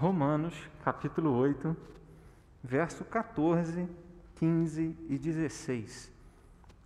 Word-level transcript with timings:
Romanos, 0.00 0.54
capítulo 0.82 1.30
8, 1.30 1.76
verso 2.64 3.04
14, 3.04 3.86
15 4.36 4.96
e 5.10 5.18
16. 5.18 6.10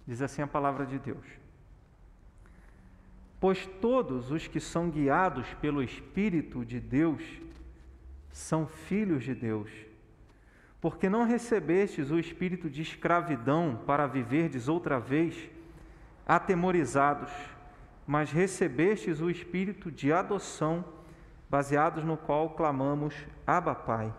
Diz 0.05 0.21
assim 0.21 0.43
a 0.43 0.49
palavra 0.49 0.85
de 0.85 0.99
Deus: 0.99 1.25
Pois 3.39 3.67
todos 3.81 4.33
os 4.33 4.49
que 4.49 4.59
são 4.59 4.91
guiados 4.91 5.47
pelo 5.61 5.81
Espírito 5.81 6.65
de 6.65 6.81
Deus 6.81 7.23
são 8.33 8.67
filhos 8.67 9.23
de 9.23 9.33
Deus. 9.33 9.71
Porque 10.81 11.09
não 11.09 11.23
recebestes 11.23 12.11
o 12.11 12.19
espírito 12.19 12.69
de 12.69 12.83
escravidão 12.83 13.81
para 13.87 14.09
viverdes 14.09 14.67
outra 14.67 14.99
vez 14.99 15.37
atemorizados, 16.27 17.31
mas 18.05 18.33
recebestes 18.33 19.21
o 19.21 19.31
espírito 19.31 19.89
de 19.89 20.13
adoção, 20.13 20.85
baseados 21.55 22.03
no 22.03 22.17
qual 22.17 22.51
clamamos: 22.51 23.15
Abba, 23.47 23.77
Pai. 23.77 24.13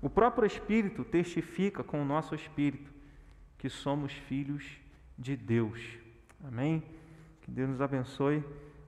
O 0.00 0.08
próprio 0.08 0.46
Espírito 0.46 1.04
testifica 1.04 1.84
com 1.84 2.00
o 2.00 2.06
nosso 2.06 2.34
espírito 2.34 2.90
que 3.58 3.68
somos 3.68 4.14
filhos 4.14 4.64
de 5.18 5.36
Deus. 5.36 5.78
Amém? 6.42 6.82
Que 7.42 7.50
Deus 7.50 7.68
nos 7.68 7.82
abençoe 7.82 8.42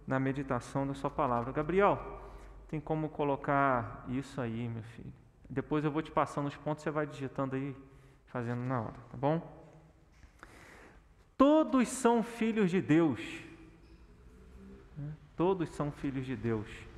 na 0.06 0.18
meditação 0.18 0.86
da 0.86 0.94
Sua 0.94 1.10
palavra. 1.10 1.52
Gabriel, 1.52 2.22
tem 2.66 2.80
como 2.80 3.10
colocar 3.10 4.06
isso 4.08 4.40
aí, 4.40 4.66
meu 4.66 4.82
filho. 4.82 5.12
Depois 5.48 5.84
eu 5.84 5.90
vou 5.90 6.00
te 6.00 6.10
passando 6.10 6.48
os 6.48 6.56
pontos, 6.56 6.82
você 6.82 6.90
vai 6.90 7.06
digitando 7.06 7.56
aí, 7.56 7.76
fazendo 8.28 8.62
na 8.62 8.80
hora, 8.80 8.96
tá 9.10 9.18
bom? 9.18 9.36
Todos 11.36 11.88
são 11.88 12.22
filhos 12.22 12.70
de 12.70 12.80
Deus. 12.80 13.20
Todos 15.36 15.68
são 15.68 15.92
filhos 15.92 16.24
de 16.24 16.34
Deus. 16.34 16.93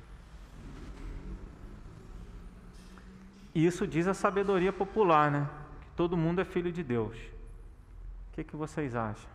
Isso 3.57 3.87
diz 3.87 4.07
a 4.07 4.13
sabedoria 4.13 4.71
popular, 4.71 5.31
né? 5.31 5.49
Que 5.81 5.89
todo 5.95 6.15
mundo 6.15 6.39
é 6.39 6.45
filho 6.45 6.71
de 6.71 6.83
Deus. 6.83 7.17
O 7.17 8.33
que, 8.33 8.43
que 8.43 8.55
vocês 8.55 8.95
acham? 8.95 9.27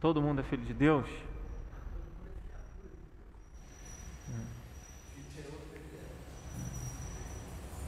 Todo 0.00 0.22
mundo 0.22 0.42
é 0.42 0.44
filho 0.44 0.64
de 0.64 0.72
Deus? 0.72 1.08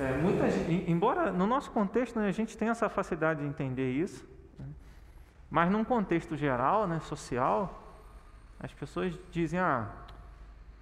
É, 0.00 0.17
muita 0.19 0.48
embora 0.91 1.30
no 1.30 1.47
nosso 1.47 1.70
contexto 1.70 2.19
né, 2.19 2.27
a 2.27 2.33
gente 2.33 2.58
tenha 2.58 2.72
essa 2.72 2.89
facilidade 2.89 3.41
de 3.41 3.47
entender 3.47 3.92
isso, 3.92 4.28
né, 4.58 4.67
mas 5.48 5.70
num 5.70 5.84
contexto 5.84 6.36
geral, 6.36 6.86
né, 6.86 6.98
social, 7.00 7.97
as 8.58 8.74
pessoas 8.74 9.17
dizem, 9.30 9.61
ah, 9.61 9.89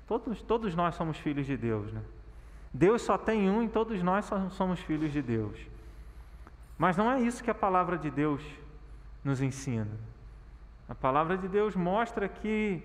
todos, 0.07 0.41
todos 0.41 0.75
nós 0.75 0.95
somos 0.95 1.19
filhos 1.19 1.47
de 1.47 1.57
Deus. 1.59 1.93
Né? 1.93 2.03
Deus 2.75 3.03
só 3.03 3.17
tem 3.17 3.49
um 3.49 3.63
e 3.63 3.69
todos 3.69 4.03
nós 4.03 4.29
somos 4.51 4.81
filhos 4.81 5.13
de 5.13 5.23
Deus. 5.23 5.57
Mas 6.77 6.97
não 6.97 7.09
é 7.09 7.21
isso 7.21 7.45
que 7.45 7.51
a 7.51 7.55
palavra 7.55 7.97
de 7.97 8.11
Deus 8.11 8.43
nos 9.23 9.41
ensina. 9.41 9.87
A 10.89 10.95
palavra 10.95 11.39
de 11.39 11.47
Deus 11.47 11.77
mostra 11.77 12.29
que 12.29 12.83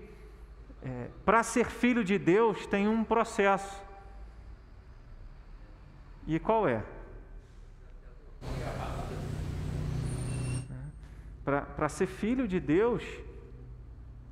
é, 0.80 1.10
para 1.24 1.42
ser 1.42 1.66
filho 1.66 2.04
de 2.04 2.18
Deus 2.18 2.66
tem 2.66 2.86
um 2.86 3.02
processo. 3.02 3.82
E 6.24 6.38
qual 6.38 6.68
é? 6.68 6.84
Para 11.44 11.88
ser 11.88 12.06
filho 12.06 12.46
de 12.46 12.60
Deus, 12.60 13.02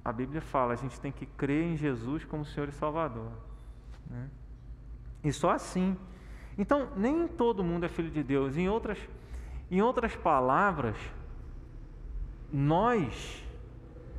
a 0.04 0.12
Bíblia 0.12 0.40
fala, 0.40 0.74
a 0.74 0.76
gente 0.76 1.00
tem 1.00 1.10
que 1.10 1.26
crer 1.26 1.64
em 1.64 1.76
Jesus 1.76 2.24
como 2.24 2.44
Senhor 2.44 2.68
e 2.68 2.72
Salvador. 2.72 3.32
Né? 4.08 4.30
E 5.28 5.32
só 5.32 5.50
assim. 5.50 5.94
Então, 6.56 6.88
nem 6.96 7.28
todo 7.28 7.62
mundo 7.62 7.84
é 7.84 7.88
filho 7.88 8.10
de 8.10 8.22
Deus. 8.22 8.56
Em 8.56 8.66
outras, 8.66 8.98
em 9.70 9.82
outras 9.82 10.16
palavras, 10.16 10.97
nós 12.50 13.44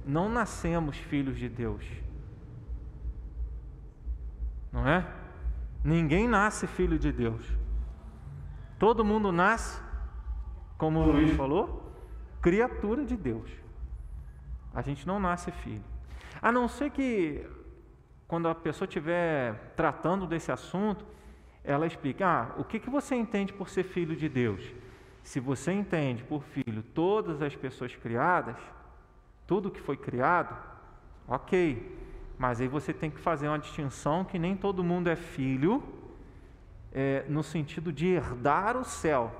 não 0.05 0.29
nascemos 0.29 0.95
filhos 0.97 1.37
de 1.37 1.49
Deus. 1.49 1.83
Não 4.71 4.87
é? 4.87 5.05
Ninguém 5.83 6.27
nasce 6.27 6.67
filho 6.67 6.99
de 6.99 7.11
Deus. 7.11 7.43
Todo 8.77 9.03
mundo 9.03 9.31
nasce, 9.31 9.81
como 10.77 10.99
o 10.99 11.11
Luiz 11.11 11.35
falou, 11.35 11.91
criatura 12.39 13.03
de 13.03 13.17
Deus. 13.17 13.49
A 14.75 14.83
gente 14.83 15.07
não 15.07 15.19
nasce 15.19 15.51
filho. 15.51 15.83
A 16.39 16.51
não 16.51 16.67
ser 16.67 16.91
que, 16.91 17.49
quando 18.29 18.47
a 18.47 18.53
pessoa 18.53 18.85
estiver 18.87 19.73
tratando 19.75 20.27
desse 20.27 20.51
assunto, 20.51 21.03
ela 21.63 21.87
explica: 21.87 22.27
ah, 22.27 22.55
o 22.59 22.63
que, 22.63 22.79
que 22.79 22.89
você 22.89 23.15
entende 23.15 23.51
por 23.51 23.67
ser 23.67 23.83
filho 23.83 24.15
de 24.15 24.29
Deus? 24.29 24.63
Se 25.23 25.39
você 25.39 25.71
entende 25.71 26.23
por 26.23 26.43
filho 26.43 26.83
todas 26.93 27.41
as 27.41 27.55
pessoas 27.55 27.95
criadas, 27.95 28.55
tudo 29.47 29.71
que 29.71 29.81
foi 29.81 29.97
criado, 29.97 30.55
ok. 31.27 31.97
Mas 32.37 32.61
aí 32.61 32.67
você 32.67 32.93
tem 32.93 33.09
que 33.09 33.19
fazer 33.19 33.47
uma 33.47 33.57
distinção 33.57 34.23
que 34.23 34.37
nem 34.37 34.55
todo 34.55 34.83
mundo 34.83 35.09
é 35.09 35.15
filho 35.15 35.83
é, 36.93 37.25
no 37.27 37.41
sentido 37.41 37.91
de 37.91 38.07
herdar 38.09 38.77
o 38.77 38.85
céu. 38.85 39.35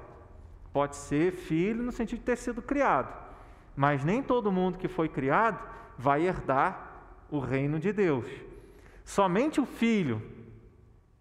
Pode 0.73 0.95
ser 0.95 1.31
filho 1.31 1.83
no 1.83 1.91
sentido 1.91 2.19
de 2.19 2.25
ter 2.25 2.37
sido 2.37 2.59
criado, 2.59 3.15
mas 3.75 4.03
nem 4.03 4.23
todo 4.23 4.51
mundo 4.51 4.79
que 4.79 4.87
foi 4.87 5.07
criado 5.07 5.59
vai 5.95 6.25
herdar 6.25 6.87
o 7.29 7.39
reino 7.39 7.79
de 7.79 7.93
Deus. 7.93 8.48
Somente 9.09 9.59
o 9.59 9.65
filho 9.65 10.21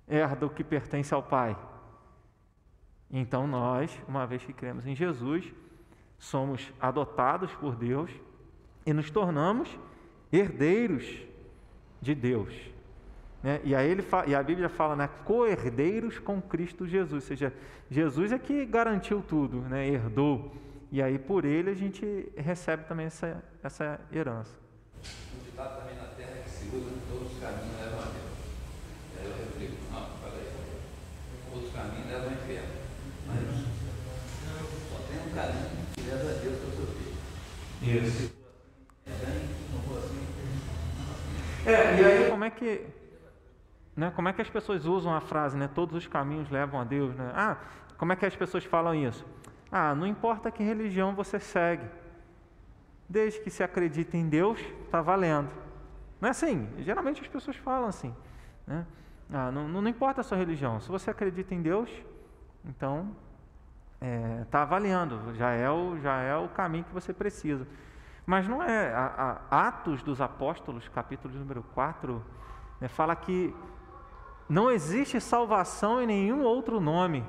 herda 0.07 0.45
o 0.45 0.51
que 0.51 0.63
pertence 0.63 1.15
ao 1.15 1.23
Pai. 1.23 1.57
Então 3.11 3.47
nós, 3.47 3.99
uma 4.07 4.27
vez 4.27 4.45
que 4.45 4.53
cremos 4.53 4.87
em 4.87 4.95
Jesus, 4.95 5.51
somos 6.19 6.71
adotados 6.79 7.51
por 7.55 7.75
Deus 7.75 8.11
e 8.85 8.93
nos 8.93 9.11
tornamos 9.11 9.75
herdeiros 10.31 11.07
de 11.99 12.15
Deus. 12.15 12.55
Né? 13.43 13.59
E, 13.65 13.75
aí 13.75 13.91
ele 13.91 14.05
e 14.27 14.35
a 14.35 14.43
Bíblia 14.43 14.69
fala, 14.69 14.95
né, 14.95 15.09
co-herdeiros 15.25 16.19
com 16.19 16.43
Cristo 16.43 16.87
Jesus, 16.87 17.23
ou 17.23 17.27
seja, 17.27 17.55
Jesus 17.91 18.33
é 18.33 18.39
que 18.39 18.67
garantiu 18.67 19.25
tudo, 19.27 19.63
né, 19.63 19.89
herdou, 19.89 20.55
e 20.93 21.01
aí 21.01 21.19
por 21.19 21.47
ele 21.47 21.71
a 21.71 21.75
gente 21.75 22.31
recebe 22.37 22.85
também 22.85 23.07
essa, 23.07 23.43
essa 23.63 23.99
herança. 24.13 24.69
O 25.01 25.45
ditado 25.45 25.81
também 25.81 25.97
na 25.97 26.09
terra 26.09 26.39
é 26.39 26.43
que 26.43 26.51
se 26.51 26.67
usa, 26.75 26.91
todos 27.09 27.33
os 27.33 27.39
caminhos 27.39 27.79
levam 27.79 28.01
a 28.01 28.05
Deus. 28.05 28.35
E 29.15 29.19
aí 29.19 29.27
eu 29.27 29.37
reflito, 29.37 29.93
não, 29.93 30.11
peraí, 30.19 30.53
todos 31.51 31.69
os 31.69 31.73
caminhos 31.73 32.07
levam 32.07 32.27
ao 32.27 32.33
inferno, 32.33 32.75
mas 33.27 33.39
só 34.91 34.99
tem 35.07 35.19
um 35.23 35.35
caminho 35.35 35.87
que 35.95 36.01
leva 36.03 36.31
a 36.31 36.35
Deus 36.35 36.59
para 36.59 36.69
o 36.69 36.77
seu 36.77 36.87
filho. 36.87 37.17
Isso. 37.97 38.37
É, 41.67 42.01
e 42.01 42.05
aí 42.05 42.31
como 42.31 42.45
é 42.45 42.51
que 42.51 42.87
né? 43.99 44.13
Como 44.15 44.29
é 44.29 44.33
que 44.33 44.41
as 44.41 44.49
pessoas 44.49 44.87
usam 44.87 45.13
a 45.13 45.21
frase, 45.21 45.57
né? 45.57 45.69
Todos 45.75 45.97
os 45.97 46.07
caminhos 46.07 46.49
levam 46.49 46.81
a 46.81 46.85
Deus, 46.85 47.17
né? 47.17 47.33
Ah, 47.35 47.57
como 47.97 48.13
é 48.13 48.17
que 48.17 48.25
as 48.25 48.37
pessoas 48.37 48.65
falam 48.65 48.95
isso? 48.95 49.27
Ah, 49.73 49.93
não 49.93 50.07
importa 50.07 50.53
que 50.53 50.63
religião 50.63 51.17
você 51.17 51.41
segue, 51.41 51.85
desde 53.09 53.41
que 53.41 53.51
se 53.51 53.61
acredite 53.61 54.17
em 54.17 54.29
Deus, 54.29 54.61
está 54.85 55.03
valendo. 55.03 55.51
Não 56.21 56.29
é 56.29 56.31
assim? 56.31 56.69
Geralmente 56.79 57.21
as 57.21 57.27
pessoas 57.27 57.57
falam 57.57 57.89
assim, 57.89 58.15
né? 58.65 58.87
Ah, 59.33 59.51
não, 59.51 59.67
não 59.67 59.89
importa 59.89 60.21
a 60.21 60.25
sua 60.25 60.39
religião, 60.39 60.81
se 60.81 60.89
você 60.89 61.11
acredita 61.11 61.53
em 61.53 61.61
Deus, 61.61 61.91
então 62.65 63.17
está 64.01 64.07
é, 64.07 64.45
tá 64.51 64.65
valendo, 64.65 65.35
já 65.35 65.51
é, 65.51 65.69
o, 65.71 65.99
já 65.99 66.21
é 66.21 66.37
o 66.37 66.49
caminho 66.49 66.85
que 66.85 66.95
você 66.95 67.13
precisa. 67.13 67.67
Mas 68.25 68.47
não 68.47 68.63
é. 68.63 68.93
A, 68.95 69.41
a 69.51 69.69
Atos 69.69 70.03
dos 70.03 70.21
Apóstolos, 70.21 70.89
capítulo 70.89 71.35
número 71.35 71.63
4, 71.75 72.25
né, 72.81 72.89
fala 72.89 73.17
que 73.17 73.55
não 74.49 74.71
existe 74.71 75.21
salvação 75.21 76.01
em 76.01 76.07
nenhum 76.07 76.43
outro 76.43 76.81
nome 76.81 77.25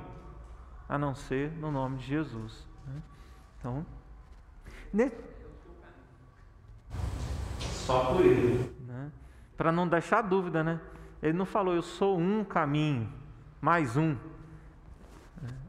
a 0.88 0.98
não 0.98 1.14
ser 1.14 1.52
no 1.52 1.70
nome 1.70 1.98
de 1.98 2.04
Jesus. 2.04 2.66
Né? 2.86 3.02
Então, 3.58 3.86
ne... 4.92 5.12
só 7.60 8.12
por 8.12 8.24
ele. 8.24 8.74
Né? 8.86 9.10
Para 9.56 9.70
não 9.70 9.86
deixar 9.86 10.22
dúvida, 10.22 10.64
né? 10.64 10.80
Ele 11.22 11.36
não 11.36 11.46
falou, 11.46 11.74
eu 11.74 11.82
sou 11.82 12.18
um 12.18 12.42
caminho, 12.42 13.12
mais 13.60 13.96
um. 13.96 14.16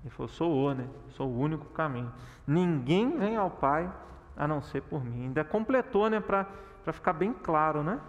Ele 0.04 0.10
falou, 0.10 0.28
sou 0.28 0.54
o, 0.54 0.74
né? 0.74 0.88
Sou 1.10 1.28
o 1.28 1.40
único 1.40 1.66
caminho. 1.66 2.12
Ninguém 2.46 3.18
vem 3.18 3.38
ao 3.38 3.50
Pai 3.50 3.92
a 4.36 4.48
não 4.48 4.62
ser 4.62 4.82
por 4.82 5.04
mim. 5.04 5.26
Ainda 5.26 5.44
completou, 5.44 6.10
né? 6.10 6.20
Para 6.20 6.48
ficar 6.92 7.14
bem 7.14 7.34
claro, 7.34 7.84
né? 7.84 8.00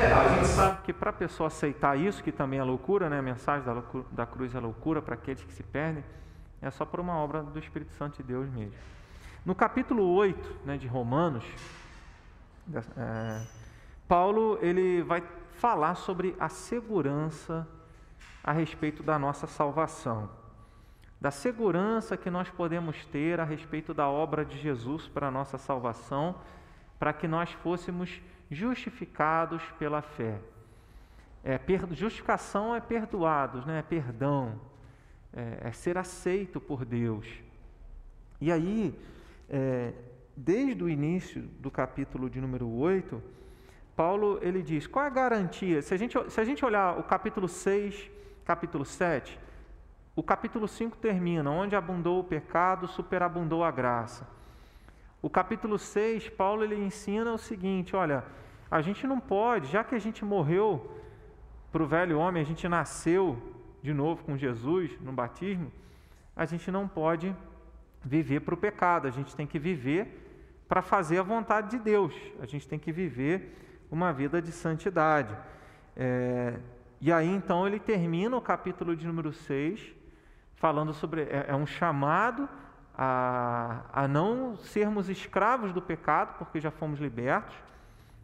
É, 0.00 0.12
a 0.12 0.28
gente 0.28 0.46
sabe 0.46 0.82
que 0.82 0.92
para 0.92 1.10
a 1.10 1.12
pessoa 1.12 1.48
aceitar 1.48 1.98
isso, 1.98 2.22
que 2.22 2.30
também 2.30 2.60
é 2.60 2.62
loucura, 2.62 3.10
né? 3.10 3.18
a 3.18 3.22
mensagem 3.22 3.66
da, 3.66 3.72
loucura, 3.72 4.04
da 4.12 4.24
cruz 4.24 4.54
é 4.54 4.60
loucura 4.60 5.02
para 5.02 5.14
aqueles 5.14 5.42
que 5.42 5.52
se 5.52 5.64
perdem, 5.64 6.04
é 6.62 6.70
só 6.70 6.84
por 6.84 7.00
uma 7.00 7.16
obra 7.16 7.42
do 7.42 7.58
Espírito 7.58 7.92
Santo 7.94 8.18
de 8.18 8.22
Deus 8.22 8.48
mesmo. 8.48 8.74
No 9.44 9.56
capítulo 9.56 10.04
8 10.14 10.60
né, 10.64 10.76
de 10.76 10.86
Romanos, 10.86 11.44
é, 12.96 13.42
Paulo 14.08 14.58
ele 14.62 15.02
vai 15.02 15.22
falar 15.52 15.94
sobre 15.94 16.34
a 16.40 16.48
segurança 16.48 17.68
a 18.42 18.52
respeito 18.52 19.02
da 19.02 19.18
nossa 19.18 19.46
salvação, 19.46 20.30
da 21.20 21.30
segurança 21.30 22.16
que 22.16 22.30
nós 22.30 22.48
podemos 22.48 23.04
ter 23.06 23.38
a 23.38 23.44
respeito 23.44 23.92
da 23.92 24.08
obra 24.08 24.46
de 24.46 24.56
Jesus 24.56 25.06
para 25.06 25.28
a 25.28 25.30
nossa 25.30 25.58
salvação, 25.58 26.36
para 26.98 27.12
que 27.12 27.28
nós 27.28 27.52
fôssemos 27.52 28.20
justificados 28.50 29.62
pela 29.78 30.00
fé. 30.00 30.40
É, 31.44 31.60
justificação 31.92 32.74
é 32.74 32.80
perdoados, 32.80 33.66
né? 33.66 33.80
é 33.80 33.82
perdão, 33.82 34.58
é, 35.32 35.68
é, 35.68 35.72
ser 35.72 35.98
aceito 35.98 36.60
por 36.60 36.84
Deus. 36.84 37.26
E 38.40 38.50
aí, 38.50 38.98
é, 39.50 39.92
desde 40.36 40.82
o 40.82 40.88
início 40.88 41.42
do 41.60 41.70
capítulo 41.70 42.30
de 42.30 42.40
número 42.40 42.68
8, 42.68 43.22
Paulo 43.98 44.38
ele 44.40 44.62
diz: 44.62 44.86
qual 44.86 45.04
é 45.04 45.08
a 45.08 45.10
garantia? 45.10 45.82
Se 45.82 45.92
a 45.92 45.96
gente, 45.96 46.16
se 46.30 46.40
a 46.40 46.44
gente 46.44 46.64
olhar 46.64 46.96
o 47.00 47.02
capítulo 47.02 47.48
6, 47.48 48.08
capítulo 48.44 48.84
7, 48.84 49.36
o 50.14 50.22
capítulo 50.22 50.68
5 50.68 50.96
termina: 50.98 51.50
onde 51.50 51.74
abundou 51.74 52.20
o 52.20 52.22
pecado, 52.22 52.86
superabundou 52.86 53.64
a 53.64 53.72
graça. 53.72 54.24
O 55.20 55.28
capítulo 55.28 55.76
6, 55.80 56.28
Paulo 56.28 56.62
ele 56.62 56.76
ensina 56.76 57.32
o 57.32 57.38
seguinte: 57.38 57.96
olha, 57.96 58.22
a 58.70 58.80
gente 58.80 59.04
não 59.04 59.18
pode, 59.18 59.66
já 59.66 59.82
que 59.82 59.96
a 59.96 59.98
gente 59.98 60.24
morreu 60.24 61.02
para 61.72 61.82
o 61.82 61.86
velho 61.88 62.20
homem, 62.20 62.40
a 62.40 62.46
gente 62.46 62.68
nasceu 62.68 63.36
de 63.82 63.92
novo 63.92 64.22
com 64.22 64.36
Jesus 64.36 64.96
no 65.00 65.10
batismo, 65.10 65.72
a 66.36 66.44
gente 66.44 66.70
não 66.70 66.86
pode 66.86 67.34
viver 68.04 68.42
para 68.42 68.54
o 68.54 68.56
pecado, 68.56 69.08
a 69.08 69.10
gente 69.10 69.34
tem 69.34 69.44
que 69.44 69.58
viver 69.58 70.62
para 70.68 70.82
fazer 70.82 71.18
a 71.18 71.24
vontade 71.24 71.70
de 71.70 71.80
Deus, 71.80 72.14
a 72.40 72.46
gente 72.46 72.68
tem 72.68 72.78
que 72.78 72.92
viver 72.92 73.66
uma 73.90 74.12
vida 74.12 74.40
de 74.40 74.52
santidade. 74.52 75.36
É, 75.96 76.54
e 77.00 77.12
aí 77.12 77.28
então 77.28 77.66
ele 77.66 77.78
termina 77.78 78.36
o 78.36 78.40
capítulo 78.40 78.94
de 78.96 79.06
número 79.06 79.32
6 79.32 79.94
falando 80.56 80.92
sobre. 80.92 81.22
É, 81.22 81.46
é 81.48 81.54
um 81.54 81.66
chamado 81.66 82.48
a, 82.96 83.82
a 83.92 84.08
não 84.08 84.56
sermos 84.56 85.08
escravos 85.08 85.72
do 85.72 85.80
pecado, 85.80 86.36
porque 86.38 86.60
já 86.60 86.70
fomos 86.70 86.98
libertos, 86.98 87.54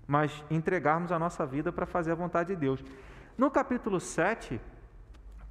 mas 0.06 0.44
entregarmos 0.50 1.12
a 1.12 1.18
nossa 1.18 1.46
vida 1.46 1.72
para 1.72 1.86
fazer 1.86 2.12
a 2.12 2.16
vontade 2.16 2.48
de 2.48 2.56
Deus. 2.56 2.84
No 3.38 3.50
capítulo 3.50 4.00
7, 4.00 4.60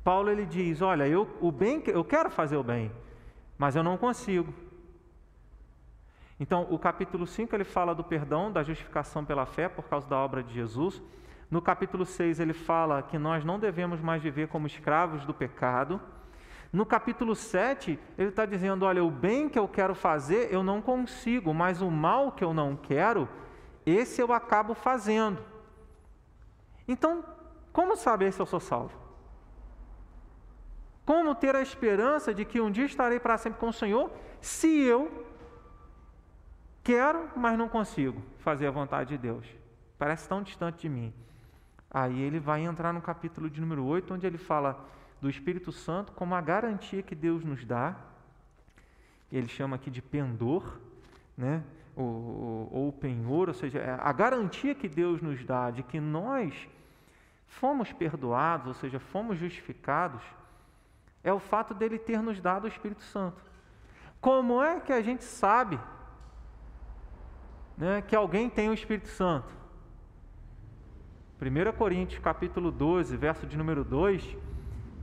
Paulo 0.04 0.30
ele 0.30 0.46
diz: 0.46 0.82
Olha, 0.82 1.08
eu, 1.08 1.28
o 1.40 1.52
bem, 1.52 1.82
eu 1.88 2.04
quero 2.04 2.30
fazer 2.30 2.58
o 2.58 2.64
bem, 2.64 2.92
mas 3.58 3.76
eu 3.76 3.84
não 3.84 3.98
consigo. 3.98 4.54
Então, 6.44 6.68
o 6.70 6.78
capítulo 6.78 7.26
5 7.26 7.56
ele 7.56 7.64
fala 7.64 7.96
do 7.96 8.04
perdão, 8.04 8.52
da 8.52 8.64
justificação 8.64 9.24
pela 9.24 9.46
fé 9.46 9.70
por 9.70 9.86
causa 9.86 10.06
da 10.10 10.18
obra 10.18 10.44
de 10.44 10.54
Jesus. 10.54 11.02
No 11.50 11.62
capítulo 11.62 12.06
6 12.06 12.38
ele 12.38 12.52
fala 12.52 13.02
que 13.02 13.18
nós 13.18 13.46
não 13.46 13.58
devemos 13.58 14.02
mais 14.02 14.22
viver 14.22 14.50
como 14.50 14.68
escravos 14.68 15.24
do 15.24 15.34
pecado. 15.34 16.02
No 16.70 16.86
capítulo 16.86 17.34
7, 17.34 17.98
ele 18.18 18.28
está 18.28 18.46
dizendo: 18.46 18.84
olha, 18.84 19.02
o 19.02 19.10
bem 19.10 19.48
que 19.48 19.58
eu 19.58 19.70
quero 19.70 19.96
fazer 19.96 20.54
eu 20.54 20.62
não 20.62 20.82
consigo, 20.82 21.54
mas 21.54 21.82
o 21.82 21.90
mal 21.90 22.34
que 22.34 22.44
eu 22.44 22.54
não 22.54 22.76
quero, 22.76 23.30
esse 23.86 24.20
eu 24.20 24.34
acabo 24.34 24.74
fazendo. 24.74 25.42
Então, 26.86 27.24
como 27.72 27.96
saber 27.96 28.34
se 28.34 28.42
eu 28.42 28.46
sou 28.46 28.60
salvo? 28.60 29.00
Como 31.06 31.34
ter 31.36 31.56
a 31.56 31.62
esperança 31.62 32.34
de 32.34 32.44
que 32.44 32.60
um 32.60 32.70
dia 32.70 32.84
estarei 32.84 33.18
para 33.18 33.38
sempre 33.38 33.62
com 33.62 33.70
o 33.70 33.74
Senhor, 33.74 34.12
se 34.42 34.82
eu 34.82 35.32
Quero, 36.84 37.30
mas 37.36 37.58
não 37.58 37.70
consigo 37.70 38.22
fazer 38.40 38.68
a 38.68 38.72
vontade 38.72 39.10
de 39.10 39.18
Deus. 39.18 39.46
Parece 39.98 40.28
tão 40.28 40.44
distante 40.44 40.82
de 40.82 40.90
mim. 40.90 41.14
Aí 41.90 42.20
ele 42.22 42.40
vai 42.40 42.62
entrar 42.62 42.92
no 42.92 43.02
capítulo 43.02 43.50
de 43.50 43.62
número 43.62 43.86
8, 43.86 44.14
onde 44.14 44.28
ele 44.28 44.38
fala 44.38 44.86
do 45.22 45.30
Espírito 45.30 45.72
Santo 45.72 46.12
como 46.12 46.36
a 46.36 46.42
garantia 46.42 47.02
que 47.02 47.16
Deus 47.16 47.44
nos 47.44 47.64
dá. 47.64 47.96
Ele 49.32 49.48
chama 49.48 49.78
aqui 49.78 49.90
de 49.90 50.02
pendor, 50.02 50.80
né? 51.38 51.64
ou, 51.96 52.70
ou 52.72 52.92
penhor, 52.92 53.48
ou 53.48 53.54
seja, 53.54 53.80
é 53.80 53.98
a 54.00 54.12
garantia 54.12 54.74
que 54.74 54.90
Deus 54.90 55.22
nos 55.22 55.44
dá 55.46 55.70
de 55.70 55.84
que 55.84 56.00
nós 56.00 56.68
fomos 57.48 57.92
perdoados, 57.94 58.68
ou 58.68 58.74
seja, 58.74 59.00
fomos 59.00 59.38
justificados, 59.38 60.24
é 61.24 61.32
o 61.32 61.40
fato 61.40 61.74
dele 61.74 62.00
ter 62.00 62.22
nos 62.22 62.40
dado 62.42 62.66
o 62.66 62.68
Espírito 62.68 63.04
Santo. 63.04 63.42
Como 64.20 64.62
é 64.62 64.80
que 64.80 64.92
a 64.92 65.02
gente 65.02 65.24
sabe 65.24 65.80
né, 67.78 68.02
que 68.02 68.16
alguém 68.16 68.50
tem 68.50 68.70
o 68.70 68.74
Espírito 68.74 69.08
Santo. 69.10 69.54
1 71.42 71.78
Coríntios 71.78 72.22
capítulo 72.24 72.72
12, 72.72 73.18
verso 73.18 73.46
de 73.46 73.58
número 73.58 73.84
2, 73.84 74.38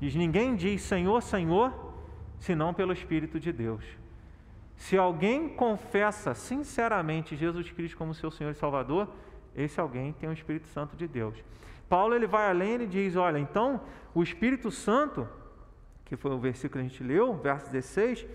diz: 0.00 0.14
Ninguém 0.14 0.56
diz 0.56 0.82
Senhor, 0.82 1.20
Senhor, 1.22 1.94
senão 2.38 2.72
pelo 2.72 2.92
Espírito 2.92 3.38
de 3.38 3.52
Deus. 3.52 3.84
Se 4.76 4.96
alguém 4.96 5.48
confessa 5.48 6.34
sinceramente 6.34 7.36
Jesus 7.36 7.70
Cristo 7.70 7.98
como 7.98 8.14
seu 8.14 8.30
Senhor 8.30 8.50
e 8.50 8.54
Salvador, 8.54 9.08
esse 9.54 9.78
alguém 9.78 10.12
tem 10.14 10.28
o 10.28 10.32
Espírito 10.32 10.68
Santo 10.68 10.96
de 10.96 11.06
Deus. 11.06 11.36
Paulo 11.88 12.14
ele 12.14 12.26
vai 12.26 12.48
além 12.48 12.82
e 12.82 12.86
diz: 12.86 13.16
Olha, 13.16 13.38
então 13.38 13.82
o 14.14 14.22
Espírito 14.22 14.70
Santo, 14.70 15.28
que 16.06 16.16
foi 16.16 16.30
o 16.30 16.38
versículo 16.38 16.80
que 16.80 16.86
a 16.86 16.88
gente 16.88 17.02
leu, 17.02 17.34
verso 17.34 17.70
16, 17.70 18.26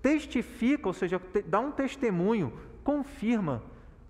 testifica, 0.00 0.86
ou 0.86 0.92
seja, 0.92 1.20
dá 1.46 1.58
um 1.58 1.72
testemunho, 1.72 2.52
confirma 2.84 3.62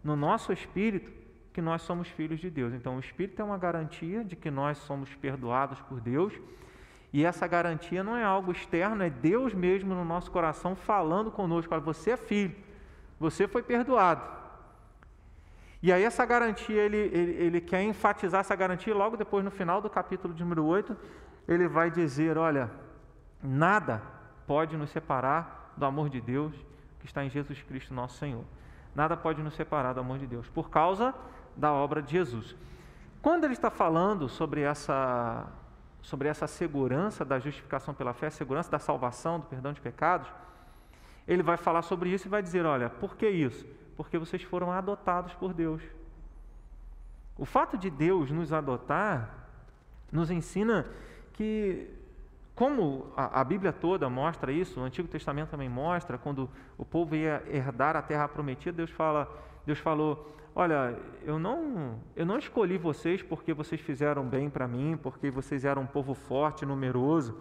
no 0.02 0.16
nosso 0.16 0.52
espírito 0.52 1.10
que 1.52 1.62
nós 1.62 1.82
somos 1.82 2.08
filhos 2.08 2.38
de 2.38 2.50
Deus. 2.50 2.72
Então, 2.72 2.96
o 2.96 3.00
espírito 3.00 3.42
é 3.42 3.44
uma 3.44 3.58
garantia 3.58 4.22
de 4.24 4.36
que 4.36 4.50
nós 4.50 4.78
somos 4.78 5.12
perdoados 5.16 5.80
por 5.82 6.00
Deus. 6.00 6.32
E 7.12 7.24
essa 7.24 7.46
garantia 7.46 8.04
não 8.04 8.16
é 8.16 8.22
algo 8.22 8.52
externo, 8.52 9.02
é 9.02 9.10
Deus 9.10 9.54
mesmo 9.54 9.94
no 9.94 10.04
nosso 10.04 10.30
coração 10.30 10.76
falando 10.76 11.30
conosco: 11.30 11.74
olha, 11.74 11.82
você 11.82 12.12
é 12.12 12.16
filho, 12.16 12.54
você 13.18 13.48
foi 13.48 13.62
perdoado. 13.62 14.22
E 15.82 15.92
aí, 15.92 16.02
essa 16.04 16.24
garantia, 16.24 16.80
ele, 16.80 16.96
ele, 16.96 17.32
ele 17.32 17.60
quer 17.60 17.82
enfatizar 17.82 18.40
essa 18.40 18.54
garantia, 18.54 18.94
logo 18.94 19.16
depois, 19.16 19.44
no 19.44 19.50
final 19.50 19.80
do 19.80 19.88
capítulo 19.88 20.34
de 20.34 20.42
número 20.42 20.64
8, 20.64 20.96
ele 21.48 21.66
vai 21.66 21.90
dizer: 21.90 22.36
olha, 22.36 22.70
nada 23.42 24.02
pode 24.46 24.76
nos 24.76 24.90
separar 24.90 25.72
do 25.76 25.84
amor 25.84 26.08
de 26.08 26.20
Deus 26.20 26.54
que 27.00 27.06
está 27.06 27.24
em 27.24 27.30
Jesus 27.30 27.62
Cristo, 27.62 27.94
nosso 27.94 28.18
Senhor 28.18 28.44
nada 28.98 29.16
pode 29.16 29.40
nos 29.40 29.54
separar 29.54 29.92
do 29.92 30.00
amor 30.00 30.18
de 30.18 30.26
Deus, 30.26 30.48
por 30.48 30.68
causa 30.68 31.14
da 31.56 31.72
obra 31.72 32.02
de 32.02 32.10
Jesus. 32.10 32.56
Quando 33.22 33.44
ele 33.44 33.52
está 33.52 33.70
falando 33.70 34.28
sobre 34.28 34.62
essa, 34.62 35.46
sobre 36.02 36.28
essa 36.28 36.48
segurança 36.48 37.24
da 37.24 37.38
justificação 37.38 37.94
pela 37.94 38.12
fé, 38.12 38.28
segurança 38.28 38.68
da 38.68 38.78
salvação, 38.80 39.38
do 39.38 39.46
perdão 39.46 39.72
de 39.72 39.80
pecados, 39.80 40.28
ele 41.28 41.44
vai 41.44 41.56
falar 41.56 41.82
sobre 41.82 42.10
isso 42.10 42.26
e 42.26 42.28
vai 42.28 42.42
dizer: 42.42 42.66
olha, 42.66 42.90
por 42.90 43.16
que 43.16 43.28
isso? 43.28 43.64
Porque 43.96 44.18
vocês 44.18 44.42
foram 44.42 44.72
adotados 44.72 45.32
por 45.34 45.54
Deus. 45.54 45.80
O 47.36 47.44
fato 47.44 47.78
de 47.78 47.90
Deus 47.90 48.32
nos 48.32 48.52
adotar 48.52 49.32
nos 50.10 50.28
ensina 50.28 50.86
que 51.34 51.88
como 52.58 53.06
a, 53.16 53.40
a, 53.40 53.44
Bíblia 53.44 53.72
toda 53.72 54.10
mostra 54.10 54.50
isso, 54.50 54.80
o 54.80 54.82
Antigo 54.82 55.06
Testamento 55.06 55.50
também 55.50 55.68
mostra, 55.68 56.18
quando 56.18 56.50
o 56.76 56.84
povo 56.84 57.14
ia 57.14 57.40
herdar 57.46 57.94
a 57.94 58.02
terra 58.02 58.26
prometida, 58.26 58.78
Deus, 58.78 58.90
fala, 58.90 59.30
Deus 59.64 59.78
falou: 59.78 60.36
Olha, 60.56 60.98
eu 61.22 61.38
não, 61.38 62.00
eu 62.16 62.26
não 62.26 62.36
escolhi 62.36 62.76
vocês 62.76 63.22
porque 63.22 63.54
vocês 63.54 63.80
fizeram 63.80 64.24
bem 64.24 64.50
para 64.50 64.66
mim, 64.66 64.98
porque 65.00 65.30
vocês 65.30 65.64
eram 65.64 65.82
um 65.82 65.86
povo 65.86 66.14
forte, 66.14 66.66
numeroso. 66.66 67.40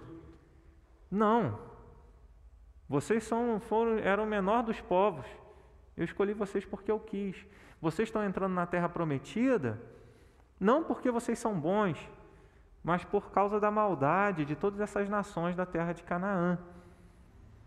Não. 1.09 1.57
Vocês 2.87 3.23
são, 3.23 3.59
foram, 3.59 3.97
eram 3.97 4.23
o 4.23 4.27
menor 4.27 4.61
dos 4.61 4.79
povos. 4.81 5.25
Eu 5.97 6.05
escolhi 6.05 6.33
vocês 6.33 6.63
porque 6.63 6.91
eu 6.91 6.99
quis. 6.99 7.35
Vocês 7.81 8.07
estão 8.07 8.23
entrando 8.23 8.53
na 8.53 8.67
terra 8.67 8.87
prometida 8.87 9.81
não 10.59 10.83
porque 10.83 11.09
vocês 11.09 11.39
são 11.39 11.59
bons, 11.59 11.97
mas 12.87 13.03
por 13.03 13.31
causa 13.31 13.59
da 13.59 13.69
maldade 13.69 14.45
de 14.45 14.55
todas 14.55 14.79
essas 14.79 15.09
nações 15.09 15.57
da 15.57 15.65
terra 15.65 15.91
de 15.91 16.03
Canaã. 16.03 16.57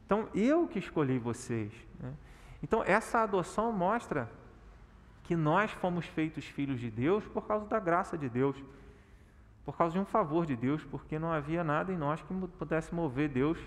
Então, 0.06 0.26
eu 0.34 0.66
que 0.66 0.78
escolhi 0.78 1.18
vocês. 1.18 1.70
Né? 2.00 2.14
Então, 2.62 2.82
essa 2.86 3.18
adoção 3.18 3.70
mostra 3.70 4.30
que 5.24 5.36
nós 5.36 5.70
fomos 5.72 6.06
feitos 6.06 6.46
filhos 6.46 6.80
de 6.80 6.90
Deus 6.90 7.22
por 7.26 7.46
causa 7.46 7.66
da 7.66 7.78
graça 7.78 8.16
de 8.16 8.30
Deus, 8.30 8.56
por 9.62 9.76
causa 9.76 9.92
de 9.92 10.00
um 10.00 10.06
favor 10.06 10.46
de 10.46 10.56
Deus, 10.56 10.82
porque 10.84 11.18
não 11.18 11.30
havia 11.30 11.62
nada 11.62 11.92
em 11.92 11.98
nós 11.98 12.22
que 12.22 12.34
pudesse 12.58 12.94
mover 12.94 13.28
Deus. 13.28 13.58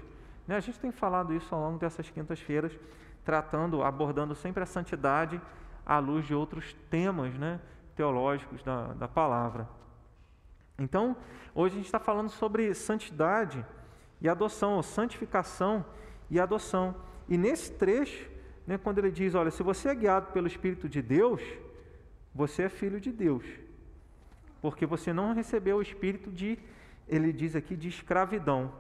Né? 0.47 0.55
A 0.57 0.59
gente 0.59 0.79
tem 0.79 0.91
falado 0.91 1.35
isso 1.35 1.53
ao 1.53 1.61
longo 1.61 1.77
dessas 1.77 2.09
quintas-feiras, 2.09 2.75
tratando, 3.23 3.83
abordando 3.83 4.33
sempre 4.33 4.63
a 4.63 4.65
santidade 4.65 5.39
à 5.85 5.99
luz 5.99 6.25
de 6.25 6.33
outros 6.33 6.73
temas 6.89 7.31
né, 7.35 7.59
teológicos 7.95 8.63
da, 8.63 8.87
da 8.93 9.07
palavra. 9.07 9.67
Então, 10.77 11.15
hoje 11.53 11.75
a 11.75 11.77
gente 11.77 11.85
está 11.85 11.99
falando 11.99 12.29
sobre 12.29 12.73
santidade 12.73 13.65
e 14.19 14.27
adoção, 14.27 14.75
ou 14.75 14.83
santificação 14.83 15.85
e 16.29 16.39
adoção. 16.39 16.95
E 17.29 17.37
nesse 17.37 17.71
trecho 17.71 18.33
né, 18.65 18.77
quando 18.77 18.97
ele 18.99 19.11
diz: 19.11 19.35
Olha, 19.35 19.51
se 19.51 19.61
você 19.61 19.89
é 19.89 19.95
guiado 19.95 20.31
pelo 20.31 20.47
Espírito 20.47 20.87
de 20.87 21.01
Deus, 21.01 21.41
você 22.33 22.63
é 22.63 22.69
filho 22.69 22.99
de 22.99 23.11
Deus. 23.11 23.45
Porque 24.61 24.85
você 24.85 25.11
não 25.11 25.33
recebeu 25.33 25.77
o 25.77 25.81
espírito 25.81 26.31
de, 26.31 26.57
ele 27.07 27.33
diz 27.33 27.55
aqui, 27.55 27.75
de 27.75 27.89
escravidão. 27.89 28.71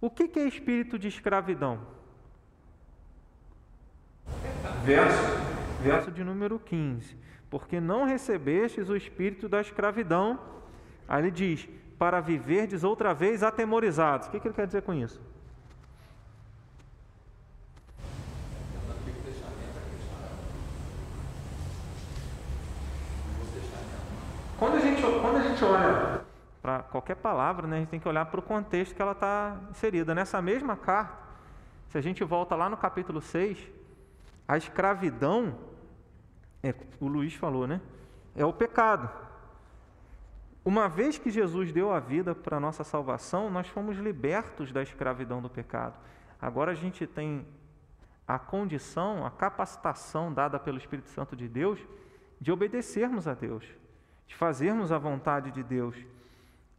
O 0.00 0.08
que, 0.08 0.26
que 0.26 0.38
é 0.38 0.48
espírito 0.48 0.98
de 0.98 1.08
escravidão? 1.08 1.78
Verso, 4.82 5.22
verso 5.82 6.10
de 6.10 6.24
número 6.24 6.58
15. 6.58 7.14
Porque 7.50 7.80
não 7.80 8.04
recebestes 8.04 8.88
o 8.88 8.96
espírito 8.96 9.46
da 9.46 9.60
escravidão. 9.60 10.40
Aí 11.12 11.20
ele 11.20 11.30
diz: 11.30 11.68
para 11.98 12.22
viverdes 12.22 12.82
outra 12.82 13.12
vez 13.12 13.42
atemorizados. 13.42 14.28
O 14.28 14.30
que, 14.30 14.40
que 14.40 14.48
ele 14.48 14.54
quer 14.54 14.66
dizer 14.66 14.80
com 14.80 14.94
isso? 14.94 15.20
Quando 24.58 24.76
a 24.76 24.80
gente, 24.80 25.02
quando 25.02 25.36
a 25.36 25.42
gente 25.42 25.62
olha 25.62 26.22
para 26.62 26.78
qualquer 26.84 27.16
palavra, 27.16 27.66
né, 27.66 27.76
a 27.76 27.80
gente 27.80 27.90
tem 27.90 28.00
que 28.00 28.08
olhar 28.08 28.24
para 28.24 28.40
o 28.40 28.42
contexto 28.42 28.94
que 28.94 29.02
ela 29.02 29.12
está 29.12 29.60
inserida. 29.70 30.14
Nessa 30.14 30.40
mesma 30.40 30.76
carta, 30.76 31.18
se 31.90 31.98
a 31.98 32.00
gente 32.00 32.24
volta 32.24 32.56
lá 32.56 32.70
no 32.70 32.76
capítulo 32.78 33.20
6, 33.20 33.58
a 34.48 34.56
escravidão, 34.56 35.58
é, 36.62 36.74
o 36.98 37.06
Luiz 37.06 37.34
falou, 37.34 37.66
né? 37.66 37.82
É 38.34 38.46
o 38.46 38.52
pecado. 38.52 39.10
Uma 40.64 40.88
vez 40.88 41.18
que 41.18 41.30
Jesus 41.30 41.72
deu 41.72 41.92
a 41.92 41.98
vida 41.98 42.34
para 42.34 42.56
a 42.56 42.60
nossa 42.60 42.84
salvação, 42.84 43.50
nós 43.50 43.66
fomos 43.68 43.96
libertos 43.98 44.72
da 44.72 44.82
escravidão 44.82 45.42
do 45.42 45.50
pecado. 45.50 45.98
Agora 46.40 46.72
a 46.72 46.74
gente 46.74 47.06
tem 47.06 47.46
a 48.26 48.38
condição, 48.38 49.26
a 49.26 49.30
capacitação 49.30 50.32
dada 50.32 50.58
pelo 50.58 50.78
Espírito 50.78 51.08
Santo 51.10 51.34
de 51.34 51.48
Deus 51.48 51.80
de 52.40 52.52
obedecermos 52.52 53.26
a 53.26 53.34
Deus 53.34 53.64
de 54.32 54.38
fazermos 54.38 54.90
a 54.90 54.98
vontade 54.98 55.50
de 55.50 55.62
Deus. 55.62 55.94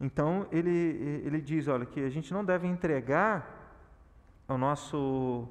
Então 0.00 0.46
ele, 0.50 1.22
ele 1.24 1.40
diz, 1.40 1.68
olha, 1.68 1.86
que 1.86 2.00
a 2.00 2.10
gente 2.10 2.32
não 2.32 2.44
deve 2.44 2.66
entregar 2.66 3.78
o 4.48 4.58
nosso, 4.58 5.48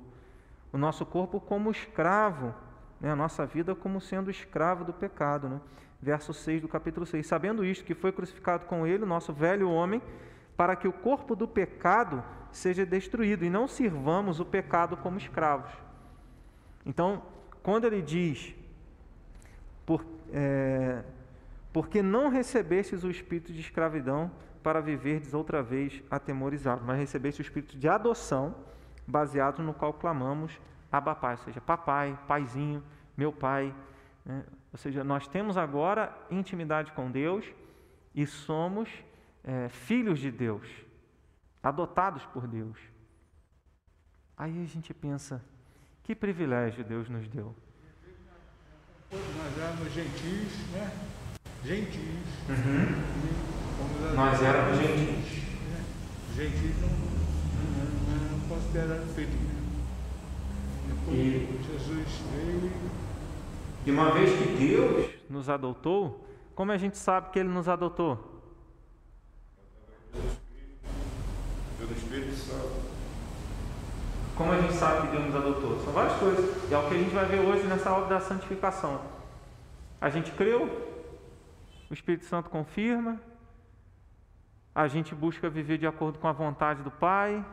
o 0.71 0.77
nosso 0.77 1.05
corpo 1.05 1.39
como 1.39 1.71
escravo, 1.71 2.53
né, 2.99 3.09
a 3.11 3.15
nossa 3.15 3.45
vida 3.45 3.73
como 3.73 4.01
sendo 4.01 4.29
escravo 4.29 4.83
do 4.83 4.91
pecado. 4.91 5.47
Né? 5.47 5.61
Verso 6.03 6.33
6 6.33 6.61
do 6.61 6.67
capítulo 6.67 7.05
6. 7.05 7.25
Sabendo 7.25 7.63
isto, 7.63 7.85
que 7.85 7.95
foi 7.95 8.11
crucificado 8.11 8.65
com 8.65 8.85
ele, 8.85 9.03
o 9.03 9.07
nosso 9.07 9.31
velho 9.31 9.69
homem, 9.69 10.01
para 10.57 10.75
que 10.75 10.87
o 10.87 10.91
corpo 10.91 11.33
do 11.33 11.47
pecado 11.47 12.21
seja 12.51 12.85
destruído 12.85 13.45
e 13.45 13.49
não 13.49 13.67
sirvamos 13.69 14.41
o 14.41 14.45
pecado 14.45 14.97
como 14.97 15.17
escravos. 15.17 15.71
Então, 16.85 17.23
quando 17.63 17.85
ele 17.85 18.01
diz, 18.01 18.53
por, 19.85 20.05
é, 20.33 21.03
porque 21.71 22.03
não 22.03 22.27
recebestes 22.27 23.05
o 23.05 23.09
espírito 23.09 23.53
de 23.53 23.61
escravidão 23.61 24.29
para 24.61 24.81
viverdes 24.81 25.33
outra 25.33 25.63
vez 25.63 26.03
atemorizado, 26.11 26.83
mas 26.85 26.99
recebeste 26.99 27.39
o 27.39 27.43
espírito 27.43 27.77
de 27.77 27.87
adoção, 27.87 28.55
baseado 29.07 29.63
no 29.63 29.73
qual 29.73 29.93
clamamos 29.93 30.59
Abba 30.91 31.15
Pai, 31.15 31.35
ou 31.35 31.37
seja, 31.39 31.61
papai, 31.61 32.19
paizinho, 32.27 32.83
meu 33.15 33.31
pai. 33.31 33.73
Né? 34.25 34.43
Ou 34.73 34.77
seja, 34.79 35.03
nós 35.03 35.27
temos 35.27 35.55
agora 35.55 36.11
intimidade 36.31 36.91
com 36.93 37.11
Deus 37.11 37.45
e 38.15 38.25
somos 38.25 38.89
é, 39.43 39.69
filhos 39.69 40.17
de 40.17 40.31
Deus, 40.31 40.67
adotados 41.61 42.25
por 42.25 42.47
Deus. 42.47 42.79
Aí 44.35 44.63
a 44.63 44.65
gente 44.65 44.91
pensa, 44.91 45.39
que 46.01 46.15
privilégio 46.15 46.83
Deus 46.83 47.07
nos 47.07 47.27
deu. 47.27 47.55
Nós 49.11 49.57
éramos 49.59 49.93
gentis, 49.93 50.71
né? 50.71 50.91
gentis. 51.63 52.27
Uhum. 52.49 54.15
Nós 54.15 54.41
éramos 54.41 54.79
gentis. 54.79 55.43
Gentis 56.35 56.81
não, 56.81 56.89
não, 56.89 58.39
não 58.39 58.49
considera 58.49 59.05
feito. 59.13 59.37
Depois 60.87 61.15
e, 61.15 61.59
Jesus 61.61 62.07
veio. 62.31 62.92
E 63.85 63.91
uma 63.91 64.11
vez 64.11 64.31
que 64.31 64.55
Deus 64.55 65.11
nos 65.29 65.49
adotou, 65.49 66.25
como 66.55 66.71
a 66.71 66.77
gente 66.77 66.97
sabe 66.97 67.31
que 67.31 67.39
Ele 67.39 67.49
nos 67.49 67.67
adotou? 67.67 68.41
Pelo 71.77 71.91
Espírito 71.91 72.33
Santo. 72.35 72.93
Como 74.37 74.51
a 74.51 74.61
gente 74.61 74.73
sabe 74.73 75.07
que 75.07 75.15
Deus 75.15 75.25
nos 75.25 75.35
adotou? 75.35 75.79
São 75.81 75.91
várias 75.91 76.17
coisas. 76.17 76.71
E 76.71 76.73
é 76.73 76.77
o 76.77 76.87
que 76.87 76.95
a 76.95 76.97
gente 76.97 77.13
vai 77.13 77.25
ver 77.25 77.39
hoje 77.39 77.67
nessa 77.67 77.91
obra 77.91 78.15
da 78.15 78.19
santificação. 78.21 79.01
A 79.99 80.09
gente 80.09 80.31
creu, 80.31 80.63
o 81.89 81.93
Espírito 81.93 82.25
Santo 82.25 82.49
confirma, 82.49 83.19
a 84.73 84.87
gente 84.87 85.13
busca 85.13 85.49
viver 85.49 85.77
de 85.77 85.85
acordo 85.85 86.19
com 86.19 86.27
a 86.27 86.31
vontade 86.31 86.81
do 86.81 86.89
Pai? 86.89 87.45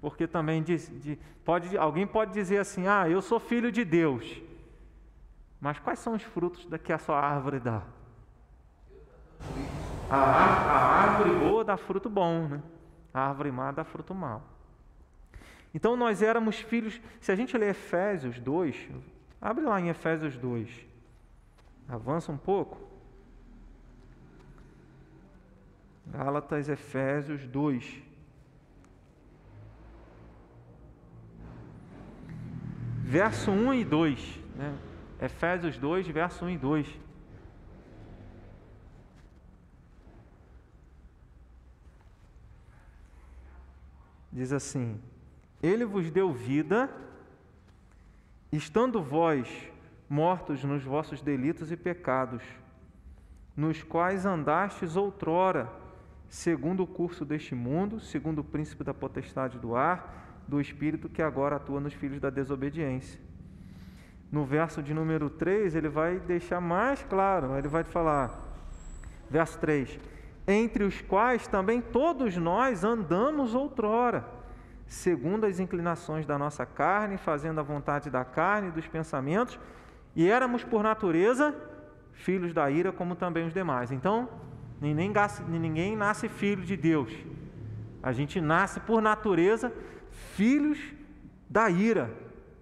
Porque 0.00 0.26
também 0.26 0.62
diz, 0.62 0.90
de, 1.00 1.18
pode, 1.44 1.76
alguém 1.76 2.06
pode 2.06 2.32
dizer 2.32 2.58
assim: 2.58 2.86
ah, 2.86 3.08
eu 3.08 3.22
sou 3.22 3.38
filho 3.38 3.70
de 3.70 3.84
Deus, 3.84 4.42
mas 5.60 5.78
quais 5.78 5.98
são 5.98 6.14
os 6.14 6.22
frutos 6.22 6.66
da 6.66 6.78
que 6.78 6.92
a 6.92 6.98
sua 6.98 7.18
árvore 7.20 7.60
dá? 7.60 7.82
A, 10.10 10.16
a 10.16 11.02
árvore 11.02 11.38
boa 11.38 11.64
dá 11.64 11.76
fruto 11.76 12.10
bom, 12.10 12.48
né? 12.48 12.62
a 13.14 13.28
árvore 13.28 13.52
má 13.52 13.70
dá 13.70 13.84
fruto 13.84 14.14
mau. 14.14 14.42
Então 15.74 15.96
nós 15.96 16.22
éramos 16.22 16.56
filhos, 16.56 17.00
se 17.20 17.32
a 17.32 17.36
gente 17.36 17.56
ler 17.56 17.70
Efésios 17.70 18.38
2, 18.38 18.90
abre 19.40 19.64
lá 19.64 19.80
em 19.80 19.88
Efésios 19.88 20.36
2. 20.36 20.86
Avança 21.88 22.30
um 22.30 22.36
pouco. 22.36 22.78
Gálatas, 26.06 26.68
Efésios 26.68 27.46
2. 27.46 28.02
Verso 33.12 33.50
1 33.50 33.74
e 33.74 33.84
2. 33.84 34.40
Né? 34.56 34.74
Efésios 35.20 35.76
2, 35.76 36.08
verso 36.08 36.46
1 36.46 36.48
e 36.48 36.56
2. 36.56 36.86
Diz 44.32 44.50
assim: 44.50 44.98
Ele 45.62 45.84
vos 45.84 46.10
deu 46.10 46.32
vida, 46.32 46.90
estando 48.50 49.02
vós 49.02 49.46
mortos 50.08 50.64
nos 50.64 50.82
vossos 50.82 51.20
delitos 51.20 51.70
e 51.70 51.76
pecados, 51.76 52.42
nos 53.54 53.82
quais 53.82 54.24
andastes 54.24 54.96
outrora, 54.96 55.70
segundo 56.30 56.82
o 56.82 56.86
curso 56.86 57.26
deste 57.26 57.54
mundo, 57.54 58.00
segundo 58.00 58.38
o 58.38 58.44
príncipe 58.44 58.82
da 58.82 58.94
potestade 58.94 59.58
do 59.58 59.76
ar, 59.76 60.21
do 60.46 60.60
espírito 60.60 61.08
que 61.08 61.22
agora 61.22 61.56
atua 61.56 61.80
nos 61.80 61.94
filhos 61.94 62.20
da 62.20 62.30
desobediência. 62.30 63.20
No 64.30 64.44
verso 64.44 64.82
de 64.82 64.94
número 64.94 65.28
3, 65.28 65.74
ele 65.74 65.88
vai 65.88 66.18
deixar 66.18 66.60
mais 66.60 67.02
claro, 67.02 67.56
ele 67.56 67.68
vai 67.68 67.84
falar, 67.84 68.30
verso 69.28 69.58
3: 69.58 69.98
Entre 70.48 70.84
os 70.84 71.02
quais 71.02 71.46
também 71.46 71.82
todos 71.82 72.36
nós 72.36 72.82
andamos 72.82 73.54
outrora, 73.54 74.24
segundo 74.86 75.44
as 75.44 75.60
inclinações 75.60 76.24
da 76.24 76.38
nossa 76.38 76.64
carne, 76.64 77.18
fazendo 77.18 77.60
a 77.60 77.62
vontade 77.62 78.08
da 78.08 78.24
carne 78.24 78.68
e 78.68 78.72
dos 78.72 78.86
pensamentos, 78.86 79.58
e 80.16 80.28
éramos, 80.28 80.64
por 80.64 80.82
natureza, 80.82 81.54
filhos 82.12 82.52
da 82.52 82.70
ira, 82.70 82.92
como 82.92 83.14
também 83.14 83.46
os 83.46 83.52
demais. 83.52 83.90
Então, 83.90 84.28
ninguém, 84.80 85.12
ninguém 85.48 85.96
nasce 85.96 86.28
filho 86.28 86.62
de 86.62 86.76
Deus. 86.76 87.12
A 88.02 88.12
gente 88.12 88.40
nasce, 88.40 88.80
por 88.80 89.00
natureza, 89.00 89.72
filhos 90.34 90.78
da 91.48 91.68
ira. 91.70 92.10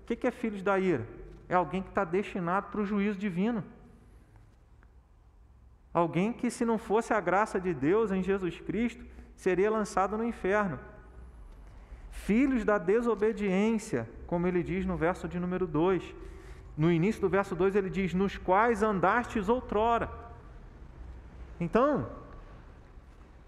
O 0.02 0.06
que 0.06 0.26
é 0.26 0.30
filhos 0.30 0.62
da 0.62 0.78
ira? 0.78 1.06
É 1.48 1.54
alguém 1.54 1.82
que 1.82 1.88
está 1.88 2.04
destinado 2.04 2.68
para 2.68 2.80
o 2.80 2.84
juízo 2.84 3.18
divino. 3.18 3.64
Alguém 5.92 6.32
que, 6.32 6.50
se 6.50 6.64
não 6.64 6.78
fosse 6.78 7.12
a 7.12 7.20
graça 7.20 7.60
de 7.60 7.74
Deus 7.74 8.10
em 8.10 8.22
Jesus 8.22 8.60
Cristo, 8.60 9.04
seria 9.36 9.70
lançado 9.70 10.16
no 10.16 10.24
inferno. 10.24 10.78
Filhos 12.10 12.64
da 12.64 12.78
desobediência, 12.78 14.08
como 14.26 14.46
ele 14.46 14.62
diz 14.62 14.84
no 14.84 14.96
verso 14.96 15.28
de 15.28 15.38
número 15.38 15.66
2 15.66 16.14
no 16.80 16.90
início 16.90 17.20
do 17.20 17.28
verso 17.28 17.54
2 17.54 17.76
ele 17.76 17.90
diz: 17.90 18.14
Nos 18.14 18.38
quais 18.38 18.82
andastes 18.82 19.50
outrora. 19.50 20.10
Então, 21.60 22.08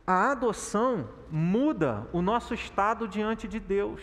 a 0.07 0.31
adoção 0.33 1.09
muda 1.31 2.07
o 2.13 2.21
nosso 2.21 2.55
estado 2.55 3.07
diante 3.07 3.47
de 3.47 3.61
Deus. 3.61 4.03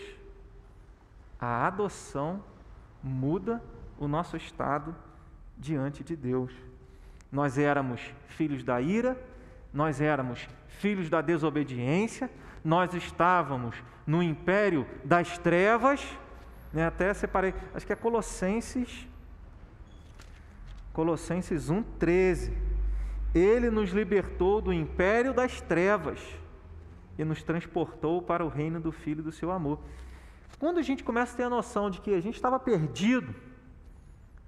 A 1.38 1.66
adoção 1.66 2.42
muda 3.02 3.62
o 3.98 4.08
nosso 4.08 4.36
estado 4.36 4.94
diante 5.56 6.02
de 6.02 6.16
Deus. 6.16 6.52
Nós 7.30 7.58
éramos 7.58 8.00
filhos 8.28 8.64
da 8.64 8.80
ira, 8.80 9.20
nós 9.72 10.00
éramos 10.00 10.48
filhos 10.68 11.08
da 11.08 11.20
desobediência, 11.20 12.30
nós 12.64 12.92
estávamos 12.94 13.76
no 14.06 14.22
império 14.22 14.86
das 15.04 15.38
trevas, 15.38 16.04
Né? 16.72 16.86
Até 16.86 17.12
separei, 17.12 17.52
acho 17.74 17.84
que 17.84 17.92
é 17.92 17.96
Colossenses, 17.96 19.08
Colossenses 20.92 21.68
1,13. 21.68 22.69
Ele 23.34 23.70
nos 23.70 23.90
libertou 23.90 24.60
do 24.60 24.72
império 24.72 25.32
das 25.32 25.60
trevas 25.60 26.18
e 27.18 27.24
nos 27.24 27.42
transportou 27.42 28.20
para 28.20 28.44
o 28.44 28.48
reino 28.48 28.80
do 28.80 28.90
Filho 28.90 29.22
do 29.22 29.30
seu 29.30 29.50
amor. 29.50 29.78
Quando 30.58 30.78
a 30.78 30.82
gente 30.82 31.04
começa 31.04 31.34
a 31.34 31.36
ter 31.36 31.42
a 31.44 31.50
noção 31.50 31.90
de 31.90 32.00
que 32.00 32.12
a 32.12 32.20
gente 32.20 32.34
estava 32.34 32.58
perdido, 32.58 33.34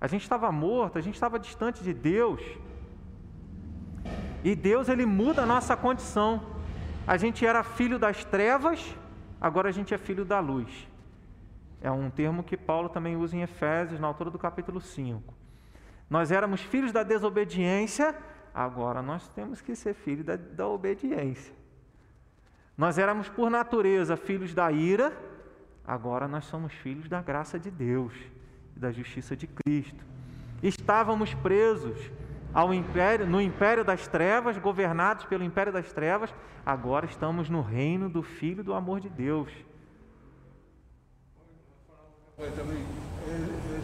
a 0.00 0.06
gente 0.06 0.22
estava 0.22 0.50
morto, 0.50 0.98
a 0.98 1.00
gente 1.00 1.14
estava 1.14 1.38
distante 1.38 1.82
de 1.82 1.94
Deus, 1.94 2.40
e 4.44 4.56
Deus 4.56 4.88
ele 4.88 5.06
muda 5.06 5.42
a 5.42 5.46
nossa 5.46 5.76
condição. 5.76 6.42
A 7.06 7.16
gente 7.16 7.46
era 7.46 7.62
filho 7.62 7.98
das 7.98 8.24
trevas, 8.24 8.96
agora 9.40 9.68
a 9.68 9.72
gente 9.72 9.94
é 9.94 9.98
filho 9.98 10.24
da 10.24 10.40
luz. 10.40 10.88
É 11.80 11.90
um 11.90 12.10
termo 12.10 12.42
que 12.42 12.56
Paulo 12.56 12.88
também 12.88 13.16
usa 13.16 13.36
em 13.36 13.42
Efésios, 13.42 14.00
na 14.00 14.06
altura 14.06 14.30
do 14.30 14.38
capítulo 14.38 14.80
5. 14.80 15.34
Nós 16.10 16.30
éramos 16.30 16.60
filhos 16.60 16.92
da 16.92 17.02
desobediência, 17.02 18.14
agora 18.54 19.02
nós 19.02 19.28
temos 19.28 19.60
que 19.60 19.74
ser 19.74 19.94
filhos 19.94 20.24
da, 20.24 20.36
da 20.36 20.66
obediência. 20.66 21.54
Nós 22.76 22.98
éramos 22.98 23.28
por 23.28 23.50
natureza 23.50 24.16
filhos 24.16 24.54
da 24.54 24.70
ira, 24.72 25.16
agora 25.86 26.26
nós 26.26 26.44
somos 26.44 26.72
filhos 26.72 27.08
da 27.08 27.20
graça 27.20 27.58
de 27.58 27.70
Deus 27.70 28.14
e 28.76 28.80
da 28.80 28.90
justiça 28.90 29.36
de 29.36 29.46
Cristo. 29.46 30.04
Estávamos 30.62 31.34
presos 31.34 31.98
ao 32.54 32.72
império, 32.72 33.26
no 33.26 33.40
império 33.40 33.84
das 33.84 34.06
trevas, 34.06 34.58
governados 34.58 35.24
pelo 35.24 35.44
império 35.44 35.72
das 35.72 35.92
trevas, 35.92 36.34
agora 36.64 37.06
estamos 37.06 37.48
no 37.48 37.62
reino 37.62 38.08
do 38.08 38.22
Filho 38.22 38.62
do 38.62 38.74
amor 38.74 39.00
de 39.00 39.08
Deus. 39.08 39.50
Também, 42.36 42.84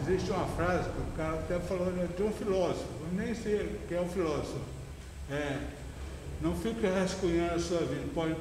existe 0.01 0.31
uma 0.31 0.45
frase 0.47 0.89
que 0.89 0.99
o 0.99 1.15
cara 1.15 1.33
até 1.33 1.59
falou 1.59 1.85
né, 1.91 2.07
de 2.15 2.23
um 2.23 2.31
filósofo, 2.31 2.87
nem 3.13 3.33
sei 3.33 3.79
quem 3.87 3.97
é 3.97 4.01
um 4.01 4.09
filósofo. 4.09 4.59
É, 5.31 5.59
não 6.41 6.55
fique 6.55 6.85
rascunhando 6.85 7.55
a 7.55 7.59
sua 7.59 7.79
vida, 7.79 8.03
pois, 8.13 8.35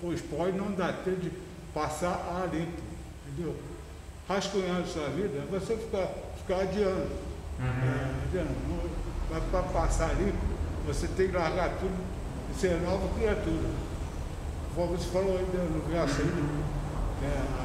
pois 0.00 0.20
pode 0.20 0.56
não 0.56 0.72
dar 0.72 0.92
tempo 1.04 1.20
de 1.20 1.32
passar 1.72 2.12
a 2.12 2.46
limpo, 2.54 2.80
entendeu? 3.26 3.56
Rascunhando 4.28 4.82
a 4.82 4.86
sua 4.86 5.08
vida, 5.08 5.44
você 5.50 5.76
ficar, 5.76 6.08
ficar 6.36 6.60
adiando. 6.60 7.10
Uhum. 7.58 7.66
É, 7.66 8.14
adiando. 8.28 8.98
Para 9.50 9.62
passar 9.62 10.10
ali, 10.10 10.32
você 10.86 11.08
tem 11.08 11.28
que 11.28 11.36
largar 11.36 11.70
tudo 11.78 11.96
e 12.50 12.58
ser 12.58 12.80
nova 12.80 13.08
criatura. 13.14 13.68
Como 14.74 14.96
você 14.96 15.10
falou 15.10 15.36
aí 15.36 15.44
no 15.44 15.82
verso 15.90 16.20
aí, 16.20 16.77
é, 17.22 17.58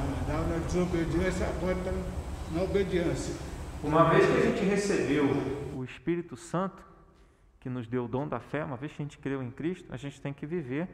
desobediência, 0.66 1.46
está 1.46 1.92
na 2.52 2.64
obediência. 2.64 3.36
Uma 3.84 4.10
vez 4.10 4.26
que 4.26 4.38
a 4.38 4.42
gente 4.42 4.64
recebeu 4.64 5.26
o 5.76 5.84
Espírito 5.84 6.36
Santo, 6.36 6.82
que 7.60 7.70
nos 7.70 7.88
deu 7.88 8.06
o 8.06 8.08
dom 8.08 8.28
da 8.28 8.40
fé, 8.40 8.64
uma 8.64 8.78
vez 8.78 8.92
que 8.92 9.02
a 9.02 9.06
gente 9.06 9.18
creu 9.18 9.44
em 9.44 9.52
Cristo, 9.52 9.94
a 9.94 9.98
gente 9.98 10.20
tem 10.22 10.34
que 10.34 10.46
viver, 10.46 10.88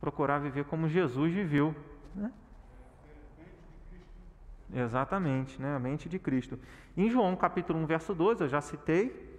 procurar 0.00 0.38
viver 0.38 0.64
como 0.64 0.88
Jesus 0.88 1.32
viveu. 1.32 1.74
Né? 2.14 2.30
Exatamente, 4.74 5.60
né? 5.60 5.74
a 5.74 5.78
mente 5.78 6.08
de 6.08 6.18
Cristo. 6.18 6.58
Em 6.96 7.08
João 7.08 7.34
capítulo 7.36 7.78
1, 7.80 7.86
verso 7.86 8.14
12, 8.14 8.44
eu 8.44 8.48
já 8.48 8.60
citei, 8.60 9.32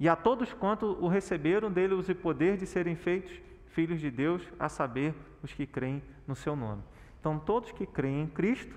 e 0.00 0.08
a 0.08 0.16
todos 0.16 0.52
quanto 0.52 0.86
o 1.00 1.08
receberam, 1.08 1.70
dele 1.70 1.94
o 1.94 2.14
poder 2.16 2.56
de 2.56 2.66
serem 2.66 2.96
feitos 2.96 3.32
filhos 3.68 4.00
de 4.00 4.10
Deus, 4.10 4.42
a 4.58 4.68
saber, 4.68 5.14
os 5.42 5.52
que 5.52 5.66
creem 5.66 6.02
no 6.26 6.34
seu 6.34 6.56
nome. 6.56 6.82
Então, 7.20 7.38
todos 7.38 7.72
que 7.72 7.86
creem 7.86 8.22
em 8.22 8.26
Cristo, 8.26 8.74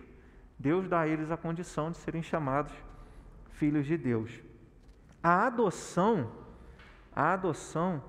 Deus 0.58 0.88
dá 0.88 1.02
a 1.02 1.08
eles 1.08 1.32
a 1.32 1.38
condição 1.38 1.92
de 1.92 1.98
serem 1.98 2.22
chamados 2.22 2.74
filhos 3.52 3.86
de 3.86 3.98
Deus. 3.98 4.32
A 5.22 5.46
adoção, 5.48 6.32
a 7.16 7.34
adoção 7.34 8.04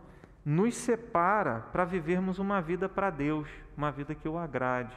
nos 0.44 0.74
separa 0.74 1.60
para 1.72 1.84
vivermos 1.84 2.38
uma 2.38 2.60
vida 2.60 2.88
para 2.88 3.10
Deus, 3.10 3.48
uma 3.76 3.90
vida 3.92 4.14
que 4.14 4.28
o 4.28 4.38
agrade. 4.38 4.96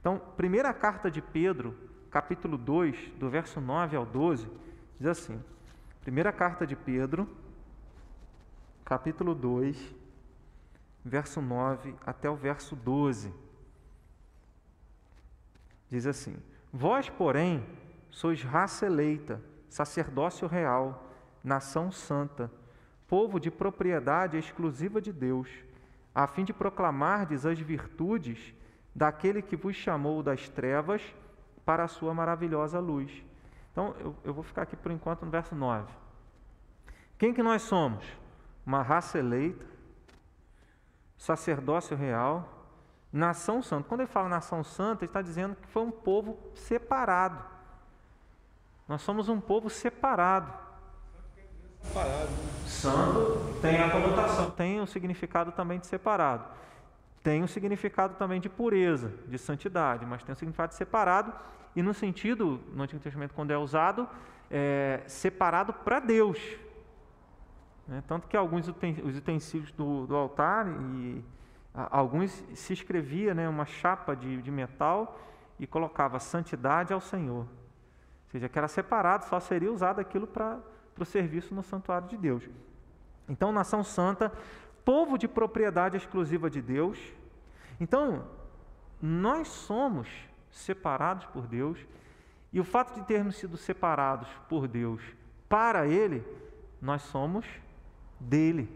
Então, 0.00 0.18
primeira 0.36 0.72
carta 0.72 1.10
de 1.10 1.22
Pedro, 1.22 1.76
capítulo 2.10 2.58
2, 2.58 3.12
do 3.18 3.30
verso 3.30 3.60
9 3.60 3.96
ao 3.96 4.04
12, 4.04 4.50
diz 4.98 5.06
assim: 5.06 5.42
Primeira 6.02 6.32
carta 6.32 6.66
de 6.66 6.74
Pedro, 6.74 7.28
capítulo 8.84 9.34
2, 9.34 9.94
verso 11.04 11.40
9 11.40 11.94
até 12.04 12.28
o 12.28 12.34
verso 12.34 12.74
12. 12.74 13.32
Diz 15.92 16.06
assim: 16.06 16.36
Vós, 16.72 17.08
porém, 17.08 17.64
sois 18.10 18.42
raça 18.42 18.86
eleita, 18.86 19.40
sacerdócio 19.68 20.48
real, 20.48 21.08
nação 21.44 21.92
santa, 21.92 22.50
povo 23.06 23.38
de 23.38 23.50
propriedade 23.50 24.38
exclusiva 24.38 25.00
de 25.00 25.12
Deus, 25.12 25.48
a 26.14 26.26
fim 26.26 26.44
de 26.44 26.52
proclamardes 26.52 27.44
as 27.44 27.58
virtudes 27.60 28.54
daquele 28.94 29.42
que 29.42 29.56
vos 29.56 29.76
chamou 29.76 30.22
das 30.22 30.48
trevas 30.48 31.02
para 31.64 31.84
a 31.84 31.88
sua 31.88 32.14
maravilhosa 32.14 32.80
luz. 32.80 33.22
Então, 33.70 33.94
eu, 34.00 34.16
eu 34.24 34.34
vou 34.34 34.42
ficar 34.42 34.62
aqui 34.62 34.76
por 34.76 34.90
enquanto 34.90 35.24
no 35.24 35.30
verso 35.30 35.54
9. 35.54 35.92
Quem 37.18 37.34
que 37.34 37.42
nós 37.42 37.62
somos? 37.62 38.04
uma 38.64 38.82
raça 38.82 39.18
eleita, 39.18 39.66
sacerdócio 41.16 41.96
real, 41.96 42.61
nação 43.12 43.62
santa. 43.62 43.88
Quando 43.88 44.00
ele 44.00 44.10
fala 44.10 44.28
nação 44.28 44.64
santa, 44.64 45.04
ele 45.04 45.10
está 45.10 45.20
dizendo 45.20 45.56
que 45.56 45.68
foi 45.68 45.82
um 45.82 45.90
povo 45.90 46.38
separado. 46.54 47.44
Nós 48.88 49.02
somos 49.02 49.28
um 49.28 49.40
povo 49.40 49.68
separado. 49.68 50.52
Santo 52.66 53.58
tem 53.60 53.80
a 53.80 53.90
conotação, 53.90 54.50
tem 54.50 54.80
o 54.80 54.86
significado 54.86 55.52
também 55.52 55.78
de 55.78 55.86
separado. 55.86 56.46
Tem 57.22 57.42
o 57.42 57.48
significado 57.48 58.14
também 58.14 58.40
de 58.40 58.48
pureza, 58.48 59.12
de 59.26 59.38
santidade, 59.38 60.06
mas 60.06 60.22
tem 60.22 60.32
o 60.32 60.36
significado 60.36 60.70
de 60.70 60.76
separado 60.76 61.32
e 61.74 61.82
no 61.82 61.94
sentido, 61.94 62.60
no 62.74 62.82
Antigo 62.82 63.00
Testamento, 63.00 63.34
quando 63.34 63.50
é 63.50 63.56
usado, 63.56 64.08
é, 64.50 65.02
separado 65.06 65.72
para 65.72 66.00
Deus, 66.00 66.38
né? 67.86 68.02
Tanto 68.06 68.28
que 68.28 68.36
alguns 68.36 68.68
os 68.68 69.16
utensílios 69.16 69.72
do, 69.72 70.06
do 70.06 70.14
altar 70.14 70.66
e 70.68 71.24
alguns 71.74 72.30
se 72.54 72.72
escrevia 72.72 73.34
né, 73.34 73.48
uma 73.48 73.64
chapa 73.64 74.14
de, 74.14 74.42
de 74.42 74.50
metal 74.50 75.18
e 75.58 75.66
colocava 75.66 76.18
santidade 76.18 76.92
ao 76.92 77.00
Senhor. 77.00 77.42
Ou 77.44 78.30
seja, 78.30 78.48
que 78.48 78.58
era 78.58 78.68
separado, 78.68 79.24
só 79.26 79.40
seria 79.40 79.72
usado 79.72 80.00
aquilo 80.00 80.26
para 80.26 80.60
o 80.98 81.04
serviço 81.04 81.54
no 81.54 81.62
santuário 81.62 82.08
de 82.08 82.16
Deus. 82.16 82.48
Então, 83.28 83.52
nação 83.52 83.82
santa, 83.82 84.32
povo 84.84 85.16
de 85.16 85.28
propriedade 85.28 85.96
exclusiva 85.96 86.50
de 86.50 86.60
Deus. 86.60 86.98
Então, 87.80 88.24
nós 89.00 89.48
somos 89.48 90.08
separados 90.50 91.26
por 91.26 91.46
Deus, 91.46 91.78
e 92.52 92.60
o 92.60 92.64
fato 92.64 92.94
de 92.94 93.06
termos 93.06 93.36
sido 93.36 93.56
separados 93.56 94.28
por 94.48 94.68
Deus 94.68 95.02
para 95.48 95.86
Ele, 95.86 96.22
nós 96.80 97.02
somos 97.02 97.46
dele. 98.20 98.68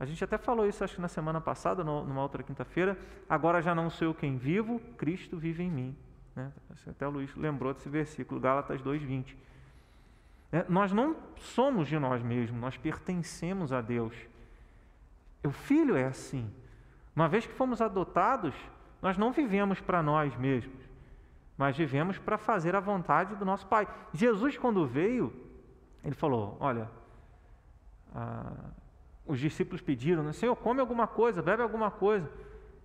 A 0.00 0.06
gente 0.06 0.22
até 0.22 0.38
falou 0.38 0.66
isso, 0.66 0.84
acho 0.84 0.94
que 0.94 1.00
na 1.00 1.08
semana 1.08 1.40
passada, 1.40 1.82
numa 1.82 2.22
outra 2.22 2.42
quinta-feira. 2.42 2.96
Agora 3.28 3.60
já 3.60 3.74
não 3.74 3.90
sou 3.90 4.08
eu 4.08 4.14
quem 4.14 4.36
vivo, 4.36 4.78
Cristo 4.96 5.36
vive 5.36 5.64
em 5.64 5.70
mim. 5.70 5.96
Né? 6.36 6.52
Até 6.86 7.06
o 7.06 7.10
Luiz 7.10 7.34
lembrou 7.34 7.74
desse 7.74 7.88
versículo, 7.88 8.40
Gálatas 8.40 8.80
2,20. 8.80 9.34
É, 10.52 10.64
nós 10.68 10.92
não 10.92 11.16
somos 11.36 11.88
de 11.88 11.98
nós 11.98 12.22
mesmos, 12.22 12.60
nós 12.60 12.76
pertencemos 12.76 13.72
a 13.72 13.80
Deus. 13.80 14.14
O 15.44 15.50
filho 15.50 15.96
é 15.96 16.04
assim. 16.04 16.48
Uma 17.14 17.28
vez 17.28 17.46
que 17.46 17.52
fomos 17.52 17.82
adotados, 17.82 18.54
nós 19.02 19.18
não 19.18 19.32
vivemos 19.32 19.80
para 19.80 20.02
nós 20.02 20.34
mesmos, 20.36 20.78
mas 21.56 21.76
vivemos 21.76 22.18
para 22.18 22.38
fazer 22.38 22.76
a 22.76 22.80
vontade 22.80 23.34
do 23.34 23.44
nosso 23.44 23.66
Pai. 23.66 23.88
Jesus, 24.12 24.56
quando 24.56 24.86
veio, 24.86 25.32
ele 26.04 26.14
falou: 26.14 26.56
Olha, 26.60 26.88
ah, 28.14 28.70
os 29.28 29.38
discípulos 29.38 29.82
pediram, 29.82 30.22
né? 30.22 30.32
Senhor, 30.32 30.56
come 30.56 30.80
alguma 30.80 31.06
coisa, 31.06 31.42
bebe 31.42 31.62
alguma 31.62 31.90
coisa. 31.90 32.28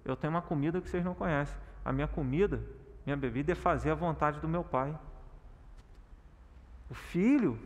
Eu 0.03 0.15
tenho 0.15 0.31
uma 0.31 0.41
comida 0.41 0.81
que 0.81 0.89
vocês 0.89 1.03
não 1.03 1.15
conhecem. 1.15 1.57
A 1.85 1.93
minha 1.93 2.07
comida, 2.07 2.61
minha 3.05 3.15
bebida 3.15 3.53
é 3.53 3.55
fazer 3.55 3.91
a 3.91 3.95
vontade 3.95 4.41
do 4.41 4.47
meu 4.47 4.63
Pai. 4.63 4.93
O 6.89 6.93
filho 6.93 7.57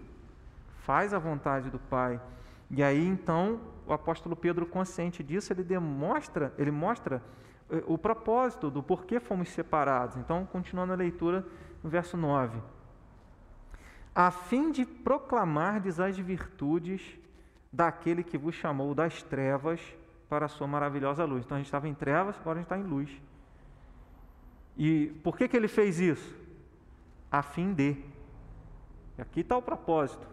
faz 0.86 1.12
a 1.12 1.20
vontade 1.20 1.72
do 1.72 1.80
Pai. 1.80 2.22
E 2.70 2.84
aí 2.84 3.06
então 3.06 3.60
o 3.88 3.94
apóstolo 3.94 4.36
Pedro, 4.36 4.66
consciente 4.66 5.24
disso, 5.24 5.52
ele 5.54 5.64
demonstra, 5.64 6.54
ele 6.58 6.72
mostra 6.72 7.24
eh, 7.72 7.84
o 7.88 7.98
propósito 7.98 8.70
do 8.70 8.84
porquê 8.84 9.20
fomos 9.20 9.50
separados. 9.50 10.18
Então, 10.18 10.46
continuando 10.46 10.94
a 10.94 10.96
leitura 10.96 11.46
no 11.82 11.90
verso 11.90 12.18
9. 12.18 12.62
A 14.14 14.30
fim 14.30 14.72
de 14.72 14.86
proclamar 14.86 15.82
as 15.88 16.18
virtudes 16.18 17.18
daquele 17.72 18.24
que 18.24 18.38
vos 18.38 18.56
chamou 18.56 18.94
das 18.96 19.22
trevas 19.24 19.82
para 20.30 20.46
a 20.46 20.50
sua 20.50 20.68
maravilhosa 20.68 21.26
luz. 21.26 21.46
Então 21.46 21.56
a 21.56 21.60
gente 21.60 21.68
estava 21.68 21.88
em 21.88 21.94
trevas, 21.94 22.36
agora 22.40 22.60
a 22.60 22.62
gente 22.62 22.66
está 22.66 22.78
em 22.78 22.84
luz. 22.84 23.10
E 24.78 25.08
por 25.24 25.38
que, 25.38 25.48
que 25.48 25.58
ele 25.58 25.68
fez 25.68 26.00
isso? 26.00 26.36
A 27.32 27.42
fim 27.42 27.74
de. 27.74 27.98
Aqui 29.18 29.42
está 29.42 29.58
o 29.58 29.62
propósito. 29.62 30.28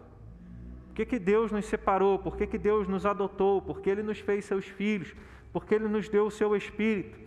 Por 0.88 0.94
que, 0.96 1.06
que 1.06 1.18
Deus 1.18 1.50
nos 1.50 1.64
separou? 1.64 2.18
Por 2.18 2.36
que, 2.36 2.46
que 2.46 2.58
Deus 2.58 2.86
nos 2.86 3.04
adotou? 3.04 3.60
Por 3.60 3.80
que 3.80 3.90
Ele 3.90 4.02
nos 4.02 4.20
fez 4.20 4.44
seus 4.44 4.66
filhos? 4.66 5.12
Por 5.52 5.64
que 5.64 5.74
Ele 5.74 5.88
nos 5.88 6.08
deu 6.08 6.26
o 6.26 6.30
seu 6.30 6.54
Espírito? 6.54 7.18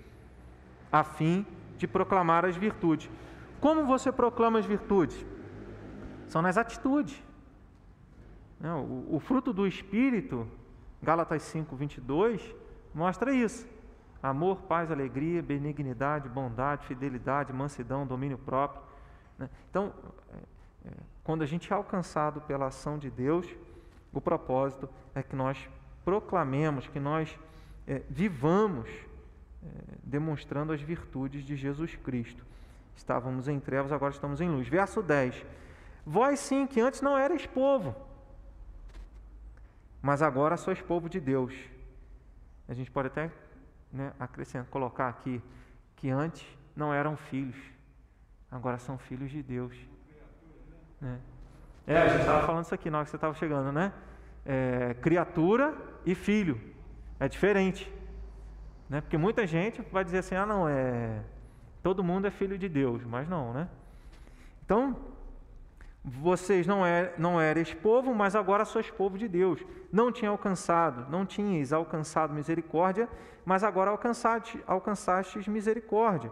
A 0.89 1.04
fim 1.04 1.46
de 1.78 1.86
proclamar 1.86 2.46
as 2.46 2.56
virtudes. 2.56 3.10
Como 3.60 3.86
você 3.86 4.10
proclama 4.10 4.60
as 4.60 4.65
virtudes? 4.65 5.26
São 6.28 6.41
nas 6.41 6.58
atitudes. 6.58 7.22
O, 9.10 9.20
fruto 9.20 9.54
do 9.54 9.67
Espírito, 9.67 10.48
Gálatas 11.02 11.43
5, 11.43 11.76
22, 11.76 12.56
mostra 12.93 13.34
isso. 13.34 13.67
Amor, 14.22 14.62
paz, 14.63 14.91
alegria, 14.91 15.43
benignidade, 15.43 16.28
bondade, 16.28 16.88
fidelidade, 16.88 17.54
mansidão, 17.54 18.08
domínio 18.08 18.38
próprio. 18.38 18.82
Né? 19.38 19.48
Então, 19.70 19.93
é, 20.34 20.88
é, 20.88 20.91
quando 21.24 21.43
a 21.43 21.46
gente 21.46 21.72
é 21.72 21.76
alcançado 21.76 22.41
pela 22.41 22.67
ação 22.67 22.98
de 22.98 23.12
Deus, 23.12 23.48
o 24.12 24.20
propósito 24.20 24.89
é 25.13 25.22
que 25.22 25.36
nós 25.36 25.70
proclamemos, 26.04 26.88
que 26.88 27.00
nós 27.00 27.38
é, 27.88 28.02
vivamos 28.10 28.89
demonstrando 30.04 30.72
as 30.72 30.82
virtudes 30.82 31.43
de 31.43 31.56
Jesus 31.56 31.96
Cristo. 31.96 32.46
Estávamos 32.96 33.48
em 33.48 33.60
trevas, 33.60 33.91
agora 33.91 34.13
estamos 34.13 34.41
em 34.41 34.50
luz. 34.50 34.67
Verso 34.67 35.02
10. 35.04 35.46
Vós 36.06 36.39
sim, 36.39 36.65
que 36.65 36.80
antes 36.80 37.02
não 37.02 37.17
erais 37.17 37.46
povo, 37.46 37.96
mas 40.02 40.22
agora 40.22 40.58
sois 40.58 40.82
povo 40.82 41.10
de 41.10 41.20
Deus. 41.20 41.54
A 42.68 42.74
gente 42.74 42.92
pode 42.92 43.08
até 43.08 43.32
né, 43.92 44.14
acrescentar, 44.20 44.70
colocar 44.70 45.10
aqui 45.10 45.42
que 45.96 46.10
antes 46.10 46.46
não 46.76 46.94
eram 46.94 47.16
filhos, 47.18 47.56
agora 48.52 48.78
são 48.78 48.98
filhos 48.98 49.32
de 49.32 49.42
Deus. 49.42 49.76
Né? 51.02 51.20
É, 51.86 51.98
a 51.98 52.08
gente 52.10 52.20
estava 52.20 52.46
falando 52.46 52.66
isso 52.66 52.76
aqui 52.76 52.90
na 52.90 52.98
hora 52.98 53.06
que 53.06 53.12
você 53.12 53.18
estava 53.18 53.34
chegando, 53.34 53.72
né? 53.72 53.94
É, 54.46 54.94
criatura 54.96 55.76
e 56.06 56.14
filho. 56.14 56.60
É 57.20 57.28
diferente. 57.28 57.92
Né? 58.90 59.02
Porque 59.02 59.18
muita 59.18 59.48
gente 59.48 59.82
vai 59.92 60.04
dizer 60.04 60.20
assim, 60.20 60.36
ah 60.36 60.46
não, 60.46 60.68
é. 60.68 61.22
Todo 61.82 62.04
mundo 62.04 62.28
é 62.28 62.32
filho 62.32 62.58
de 62.58 62.68
Deus, 62.68 63.04
mas 63.04 63.28
não, 63.28 63.54
né? 63.54 63.70
Então, 64.66 64.98
vocês 66.10 66.65
não, 66.65 66.86
é, 66.86 67.13
não 67.17 67.39
eres 67.41 67.74
povo, 67.74 68.15
mas 68.15 68.34
agora 68.34 68.63
sois 68.63 68.89
povo 68.89 69.17
de 69.17 69.28
Deus. 69.28 69.62
Não 69.91 70.10
tinha 70.10 70.32
alcançado, 70.32 71.06
não 71.12 71.26
tinhas 71.26 71.74
alcançado 71.74 72.34
misericórdia, 72.34 73.10
mas 73.46 73.62
agora 73.62 73.91
alcançaste, 73.91 74.58
alcançastes 74.65 75.50
misericórdia. 75.50 76.32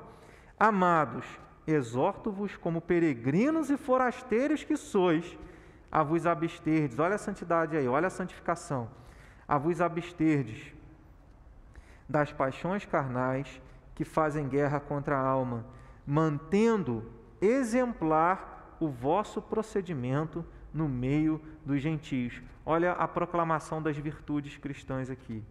Amados, 0.57 1.25
exorto-vos 1.67 2.55
como 2.55 2.79
peregrinos 2.79 3.69
e 3.69 3.75
forasteiros 3.75 4.63
que 4.63 4.77
sois, 4.77 5.37
a 5.91 6.01
vos 6.01 6.25
absterdes. 6.25 6.97
Olha 6.97 7.15
a 7.15 7.19
santidade 7.19 7.75
aí, 7.75 7.85
olha 7.85 8.07
a 8.07 8.11
santificação. 8.11 8.89
A 9.45 9.57
vos 9.57 9.81
absterdes 9.81 10.73
das 12.07 12.31
paixões 12.31 12.85
carnais 12.85 13.61
que 13.93 14.05
fazem 14.05 14.47
guerra 14.47 14.79
contra 14.79 15.17
a 15.17 15.21
alma, 15.27 15.65
mantendo 16.07 17.11
exemplar 17.41 18.54
o 18.79 18.87
vosso 18.87 19.41
procedimento 19.41 20.45
no 20.73 20.89
meio 20.89 21.41
dos 21.65 21.81
gentios. 21.81 22.41
Olha 22.65 22.91
a 22.93 23.07
proclamação 23.07 23.81
das 23.81 23.97
virtudes 23.97 24.57
cristãs 24.57 25.09
aqui. 25.09 25.43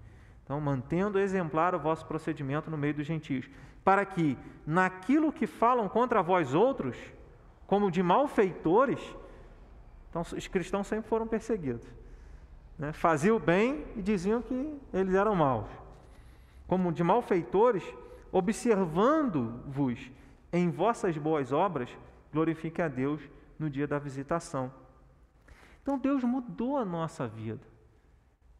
Então, 0.44 0.60
mantendo 0.60 1.18
exemplar 1.18 1.74
o 1.74 1.78
vosso 1.78 2.04
procedimento 2.04 2.70
no 2.70 2.76
meio 2.76 2.94
dos 2.94 3.06
gentios, 3.06 3.48
para 3.82 4.04
que, 4.04 4.36
naquilo 4.66 5.32
que 5.32 5.46
falam 5.46 5.88
contra 5.88 6.22
vós 6.22 6.54
outros, 6.54 6.96
como 7.66 7.90
de 7.90 8.02
malfeitores, 8.02 9.00
então 10.10 10.22
os 10.22 10.46
cristãos 10.46 10.86
sempre 10.86 11.08
foram 11.08 11.26
perseguidos. 11.26 11.86
Né? 12.78 12.92
Faziam 12.92 13.36
o 13.36 13.40
bem 13.40 13.84
e 13.96 14.02
diziam 14.02 14.42
que 14.42 14.78
eles 14.92 15.14
eram 15.14 15.34
maus. 15.34 15.68
Como 16.66 16.92
de 16.92 17.02
malfeitores, 17.02 17.82
observando-vos 18.30 20.10
em 20.52 20.70
vossas 20.70 21.16
boas 21.16 21.52
obras, 21.52 21.88
glorifique 22.34 22.82
a 22.82 22.88
Deus 22.88 23.22
no 23.58 23.70
dia 23.70 23.86
da 23.86 23.98
visitação. 23.98 24.70
Então 25.80 25.98
Deus 25.98 26.22
mudou 26.24 26.76
a 26.76 26.84
nossa 26.84 27.26
vida. 27.26 27.62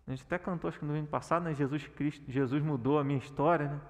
A 0.07 0.11
gente 0.11 0.23
até 0.23 0.39
cantou, 0.39 0.69
acho 0.69 0.79
que 0.79 0.85
no 0.85 0.95
ano 0.95 1.07
passado, 1.07 1.45
né? 1.45 1.55
Jesus 1.55 1.87
Cristo, 1.89 2.25
Jesus 2.31 2.63
mudou 2.63 2.99
a 2.99 3.05
minha 3.05 3.19
história, 3.19 3.69
né? 3.69 3.81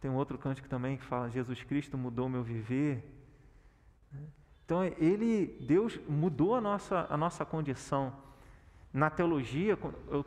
Tem 0.00 0.10
um 0.10 0.14
outro 0.14 0.38
cântico 0.38 0.68
também 0.68 0.96
que 0.96 1.04
fala, 1.04 1.28
Jesus 1.28 1.62
Cristo 1.64 1.98
mudou 1.98 2.26
o 2.26 2.30
meu 2.30 2.42
viver. 2.42 3.12
Então, 4.64 4.84
ele, 4.84 5.58
Deus 5.60 5.98
mudou 6.08 6.54
a 6.54 6.60
nossa, 6.60 7.06
a 7.10 7.16
nossa 7.16 7.44
condição. 7.44 8.12
Na 8.92 9.10
teologia, 9.10 9.78
eu 10.08 10.24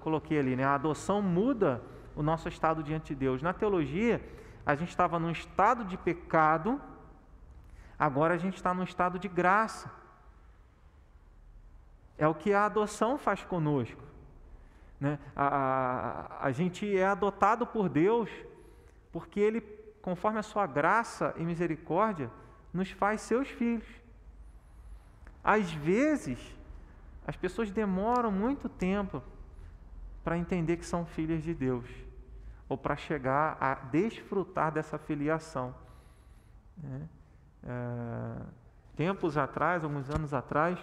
coloquei 0.00 0.38
ali, 0.38 0.56
né? 0.56 0.64
A 0.64 0.74
adoção 0.74 1.22
muda 1.22 1.82
o 2.16 2.22
nosso 2.22 2.48
estado 2.48 2.82
diante 2.82 3.14
de 3.14 3.14
Deus. 3.14 3.42
Na 3.42 3.52
teologia, 3.52 4.20
a 4.66 4.74
gente 4.74 4.90
estava 4.90 5.18
num 5.18 5.30
estado 5.30 5.84
de 5.84 5.96
pecado, 5.96 6.80
agora 8.00 8.32
a 8.32 8.38
gente 8.38 8.56
está 8.56 8.72
num 8.72 8.82
estado 8.82 9.18
de 9.18 9.28
graça. 9.28 9.92
É 12.16 12.26
o 12.26 12.34
que 12.34 12.54
a 12.54 12.64
adoção 12.64 13.18
faz 13.18 13.44
conosco. 13.44 14.02
Né? 14.98 15.18
A, 15.36 15.46
a, 15.46 16.46
a 16.46 16.52
gente 16.52 16.96
é 16.96 17.06
adotado 17.06 17.66
por 17.66 17.90
Deus 17.90 18.30
porque 19.12 19.38
Ele, 19.38 19.60
conforme 20.00 20.38
a 20.38 20.42
sua 20.42 20.66
graça 20.66 21.34
e 21.36 21.44
misericórdia, 21.44 22.30
nos 22.72 22.90
faz 22.90 23.20
seus 23.20 23.48
filhos. 23.48 23.86
Às 25.44 25.70
vezes, 25.70 26.38
as 27.26 27.36
pessoas 27.36 27.70
demoram 27.70 28.32
muito 28.32 28.68
tempo 28.68 29.22
para 30.24 30.38
entender 30.38 30.76
que 30.76 30.86
são 30.86 31.04
filhas 31.04 31.42
de 31.42 31.54
Deus, 31.54 31.86
ou 32.68 32.76
para 32.76 32.96
chegar 32.96 33.56
a 33.60 33.74
desfrutar 33.74 34.70
dessa 34.70 34.98
filiação. 34.98 35.74
Né? 36.76 37.08
É, 37.62 38.42
tempos 38.96 39.36
atrás, 39.36 39.84
alguns 39.84 40.10
anos 40.10 40.34
atrás, 40.34 40.78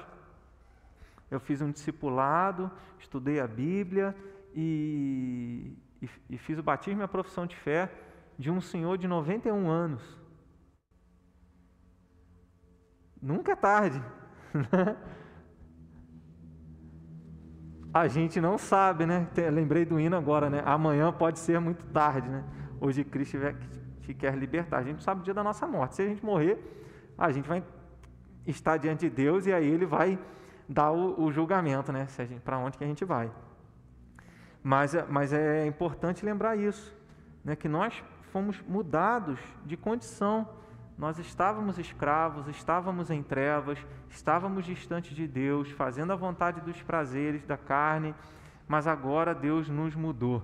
eu 1.29 1.39
fiz 1.39 1.61
um 1.61 1.71
discipulado, 1.71 2.71
estudei 2.99 3.39
a 3.39 3.47
Bíblia 3.47 4.15
e, 4.53 5.77
e, 6.01 6.09
e 6.29 6.37
fiz 6.37 6.57
o 6.57 6.63
batismo 6.63 7.01
e 7.01 7.03
a 7.03 7.07
profissão 7.07 7.45
de 7.45 7.55
fé 7.55 7.91
de 8.37 8.51
um 8.51 8.61
senhor 8.61 8.97
de 8.97 9.07
91 9.07 9.69
anos. 9.69 10.17
Nunca 13.21 13.53
é 13.53 13.55
tarde. 13.55 14.01
A 17.93 18.07
gente 18.07 18.39
não 18.39 18.57
sabe, 18.59 19.05
né? 19.07 19.27
Lembrei 19.51 19.83
do 19.83 19.99
hino 19.99 20.15
agora, 20.15 20.49
né? 20.49 20.61
Amanhã 20.65 21.11
pode 21.11 21.39
ser 21.39 21.59
muito 21.59 21.83
tarde, 21.87 22.29
né? 22.29 22.43
Hoje 22.79 23.03
Cristo 23.03 23.37
te 24.07 24.13
quer 24.13 24.35
libertar. 24.35 24.77
A 24.77 24.83
gente 24.83 24.95
não 24.95 25.01
sabe 25.01 25.21
o 25.21 25.23
dia 25.23 25.33
da 25.33 25.43
nossa 25.43 25.67
morte. 25.67 25.95
Se 25.95 26.01
a 26.01 26.07
gente 26.07 26.23
morrer, 26.23 26.57
a 27.17 27.31
gente 27.31 27.47
vai 27.47 27.63
estar 28.45 28.77
diante 28.77 29.09
de 29.09 29.15
Deus 29.15 29.45
e 29.45 29.53
aí 29.53 29.67
Ele 29.67 29.85
vai 29.85 30.17
dar 30.67 30.91
o, 30.91 31.21
o 31.21 31.31
julgamento, 31.31 31.91
né? 31.91 32.07
Para 32.43 32.57
onde 32.57 32.77
que 32.77 32.83
a 32.83 32.87
gente 32.87 33.03
vai. 33.03 33.29
Mas, 34.63 34.93
mas 35.09 35.33
é 35.33 35.65
importante 35.65 36.25
lembrar 36.25 36.55
isso, 36.55 36.95
né? 37.43 37.55
Que 37.55 37.67
nós 37.67 38.03
fomos 38.31 38.61
mudados 38.61 39.39
de 39.65 39.75
condição. 39.75 40.47
Nós 40.97 41.19
estávamos 41.19 41.77
escravos, 41.77 42.47
estávamos 42.47 43.11
em 43.11 43.21
trevas, 43.21 43.77
estávamos 44.09 44.65
distantes 44.65 45.15
de 45.15 45.27
Deus, 45.27 45.69
fazendo 45.71 46.11
a 46.11 46.15
vontade 46.15 46.59
dos 46.61 46.81
prazeres 46.81 47.45
da 47.45 47.55
carne, 47.55 48.15
mas 48.67 48.87
agora 48.87 49.35
Deus 49.35 49.69
nos 49.69 49.93
mudou. 49.95 50.43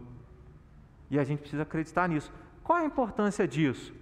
E 1.10 1.18
a 1.18 1.24
gente 1.24 1.40
precisa 1.40 1.64
acreditar 1.64 2.08
nisso. 2.08 2.32
Qual 2.64 2.78
a 2.78 2.86
importância 2.86 3.48
disso? 3.48 3.94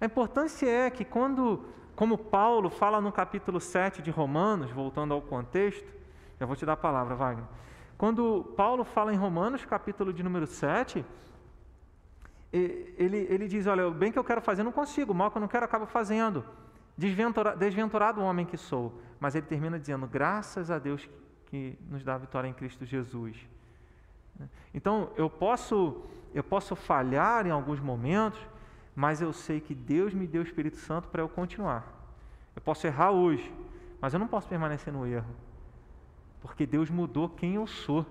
A 0.00 0.04
importância 0.04 0.68
é 0.68 0.90
que 0.90 1.04
quando, 1.04 1.64
como 1.94 2.18
Paulo 2.18 2.70
fala 2.70 3.00
no 3.00 3.12
capítulo 3.12 3.60
7 3.60 4.02
de 4.02 4.10
Romanos, 4.10 4.70
voltando 4.70 5.14
ao 5.14 5.22
contexto, 5.22 5.86
já 6.38 6.46
vou 6.46 6.56
te 6.56 6.66
dar 6.66 6.72
a 6.74 6.76
palavra, 6.76 7.14
Wagner. 7.14 7.44
Quando 7.96 8.52
Paulo 8.56 8.84
fala 8.84 9.12
em 9.12 9.16
Romanos, 9.16 9.64
capítulo 9.64 10.12
de 10.12 10.22
número 10.22 10.46
7, 10.46 11.04
ele, 12.52 13.26
ele 13.28 13.48
diz: 13.48 13.66
Olha, 13.66 13.86
o 13.86 13.90
bem 13.90 14.12
que 14.12 14.18
eu 14.18 14.24
quero 14.24 14.40
fazer 14.40 14.62
não 14.62 14.72
consigo, 14.72 15.12
o 15.12 15.14
mal 15.14 15.30
que 15.30 15.36
eu 15.36 15.40
não 15.40 15.48
quero 15.48 15.64
acabo 15.64 15.86
fazendo. 15.86 16.44
Desventura, 16.96 17.56
desventurado 17.56 18.20
o 18.20 18.24
homem 18.24 18.46
que 18.46 18.56
sou. 18.56 19.00
Mas 19.18 19.34
ele 19.34 19.46
termina 19.46 19.78
dizendo: 19.78 20.06
Graças 20.06 20.70
a 20.70 20.78
Deus 20.78 21.08
que 21.46 21.78
nos 21.88 22.04
dá 22.04 22.14
a 22.14 22.18
vitória 22.18 22.48
em 22.48 22.52
Cristo 22.52 22.84
Jesus. 22.84 23.36
Então, 24.72 25.10
eu 25.16 25.28
posso, 25.28 26.02
eu 26.34 26.44
posso 26.44 26.76
falhar 26.76 27.46
em 27.46 27.50
alguns 27.50 27.80
momentos, 27.80 28.40
mas 28.94 29.20
eu 29.20 29.32
sei 29.32 29.60
que 29.60 29.74
Deus 29.74 30.12
me 30.12 30.26
deu 30.26 30.42
o 30.42 30.44
Espírito 30.44 30.76
Santo 30.76 31.08
para 31.08 31.22
eu 31.22 31.28
continuar. 31.28 31.86
Eu 32.54 32.62
posso 32.62 32.86
errar 32.86 33.10
hoje, 33.10 33.52
mas 34.00 34.12
eu 34.12 34.20
não 34.20 34.28
posso 34.28 34.48
permanecer 34.48 34.92
no 34.92 35.06
erro, 35.06 35.34
porque 36.40 36.66
Deus 36.66 36.90
mudou 36.90 37.28
quem 37.28 37.54
eu 37.54 37.66
sou. 37.66 38.04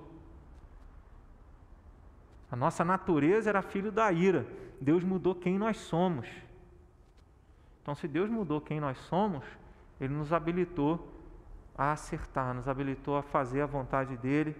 A 2.50 2.56
nossa 2.56 2.86
natureza 2.86 3.50
era 3.50 3.62
filho 3.62 3.92
da 3.92 4.12
ira. 4.12 4.48
Deus 4.80 5.04
mudou 5.04 5.36
quem 5.36 5.58
nós 5.58 5.78
somos. 5.78 6.28
Então, 7.82 7.96
se 7.96 8.08
Deus 8.08 8.30
mudou 8.30 8.62
quem 8.62 8.80
nós 8.80 8.98
somos, 9.00 9.44
Ele 10.00 10.14
nos 10.14 10.32
habilitou 10.32 11.14
a 11.78 11.92
acertar, 11.92 12.54
nos 12.54 12.68
habilitou 12.68 13.18
a 13.18 13.22
fazer 13.22 13.62
a 13.62 13.66
vontade 13.66 14.16
dEle, 14.18 14.56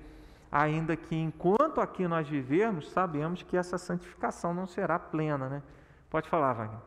ainda 0.52 0.96
que 0.96 1.16
enquanto 1.16 1.82
aqui 1.82 2.08
nós 2.08 2.28
vivermos, 2.28 2.90
sabemos 2.92 3.44
que 3.44 3.58
essa 3.58 3.78
santificação 3.78 4.54
não 4.54 4.68
será 4.68 4.98
plena, 4.98 5.50
né? 5.50 5.62
Pode 6.10 6.30
falar, 6.30 6.54
Wagner. 6.54 6.80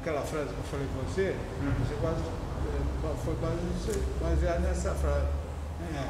Aquela 0.00 0.22
frase 0.22 0.54
que 0.54 0.60
eu 0.60 0.64
falei 0.64 0.86
com 0.86 1.02
você, 1.02 1.36
você 1.80 1.94
quase, 2.00 2.20
é, 2.22 3.16
foi 3.24 3.34
quase 3.36 4.04
baseado 4.22 4.60
nessa 4.60 4.94
frase. 4.94 5.26
É, 5.92 6.08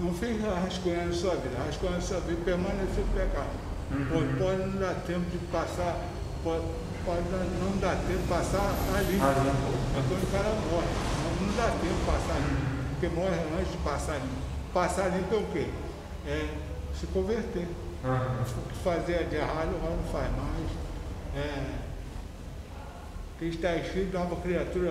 não 0.00 0.12
fica 0.14 0.54
rascunhando 0.54 1.14
sua 1.14 1.34
vida, 1.36 1.56
rascunhando 1.64 2.02
sua 2.02 2.20
vida, 2.20 2.40
permanecer 2.44 3.04
no 3.04 3.12
pecado. 3.12 3.50
Uhum. 3.90 4.36
Pode, 4.38 4.58
não 4.58 4.80
dar 4.80 4.94
tempo 5.06 5.30
de 5.30 5.38
passar, 5.46 5.96
pode, 6.42 6.64
pode 7.04 7.22
não 7.60 7.76
dar 7.78 7.96
tempo 7.96 8.22
de 8.22 8.28
passar 8.28 8.72
ali. 8.96 9.18
Ah, 9.20 10.02
quando 10.08 10.22
o 10.22 10.32
cara 10.32 10.48
morre, 10.48 10.88
não, 11.22 11.46
não 11.46 11.56
dá 11.56 11.70
tempo 11.80 11.94
de 11.94 12.06
passar 12.06 12.36
ali. 12.36 12.76
Porque 12.92 13.08
morre 13.08 13.36
antes 13.60 13.72
de 13.72 13.78
passar 13.78 14.14
ali. 14.14 14.45
Passar 14.76 15.06
ali 15.06 15.24
é 15.32 15.34
o 15.34 15.46
quê? 15.46 15.70
É 16.26 16.54
se 16.94 17.06
converter. 17.06 17.66
Uhum. 18.04 18.62
O 18.62 18.68
que 18.68 18.74
fazer 18.84 19.26
de 19.26 19.36
errado, 19.36 19.74
agora 19.74 19.96
não 19.96 20.04
faz 20.12 20.30
mais. 20.36 20.70
É, 21.34 21.78
que 23.38 23.46
está 23.46 23.74
escrito 23.74 24.12
nova 24.12 24.36
criatura. 24.42 24.90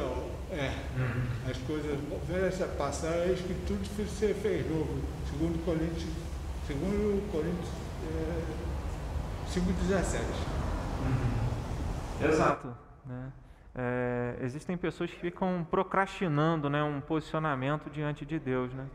É, 0.49 0.73
uhum. 0.97 1.51
as 1.51 1.57
coisas 1.67 1.99
velhas 2.27 2.55
passaram, 2.75 3.25
eis 3.25 3.39
que 3.41 3.53
tudo 3.67 3.85
se 3.85 4.33
fez 4.33 4.67
novo. 4.67 5.03
Segundo 5.29 5.63
Coríntios, 5.63 6.09
segundo 6.65 7.31
Coríntios 7.31 7.69
é, 8.09 8.41
5,17. 9.53 10.21
Uhum. 11.03 12.27
Exato. 12.27 12.75
Né? 13.05 13.31
É, 13.75 14.35
existem 14.41 14.75
pessoas 14.77 15.11
que 15.11 15.19
ficam 15.19 15.63
procrastinando 15.69 16.71
né, 16.71 16.81
um 16.81 16.99
posicionamento 16.99 17.87
diante 17.91 18.25
de 18.25 18.39
Deus. 18.39 18.73
Né? 18.73 18.87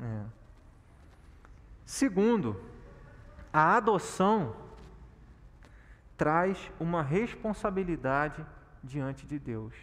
É. 0.00 0.24
Segundo, 1.84 2.60
a 3.52 3.76
adoção 3.76 4.54
traz 6.16 6.70
uma 6.78 7.02
responsabilidade 7.02 8.44
diante 8.82 9.26
de 9.26 9.38
Deus. 9.38 9.74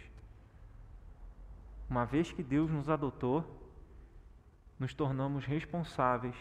Uma 1.88 2.04
vez 2.04 2.32
que 2.32 2.42
Deus 2.42 2.70
nos 2.70 2.88
adotou, 2.88 3.44
nos 4.78 4.94
tornamos 4.94 5.44
responsáveis 5.44 6.36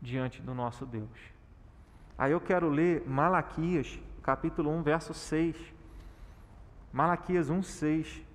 diante 0.00 0.40
do 0.40 0.54
nosso 0.54 0.86
Deus. 0.86 1.18
Aí 2.16 2.32
eu 2.32 2.40
quero 2.40 2.68
ler 2.68 3.08
Malaquias, 3.08 3.98
capítulo 4.22 4.70
1, 4.70 4.82
verso 4.82 5.14
6. 5.14 5.56
Malaquias 6.92 7.50
1, 7.50 7.62
6. 7.62 8.27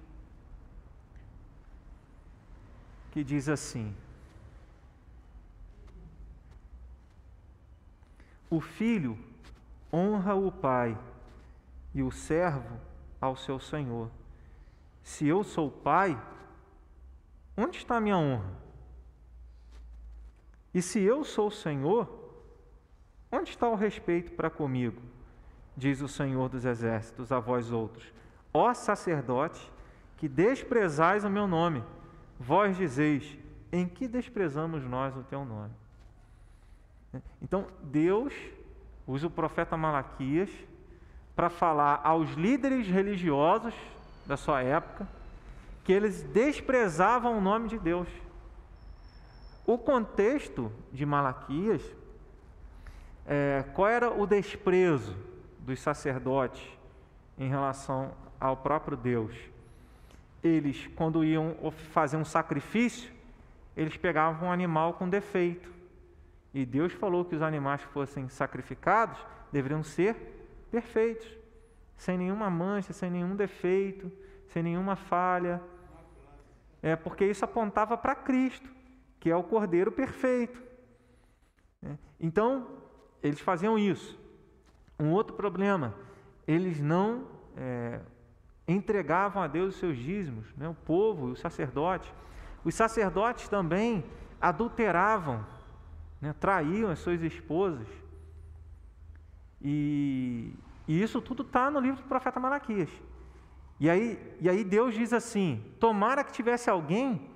Que 3.13 3.23
diz 3.23 3.47
assim: 3.47 3.95
O 8.49 8.59
filho 8.59 9.15
honra 9.93 10.33
o 10.33 10.51
pai 10.51 10.97
e 11.93 12.01
o 12.01 12.09
servo 12.09 12.79
ao 13.21 13.35
seu 13.35 13.59
senhor. 13.59 14.09
Se 15.03 15.27
eu 15.27 15.43
sou 15.43 15.69
pai, 15.69 16.19
onde 17.55 17.77
está 17.77 17.97
a 17.97 18.01
minha 18.01 18.17
honra? 18.17 18.49
E 20.73 20.81
se 20.81 20.99
eu 20.99 21.23
sou 21.23 21.51
senhor, 21.51 22.09
onde 23.31 23.51
está 23.51 23.69
o 23.69 23.75
respeito 23.75 24.31
para 24.31 24.49
comigo? 24.49 24.99
Diz 25.77 26.01
o 26.01 26.07
Senhor 26.07 26.49
dos 26.49 26.65
Exércitos 26.65 27.31
a 27.31 27.39
vós 27.39 27.71
outros: 27.71 28.11
Ó 28.51 28.73
sacerdote, 28.73 29.71
que 30.17 30.27
desprezais 30.27 31.23
o 31.23 31.29
meu 31.29 31.45
nome, 31.45 31.83
vós 32.39 32.77
dizeis: 32.77 33.37
em 33.71 33.87
que 33.87 34.07
desprezamos 34.07 34.83
nós 34.83 35.15
o 35.15 35.23
teu 35.23 35.43
nome? 35.43 35.73
Então, 37.41 37.67
Deus 37.83 38.33
usa 39.07 39.27
o 39.27 39.31
profeta 39.31 39.77
Malaquias 39.77 40.49
para 41.35 41.49
falar 41.49 42.01
aos 42.03 42.31
líderes 42.31 42.87
religiosos 42.87 43.73
da 44.25 44.37
sua 44.37 44.61
época 44.61 45.07
que 45.83 45.91
eles 45.91 46.23
desprezavam 46.23 47.37
o 47.37 47.41
nome 47.41 47.67
de 47.67 47.77
Deus. 47.77 48.07
O 49.65 49.77
contexto 49.77 50.71
de 50.91 51.05
Malaquias, 51.05 51.81
é, 53.25 53.65
qual 53.73 53.87
era 53.87 54.09
o 54.09 54.25
desprezo 54.25 55.15
dos 55.59 55.79
sacerdotes 55.81 56.63
em 57.37 57.49
relação 57.49 58.11
ao 58.39 58.57
próprio 58.57 58.95
Deus? 58.95 59.35
Eles, 60.43 60.87
quando 60.95 61.23
iam 61.23 61.55
fazer 61.91 62.17
um 62.17 62.25
sacrifício, 62.25 63.11
eles 63.75 63.95
pegavam 63.97 64.49
um 64.49 64.51
animal 64.51 64.93
com 64.93 65.07
defeito. 65.07 65.71
E 66.53 66.65
Deus 66.65 66.93
falou 66.93 67.25
que 67.25 67.35
os 67.35 67.41
animais 67.41 67.81
que 67.81 67.91
fossem 67.91 68.29
sacrificados 68.29 69.17
deveriam 69.51 69.83
ser 69.83 70.15
perfeitos, 70.69 71.27
sem 71.95 72.17
nenhuma 72.17 72.49
mancha, 72.49 72.93
sem 72.93 73.09
nenhum 73.09 73.35
defeito, 73.35 74.11
sem 74.47 74.61
nenhuma 74.61 74.95
falha. 74.95 75.61
É 76.81 76.95
porque 76.95 77.25
isso 77.25 77.45
apontava 77.45 77.97
para 77.97 78.13
Cristo, 78.13 78.69
que 79.19 79.29
é 79.29 79.35
o 79.35 79.43
Cordeiro 79.43 79.91
perfeito. 79.91 80.61
É, 81.81 81.97
então, 82.19 82.67
eles 83.21 83.39
faziam 83.39 83.79
isso. 83.79 84.19
Um 84.99 85.11
outro 85.11 85.35
problema, 85.35 85.95
eles 86.45 86.79
não 86.79 87.27
é, 87.55 87.99
entregavam 88.67 89.41
a 89.41 89.47
Deus 89.47 89.73
os 89.73 89.79
seus 89.79 89.97
dízimos, 89.97 90.53
né? 90.55 90.67
o 90.67 90.73
povo, 90.73 91.27
os 91.27 91.39
sacerdotes. 91.39 92.13
Os 92.63 92.73
sacerdotes 92.73 93.47
também 93.47 94.03
adulteravam, 94.39 95.45
né? 96.21 96.33
traíam 96.39 96.89
as 96.89 96.99
suas 96.99 97.21
esposas. 97.21 97.87
E, 99.61 100.53
e 100.87 101.01
isso 101.01 101.21
tudo 101.21 101.43
está 101.43 101.69
no 101.69 101.79
livro 101.79 102.01
do 102.01 102.07
profeta 102.07 102.39
Malaquias. 102.39 102.89
E 103.79 103.89
aí, 103.89 104.37
e 104.39 104.49
aí 104.49 104.63
Deus 104.63 104.93
diz 104.93 105.13
assim: 105.13 105.63
tomara 105.79 106.23
que 106.23 106.31
tivesse 106.31 106.69
alguém 106.69 107.29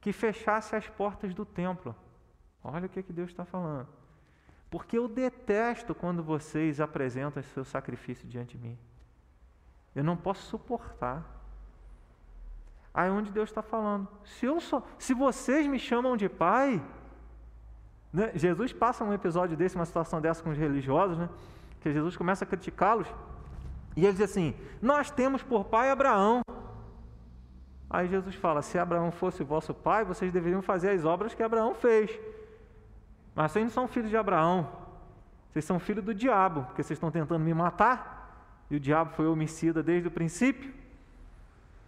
que 0.00 0.12
fechasse 0.12 0.74
as 0.76 0.88
portas 0.88 1.34
do 1.34 1.44
templo. 1.44 1.94
Olha 2.62 2.86
o 2.86 2.88
que, 2.88 3.02
que 3.02 3.12
Deus 3.12 3.30
está 3.30 3.44
falando. 3.44 3.88
Porque 4.70 4.98
eu 4.98 5.08
detesto 5.08 5.94
quando 5.94 6.22
vocês 6.22 6.80
apresentam 6.80 7.42
seu 7.42 7.64
sacrifício 7.64 8.28
diante 8.28 8.56
de 8.56 8.68
mim. 8.68 8.78
Eu 9.94 10.04
não 10.04 10.16
posso 10.16 10.42
suportar. 10.46 11.24
Aí 12.92 13.08
é 13.08 13.12
onde 13.12 13.30
Deus 13.30 13.48
está 13.48 13.62
falando. 13.62 14.08
Se, 14.24 14.46
eu 14.46 14.60
só, 14.60 14.82
se 14.98 15.14
vocês 15.14 15.66
me 15.66 15.78
chamam 15.78 16.16
de 16.16 16.28
pai, 16.28 16.82
né? 18.12 18.32
Jesus 18.34 18.72
passa 18.72 19.04
um 19.04 19.12
episódio 19.12 19.56
desse, 19.56 19.76
uma 19.76 19.84
situação 19.84 20.20
dessa 20.20 20.42
com 20.42 20.50
os 20.50 20.58
religiosos, 20.58 21.18
né? 21.18 21.28
que 21.80 21.92
Jesus 21.92 22.16
começa 22.16 22.44
a 22.44 22.46
criticá-los, 22.46 23.06
e 23.96 24.04
ele 24.04 24.12
diz 24.12 24.22
assim: 24.22 24.54
Nós 24.80 25.10
temos 25.10 25.42
por 25.42 25.64
pai 25.64 25.90
Abraão. 25.90 26.40
Aí 27.90 28.08
Jesus 28.08 28.34
fala: 28.34 28.62
Se 28.62 28.78
Abraão 28.78 29.10
fosse 29.10 29.42
vosso 29.42 29.74
pai, 29.74 30.04
vocês 30.04 30.32
deveriam 30.32 30.62
fazer 30.62 30.90
as 30.90 31.04
obras 31.04 31.34
que 31.34 31.42
Abraão 31.42 31.74
fez. 31.74 32.10
Mas 33.34 33.52
vocês 33.52 33.64
não 33.64 33.70
são 33.70 33.88
filhos 33.88 34.10
de 34.10 34.16
Abraão, 34.16 34.68
vocês 35.50 35.64
são 35.64 35.78
filhos 35.78 36.04
do 36.04 36.14
diabo, 36.14 36.64
porque 36.64 36.82
vocês 36.82 36.96
estão 36.96 37.10
tentando 37.10 37.44
me 37.44 37.54
matar, 37.54 38.17
e 38.70 38.76
o 38.76 38.80
diabo 38.80 39.12
foi 39.12 39.26
homicida 39.26 39.82
desde 39.82 40.08
o 40.08 40.10
princípio. 40.10 40.72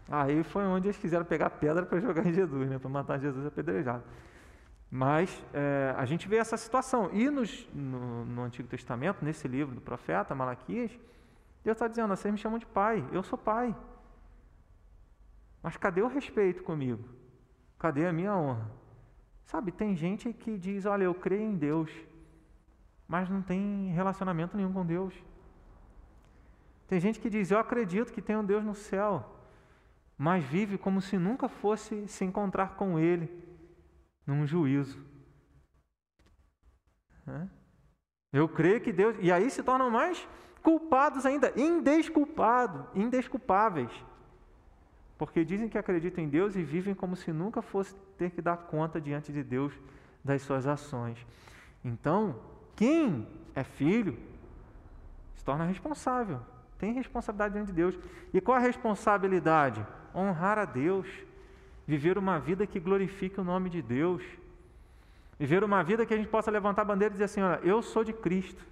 Aí 0.08 0.42
foi 0.42 0.64
onde 0.64 0.88
eles 0.88 0.96
quiseram 0.96 1.24
pegar 1.24 1.50
pedra 1.50 1.86
para 1.86 2.00
jogar 2.00 2.26
em 2.26 2.32
Jesus, 2.32 2.68
né, 2.68 2.78
para 2.78 2.90
matar 2.90 3.18
Jesus 3.18 3.46
apedrejado. 3.46 4.02
Mas 4.90 5.44
é, 5.54 5.94
a 5.96 6.04
gente 6.04 6.26
vê 6.26 6.36
essa 6.36 6.56
situação. 6.56 7.10
E 7.12 7.30
nos, 7.30 7.68
no, 7.72 8.24
no, 8.24 8.42
Antigo 8.42 8.66
Testamento, 8.66 9.24
nesse 9.24 9.46
livro 9.46 9.72
do 9.74 9.80
profeta 9.80 10.34
Malaquias, 10.34 10.90
Deus 11.62 11.76
está 11.76 11.86
dizendo: 11.86 12.08
vocês 12.08 12.32
me 12.32 12.38
chamam 12.38 12.58
de 12.58 12.66
pai, 12.66 13.06
eu 13.12 13.22
sou 13.22 13.38
pai. 13.38 13.76
Mas 15.62 15.76
cadê 15.76 16.02
o 16.02 16.08
respeito 16.08 16.64
comigo? 16.64 17.04
Cadê 17.78 18.06
a 18.06 18.12
minha 18.12 18.34
honra? 18.34 18.68
Sabe, 19.44 19.70
tem 19.70 19.94
gente 19.94 20.32
que 20.32 20.58
diz: 20.58 20.86
olha, 20.86 21.04
eu 21.04 21.14
creio 21.14 21.42
em 21.42 21.56
Deus, 21.56 21.90
mas 23.06 23.28
não 23.28 23.42
tem 23.42 23.92
relacionamento 23.92 24.56
nenhum 24.56 24.72
com 24.72 24.84
Deus. 24.84 25.14
Tem 26.90 26.98
gente 26.98 27.20
que 27.20 27.30
diz: 27.30 27.52
eu 27.52 27.58
acredito 27.60 28.12
que 28.12 28.20
tem 28.20 28.36
um 28.36 28.44
Deus 28.44 28.64
no 28.64 28.74
céu, 28.74 29.24
mas 30.18 30.44
vive 30.44 30.76
como 30.76 31.00
se 31.00 31.16
nunca 31.16 31.48
fosse 31.48 32.08
se 32.08 32.24
encontrar 32.24 32.74
com 32.74 32.98
Ele 32.98 33.30
num 34.26 34.44
juízo. 34.44 34.98
Eu 38.32 38.48
creio 38.48 38.80
que 38.80 38.92
Deus. 38.92 39.16
E 39.20 39.30
aí 39.30 39.48
se 39.52 39.62
tornam 39.62 39.88
mais 39.88 40.26
culpados 40.64 41.24
ainda, 41.24 41.52
indesculpados, 41.56 42.84
indesculpáveis. 42.92 43.92
Porque 45.16 45.44
dizem 45.44 45.68
que 45.68 45.78
acreditam 45.78 46.24
em 46.24 46.28
Deus 46.28 46.56
e 46.56 46.62
vivem 46.64 46.92
como 46.92 47.14
se 47.14 47.32
nunca 47.32 47.62
fosse 47.62 47.94
ter 48.18 48.32
que 48.32 48.42
dar 48.42 48.56
conta 48.56 49.00
diante 49.00 49.32
de 49.32 49.44
Deus 49.44 49.72
das 50.24 50.42
suas 50.42 50.66
ações. 50.66 51.24
Então, 51.84 52.40
quem 52.74 53.28
é 53.54 53.62
filho 53.62 54.18
se 55.36 55.44
torna 55.44 55.64
responsável 55.64 56.40
tem 56.80 56.94
responsabilidade 56.94 57.52
diante 57.52 57.66
de 57.66 57.74
Deus. 57.74 57.98
E 58.32 58.40
qual 58.40 58.56
a 58.56 58.60
responsabilidade? 58.60 59.86
Honrar 60.14 60.58
a 60.58 60.64
Deus, 60.64 61.06
viver 61.86 62.16
uma 62.16 62.40
vida 62.40 62.66
que 62.66 62.80
glorifique 62.80 63.38
o 63.38 63.44
nome 63.44 63.68
de 63.68 63.82
Deus, 63.82 64.24
viver 65.38 65.62
uma 65.62 65.84
vida 65.84 66.06
que 66.06 66.14
a 66.14 66.16
gente 66.16 66.30
possa 66.30 66.50
levantar 66.50 66.82
a 66.82 66.86
bandeira 66.86 67.12
e 67.12 67.16
dizer 67.16 67.24
assim: 67.24 67.42
olha, 67.42 67.60
eu 67.62 67.82
sou 67.82 68.02
de 68.02 68.14
Cristo. 68.14 68.64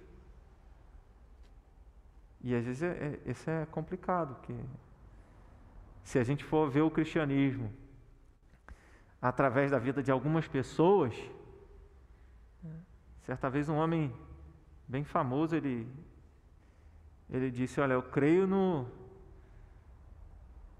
E 2.41 2.55
às 2.55 2.65
vezes 2.65 2.81
é, 2.81 2.87
é, 3.25 3.31
isso 3.31 3.49
é 3.49 3.67
complicado, 3.67 4.33
porque 4.35 4.55
se 6.03 6.17
a 6.17 6.23
gente 6.23 6.43
for 6.43 6.67
ver 6.69 6.81
o 6.81 6.89
cristianismo 6.89 7.71
através 9.21 9.69
da 9.69 9.77
vida 9.77 10.01
de 10.01 10.09
algumas 10.09 10.47
pessoas, 10.47 11.13
certa 13.21 13.49
vez 13.49 13.69
um 13.69 13.75
homem 13.75 14.11
bem 14.87 15.03
famoso, 15.03 15.55
ele, 15.55 15.87
ele 17.31 17.51
disse, 17.51 17.79
olha, 17.79 17.93
eu 17.93 18.01
creio 18.01 18.47
no, 18.47 18.87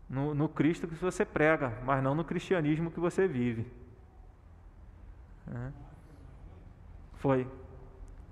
no, 0.09 0.33
no 0.33 0.49
Cristo 0.49 0.87
que 0.87 0.95
você 0.95 1.23
prega, 1.23 1.77
mas 1.85 2.03
não 2.03 2.15
no 2.15 2.23
cristianismo 2.23 2.89
que 2.89 2.99
você 2.99 3.27
vive. 3.27 3.65
É. 5.47 5.71
Foi. 7.15 7.47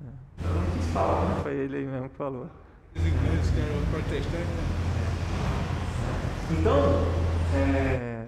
É. 0.01 1.41
Foi 1.43 1.53
ele 1.53 1.77
aí 1.77 1.85
mesmo 1.85 2.09
que 2.09 2.15
falou. 2.15 2.49
Então, 6.49 6.79
é, 7.53 8.27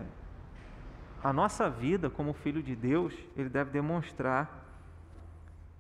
a 1.24 1.34
nossa 1.34 1.70
vida 1.70 2.10
como 2.10 2.34
filho 2.34 2.62
de 2.62 2.76
Deus, 2.76 3.14
ele 3.36 3.50
deve 3.50 3.72
demonstrar 3.72 4.69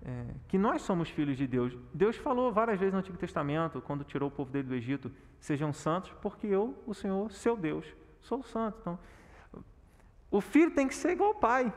é, 0.04 0.26
que 0.48 0.58
nós 0.58 0.82
somos 0.82 1.10
filhos 1.10 1.38
de 1.38 1.46
Deus. 1.46 1.78
Deus 1.94 2.16
falou 2.16 2.52
várias 2.52 2.80
vezes 2.80 2.94
no 2.94 3.00
Antigo 3.00 3.18
Testamento, 3.18 3.82
quando 3.82 4.04
tirou 4.04 4.30
o 4.30 4.32
povo 4.32 4.52
dele 4.52 4.68
do 4.68 4.76
Egito, 4.76 5.12
sejam 5.40 5.74
santos, 5.74 6.12
porque 6.22 6.48
eu, 6.48 6.82
o 6.86 6.94
Senhor, 6.94 7.32
seu 7.32 7.56
Deus, 7.56 7.86
sou 8.22 8.44
santo. 8.44 8.78
Então, 8.82 9.00
o 10.32 10.42
filho 10.42 10.72
tem 10.72 10.88
que 10.88 10.96
ser 10.96 11.12
igual 11.12 11.30
ao 11.30 11.36
pai. 11.36 11.74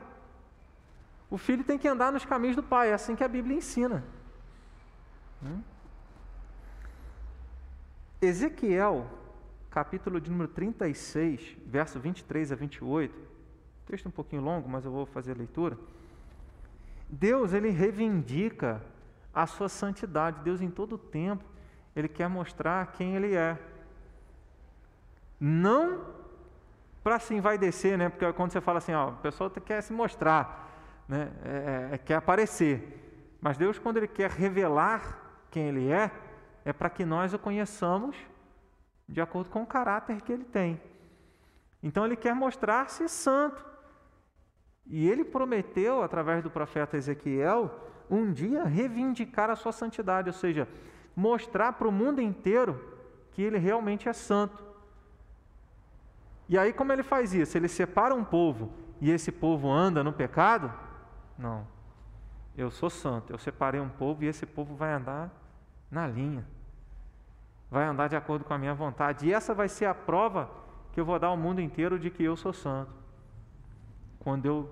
O 1.30 1.38
filho 1.38 1.64
tem 1.64 1.78
que 1.78 1.88
andar 1.88 2.12
nos 2.12 2.24
caminhos 2.24 2.56
do 2.56 2.62
pai, 2.62 2.90
é 2.90 2.94
assim 2.94 3.16
que 3.16 3.24
a 3.24 3.28
Bíblia 3.28 3.56
ensina. 3.56 4.04
Hum? 5.42 5.62
Ezequiel 8.20 9.06
capítulo 9.72 10.20
de 10.20 10.30
número 10.30 10.48
36, 10.52 11.56
verso 11.66 11.98
23 11.98 12.52
a 12.52 12.54
28. 12.54 13.18
Texto 13.86 14.06
um 14.06 14.10
pouquinho 14.10 14.42
longo, 14.42 14.68
mas 14.68 14.84
eu 14.84 14.92
vou 14.92 15.06
fazer 15.06 15.32
a 15.32 15.34
leitura. 15.34 15.78
Deus, 17.14 17.52
ele 17.52 17.68
reivindica 17.68 18.80
a 19.34 19.46
sua 19.46 19.68
santidade. 19.68 20.40
Deus, 20.40 20.62
em 20.62 20.70
todo 20.70 20.94
o 20.94 20.98
tempo, 20.98 21.44
ele 21.94 22.08
quer 22.08 22.26
mostrar 22.26 22.92
quem 22.92 23.14
ele 23.14 23.34
é. 23.34 23.58
Não 25.38 26.06
para 27.04 27.18
se 27.18 27.34
envaidecer, 27.34 27.98
né? 27.98 28.08
Porque 28.08 28.32
quando 28.32 28.52
você 28.52 28.62
fala 28.62 28.78
assim, 28.78 28.94
ó, 28.94 29.10
a 29.10 29.12
pessoa 29.12 29.50
quer 29.50 29.82
se 29.82 29.92
mostrar, 29.92 31.04
né? 31.06 31.30
É, 31.44 31.90
é, 31.92 31.94
é, 31.96 31.98
quer 31.98 32.14
aparecer. 32.14 33.36
Mas 33.42 33.58
Deus, 33.58 33.78
quando 33.78 33.98
ele 33.98 34.08
quer 34.08 34.30
revelar 34.30 35.20
quem 35.50 35.68
ele 35.68 35.90
é, 35.90 36.10
é 36.64 36.72
para 36.72 36.88
que 36.88 37.04
nós 37.04 37.34
o 37.34 37.38
conheçamos 37.38 38.16
de 39.06 39.20
acordo 39.20 39.50
com 39.50 39.62
o 39.62 39.66
caráter 39.66 40.22
que 40.22 40.32
ele 40.32 40.44
tem. 40.44 40.80
Então 41.82 42.06
ele 42.06 42.16
quer 42.16 42.34
mostrar-se 42.34 43.06
santo. 43.06 43.71
E 44.86 45.08
ele 45.08 45.24
prometeu, 45.24 46.02
através 46.02 46.42
do 46.42 46.50
profeta 46.50 46.96
Ezequiel, 46.96 47.70
um 48.10 48.32
dia 48.32 48.64
reivindicar 48.64 49.48
a 49.50 49.56
sua 49.56 49.72
santidade, 49.72 50.28
ou 50.28 50.32
seja, 50.32 50.68
mostrar 51.14 51.72
para 51.74 51.88
o 51.88 51.92
mundo 51.92 52.20
inteiro 52.20 52.80
que 53.30 53.42
ele 53.42 53.58
realmente 53.58 54.08
é 54.08 54.12
santo. 54.12 54.62
E 56.48 56.58
aí, 56.58 56.72
como 56.72 56.92
ele 56.92 57.02
faz 57.02 57.32
isso? 57.32 57.56
Ele 57.56 57.68
separa 57.68 58.14
um 58.14 58.24
povo 58.24 58.72
e 59.00 59.10
esse 59.10 59.32
povo 59.32 59.70
anda 59.70 60.04
no 60.04 60.12
pecado? 60.12 60.72
Não. 61.38 61.66
Eu 62.56 62.70
sou 62.70 62.90
santo, 62.90 63.32
eu 63.32 63.38
separei 63.38 63.80
um 63.80 63.88
povo 63.88 64.24
e 64.24 64.26
esse 64.26 64.44
povo 64.44 64.74
vai 64.74 64.92
andar 64.92 65.30
na 65.90 66.06
linha 66.06 66.46
vai 67.72 67.86
andar 67.86 68.06
de 68.06 68.14
acordo 68.14 68.44
com 68.44 68.52
a 68.52 68.58
minha 68.58 68.74
vontade. 68.74 69.26
E 69.26 69.32
essa 69.32 69.54
vai 69.54 69.66
ser 69.66 69.86
a 69.86 69.94
prova 69.94 70.50
que 70.92 71.00
eu 71.00 71.06
vou 71.06 71.18
dar 71.18 71.28
ao 71.28 71.38
mundo 71.38 71.58
inteiro 71.58 71.98
de 71.98 72.10
que 72.10 72.22
eu 72.22 72.36
sou 72.36 72.52
santo. 72.52 72.92
Quando 74.22 74.46
eu 74.46 74.70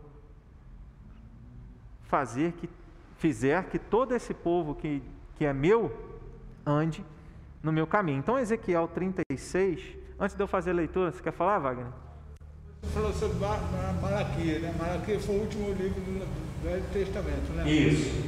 fazer 2.08 2.52
que 2.52 2.68
fizer 3.18 3.64
que 3.64 3.78
todo 3.78 4.14
esse 4.14 4.32
povo 4.32 4.74
que, 4.74 5.02
que 5.36 5.44
é 5.44 5.52
meu 5.52 5.92
ande 6.64 7.04
no 7.62 7.72
meu 7.72 7.86
caminho. 7.86 8.18
Então, 8.18 8.38
Ezequiel 8.38 8.88
36, 8.88 9.80
antes 10.18 10.34
de 10.34 10.42
eu 10.42 10.46
fazer 10.46 10.70
a 10.70 10.74
leitura, 10.74 11.12
você 11.12 11.22
quer 11.22 11.32
falar, 11.32 11.58
Wagner? 11.58 11.86
Você 12.82 12.92
falou 12.94 13.12
sobre 13.12 13.38
Malaquias, 14.00 14.62
né? 14.62 14.74
Malaquias 14.78 15.24
foi 15.24 15.36
o 15.36 15.40
último 15.40 15.68
livro 15.72 16.00
do 16.00 16.64
Velho 16.64 16.84
Testamento, 16.92 17.52
né? 17.52 17.70
Isso, 17.70 18.24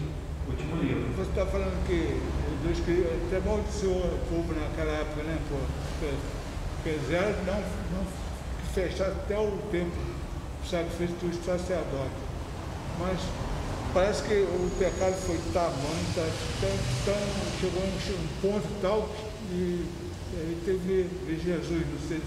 último 0.47 0.77
livro. 0.83 1.13
Você 1.17 1.31
está 1.31 1.47
falando 1.47 1.87
que 1.87 2.21
Deus 2.63 2.81
queria, 2.81 3.07
até 3.27 3.39
amaldiçoou 3.39 4.05
o 4.05 4.27
povo 4.29 4.53
naquela 4.53 4.93
época, 4.93 5.23
né? 5.23 5.39
Porque 5.49 6.15
quiseram 6.83 7.31
não, 7.45 7.61
não 7.97 8.07
fechar 8.75 9.09
até 9.09 9.39
o 9.39 9.57
tempo 9.71 9.97
do 10.63 10.69
sacrifício 10.69 11.17
do 11.17 11.45
sacerdote. 11.45 12.23
Mas 12.99 13.19
parece 13.93 14.23
que 14.23 14.35
o 14.35 14.71
pecado 14.79 15.15
foi 15.15 15.39
tamanho, 15.53 16.07
tá, 16.15 16.27
tão, 16.61 16.71
tão, 17.05 17.61
chegou 17.61 17.83
a 17.83 17.87
um 17.87 18.29
ponto 18.41 18.69
tal 18.81 19.09
e 19.51 19.85
ele 20.35 20.63
teve 20.65 21.09
de 21.27 21.45
Jesus, 21.45 21.83
não 21.93 22.09
sei. 22.09 22.21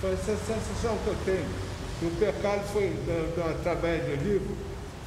Foi 0.00 0.12
essa 0.12 0.36
sensação 0.36 0.96
que 1.04 1.08
eu 1.08 1.16
tenho. 1.24 1.68
Que 1.98 2.06
o 2.06 2.10
pecado 2.10 2.62
foi, 2.72 2.92
da, 3.06 3.42
da, 3.42 3.50
através 3.50 4.02
do 4.04 4.24
livro, 4.24 4.56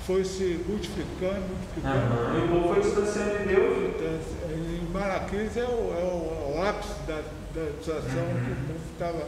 foi 0.05 0.25
se 0.25 0.60
multiplicando, 0.67 1.41
multiplicando. 1.47 2.15
Uhum. 2.15 2.39
E 2.39 2.43
o 2.43 2.47
povo 2.49 2.73
foi 2.73 2.84
distanciando 2.84 3.38
de 3.38 3.45
Deus. 3.45 3.95
Então, 3.95 4.57
em 4.57 4.91
Malaquias 4.91 5.57
é 5.57 5.63
o, 5.63 5.65
é 5.65 6.03
o, 6.03 6.55
é 6.55 6.60
o 6.60 6.67
ápice 6.67 6.93
da, 7.07 7.21
da 7.55 7.71
situação 7.77 8.23
uhum. 8.23 8.45
que 8.45 8.51
o 8.51 8.55
povo 8.67 8.79
estava 8.91 9.27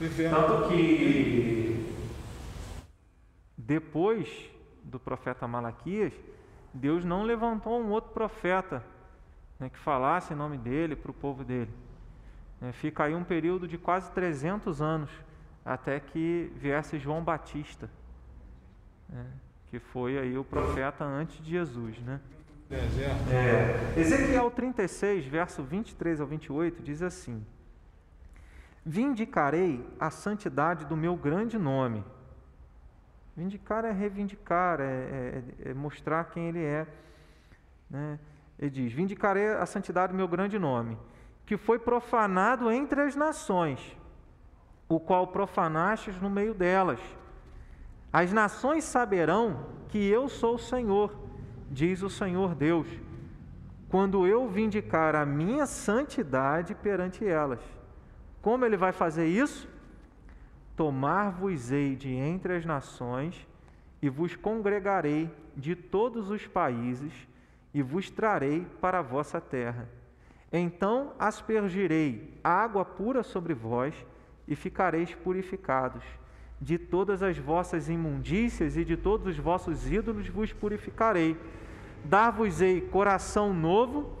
vivendo. 0.00 0.34
Tanto 0.34 0.68
que 0.68 1.65
depois 3.66 4.50
do 4.82 5.00
profeta 5.00 5.46
Malaquias, 5.48 6.12
Deus 6.72 7.04
não 7.04 7.22
levantou 7.22 7.80
um 7.80 7.90
outro 7.90 8.12
profeta 8.12 8.82
né, 9.58 9.68
que 9.68 9.78
falasse 9.78 10.32
em 10.32 10.36
nome 10.36 10.56
dele 10.56 10.94
para 10.94 11.10
o 11.10 11.14
povo 11.14 11.44
dele. 11.44 11.70
É, 12.62 12.72
fica 12.72 13.04
aí 13.04 13.14
um 13.14 13.24
período 13.24 13.66
de 13.66 13.76
quase 13.76 14.10
300 14.12 14.80
anos 14.80 15.10
até 15.64 15.98
que 15.98 16.52
viesse 16.56 16.98
João 16.98 17.22
Batista. 17.22 17.90
Né? 19.08 19.26
que 19.68 19.78
foi 19.78 20.18
aí 20.18 20.38
o 20.38 20.44
profeta 20.44 21.04
antes 21.04 21.42
de 21.44 21.50
Jesus, 21.50 21.98
né? 22.00 22.20
É. 23.30 24.00
Ezequiel 24.00 24.50
36, 24.50 25.26
verso 25.26 25.62
23 25.62 26.20
ao 26.20 26.26
28, 26.26 26.82
diz 26.82 27.02
assim: 27.02 27.44
Vindicarei 28.84 29.86
a 30.00 30.10
santidade 30.10 30.84
do 30.86 30.96
meu 30.96 31.14
grande 31.16 31.58
nome. 31.58 32.04
Vindicar 33.36 33.84
é 33.84 33.92
reivindicar, 33.92 34.80
é, 34.80 34.84
é, 34.84 35.70
é 35.70 35.74
mostrar 35.74 36.24
quem 36.24 36.48
ele 36.48 36.64
é. 36.64 36.86
Né? 37.90 38.18
Ele 38.58 38.70
diz: 38.70 38.92
Vindicarei 38.92 39.48
a 39.48 39.66
santidade 39.66 40.12
do 40.12 40.16
meu 40.16 40.26
grande 40.26 40.58
nome, 40.58 40.96
que 41.44 41.56
foi 41.56 41.78
profanado 41.78 42.70
entre 42.70 43.02
as 43.02 43.14
nações, 43.14 43.96
o 44.88 44.98
qual 44.98 45.26
profanastes 45.26 46.20
no 46.20 46.30
meio 46.30 46.54
delas 46.54 47.00
as 48.16 48.32
nações 48.32 48.82
saberão 48.84 49.66
que 49.88 49.98
eu 49.98 50.26
sou 50.26 50.54
o 50.54 50.58
Senhor, 50.58 51.14
diz 51.70 52.02
o 52.02 52.08
Senhor 52.08 52.54
Deus, 52.54 52.86
quando 53.90 54.26
eu 54.26 54.48
vindicar 54.48 55.14
a 55.14 55.26
minha 55.26 55.66
santidade 55.66 56.74
perante 56.74 57.26
elas. 57.26 57.60
Como 58.40 58.64
ele 58.64 58.76
vai 58.76 58.90
fazer 58.90 59.26
isso? 59.26 59.68
Tomar-vos-ei 60.76 61.96
de 61.96 62.12
entre 62.12 62.54
as 62.54 62.64
nações 62.64 63.46
e 64.02 64.08
vos 64.08 64.36
congregarei 64.36 65.30
de 65.56 65.74
todos 65.74 66.30
os 66.30 66.46
países 66.46 67.12
e 67.72 67.82
vos 67.82 68.10
trarei 68.10 68.66
para 68.80 68.98
a 68.98 69.02
vossa 69.02 69.40
terra. 69.40 69.88
Então 70.52 71.12
aspergirei 71.18 72.38
água 72.44 72.84
pura 72.84 73.22
sobre 73.22 73.54
vós 73.54 73.94
e 74.46 74.54
ficareis 74.54 75.14
purificados 75.14 76.04
de 76.60 76.78
todas 76.78 77.22
as 77.22 77.36
vossas 77.38 77.88
imundícias 77.88 78.76
e 78.76 78.84
de 78.84 78.96
todos 78.96 79.26
os 79.26 79.38
vossos 79.38 79.90
ídolos 79.90 80.28
vos 80.28 80.52
purificarei. 80.52 81.36
Dar-vos-ei 82.04 82.80
coração 82.80 83.52
novo 83.52 84.12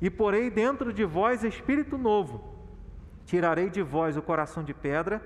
e 0.00 0.10
porei 0.10 0.50
dentro 0.50 0.92
de 0.92 1.04
vós 1.04 1.44
espírito 1.44 1.96
novo. 1.96 2.42
Tirarei 3.24 3.68
de 3.70 3.82
vós 3.82 4.16
o 4.16 4.22
coração 4.22 4.62
de 4.62 4.72
pedra 4.72 5.22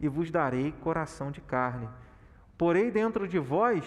e 0.00 0.08
vos 0.08 0.30
darei 0.30 0.72
coração 0.80 1.30
de 1.30 1.40
carne. 1.40 1.88
Porei 2.56 2.90
dentro 2.90 3.28
de 3.28 3.38
vós 3.38 3.84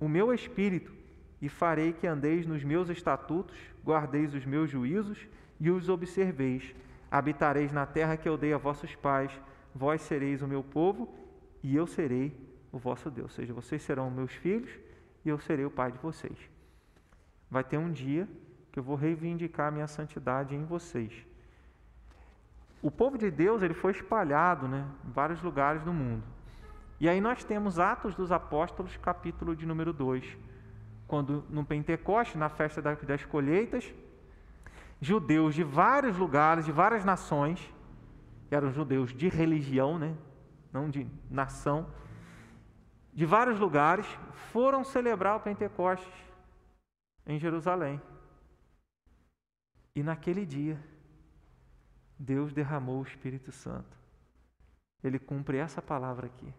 o 0.00 0.08
meu 0.08 0.32
espírito 0.32 0.92
e 1.40 1.48
farei 1.48 1.92
que 1.92 2.06
andeis 2.06 2.46
nos 2.46 2.64
meus 2.64 2.88
estatutos, 2.88 3.56
guardeis 3.84 4.34
os 4.34 4.44
meus 4.44 4.70
juízos 4.70 5.26
e 5.60 5.70
os 5.70 5.88
observeis. 5.88 6.74
Habitareis 7.10 7.72
na 7.72 7.86
terra 7.86 8.16
que 8.16 8.28
eu 8.28 8.36
dei 8.36 8.52
a 8.52 8.58
vossos 8.58 8.94
pais, 8.94 9.30
vós 9.74 10.02
sereis 10.02 10.42
o 10.42 10.48
meu 10.48 10.62
povo 10.62 11.12
e 11.62 11.74
eu 11.74 11.86
serei 11.86 12.34
o 12.70 12.78
vosso 12.78 13.10
Deus. 13.10 13.30
Ou 13.30 13.36
seja, 13.36 13.54
vocês 13.54 13.82
serão 13.82 14.10
meus 14.10 14.32
filhos 14.32 14.70
e 15.24 15.28
eu 15.28 15.38
serei 15.38 15.64
o 15.64 15.70
pai 15.70 15.92
de 15.92 15.98
vocês. 15.98 16.38
Vai 17.50 17.64
ter 17.64 17.78
um 17.78 17.90
dia 17.90 18.28
que 18.70 18.78
eu 18.78 18.82
vou 18.82 18.96
reivindicar 18.96 19.68
a 19.68 19.70
minha 19.70 19.86
santidade 19.86 20.54
em 20.54 20.64
vocês. 20.64 21.27
O 22.80 22.90
povo 22.90 23.18
de 23.18 23.30
Deus 23.30 23.62
ele 23.62 23.74
foi 23.74 23.92
espalhado 23.92 24.68
né, 24.68 24.86
em 25.04 25.10
vários 25.10 25.42
lugares 25.42 25.82
do 25.82 25.92
mundo. 25.92 26.22
E 27.00 27.08
aí 27.08 27.20
nós 27.20 27.44
temos 27.44 27.78
Atos 27.78 28.14
dos 28.14 28.30
Apóstolos, 28.32 28.96
capítulo 28.96 29.54
de 29.54 29.66
número 29.66 29.92
2, 29.92 30.36
quando 31.06 31.44
no 31.48 31.64
Pentecoste, 31.64 32.36
na 32.36 32.48
festa 32.48 32.82
das 32.82 33.24
colheitas, 33.24 33.92
judeus 35.00 35.54
de 35.54 35.62
vários 35.62 36.16
lugares, 36.16 36.64
de 36.64 36.72
várias 36.72 37.04
nações, 37.04 37.72
eram 38.50 38.72
judeus 38.72 39.12
de 39.12 39.28
religião, 39.28 39.98
né? 39.98 40.14
não 40.72 40.90
de 40.90 41.06
nação, 41.30 41.86
de 43.12 43.24
vários 43.24 43.58
lugares, 43.58 44.06
foram 44.52 44.84
celebrar 44.84 45.36
o 45.36 45.40
Pentecostes 45.40 46.12
em 47.26 47.38
Jerusalém. 47.38 48.00
E 49.94 50.02
naquele 50.02 50.46
dia, 50.46 50.78
Deus 52.18 52.52
derramou 52.52 53.00
o 53.00 53.04
Espírito 53.04 53.52
Santo. 53.52 53.96
Ele 55.02 55.18
cumpre 55.18 55.58
essa 55.58 55.80
palavra 55.80 56.26
aqui. 56.26 56.52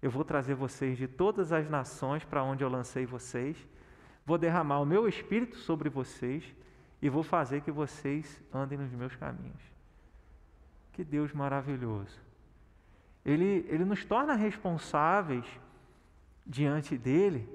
Eu 0.00 0.10
vou 0.10 0.24
trazer 0.24 0.54
vocês 0.54 0.96
de 0.96 1.08
todas 1.08 1.52
as 1.52 1.68
nações 1.68 2.24
para 2.24 2.42
onde 2.42 2.62
eu 2.62 2.68
lancei 2.68 3.04
vocês, 3.04 3.56
vou 4.24 4.38
derramar 4.38 4.80
o 4.80 4.86
meu 4.86 5.08
Espírito 5.08 5.56
sobre 5.56 5.88
vocês 5.88 6.44
e 7.02 7.08
vou 7.08 7.22
fazer 7.22 7.62
que 7.62 7.70
vocês 7.70 8.42
andem 8.52 8.78
nos 8.78 8.92
meus 8.92 9.16
caminhos. 9.16 9.62
Que 10.92 11.02
Deus 11.02 11.32
maravilhoso. 11.32 12.20
Ele, 13.24 13.66
ele 13.68 13.84
nos 13.84 14.04
torna 14.04 14.34
responsáveis 14.34 15.44
diante 16.46 16.96
dele, 16.96 17.48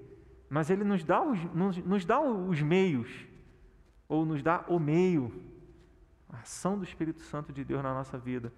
mas 0.49 0.69
ele 0.69 0.83
nos 0.83 1.03
dá 1.03 1.21
os, 1.21 1.41
nos, 1.53 1.77
nos 1.77 2.03
dá 2.03 2.19
os 2.19 2.61
meios, 2.61 3.09
ou 4.09 4.25
nos 4.25 4.43
dá 4.43 4.65
o 4.67 4.77
meio, 4.77 5.31
a 6.31 6.39
ação 6.39 6.77
do 6.77 6.83
Espírito 6.83 7.21
Santo 7.21 7.51
de 7.51 7.63
Deus 7.63 7.83
na 7.83 7.93
nossa 7.93 8.17
vida, 8.17 8.51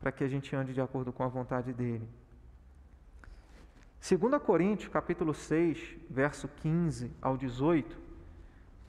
para 0.00 0.10
que 0.10 0.24
a 0.24 0.28
gente 0.28 0.54
ande 0.56 0.72
de 0.72 0.80
acordo 0.80 1.12
com 1.12 1.22
a 1.22 1.28
vontade 1.28 1.72
dele. 1.72 2.08
2 4.00 4.42
Coríntios, 4.42 4.90
capítulo 4.90 5.34
6, 5.34 5.96
verso 6.08 6.48
15 6.48 7.12
ao 7.20 7.36
18, 7.36 7.98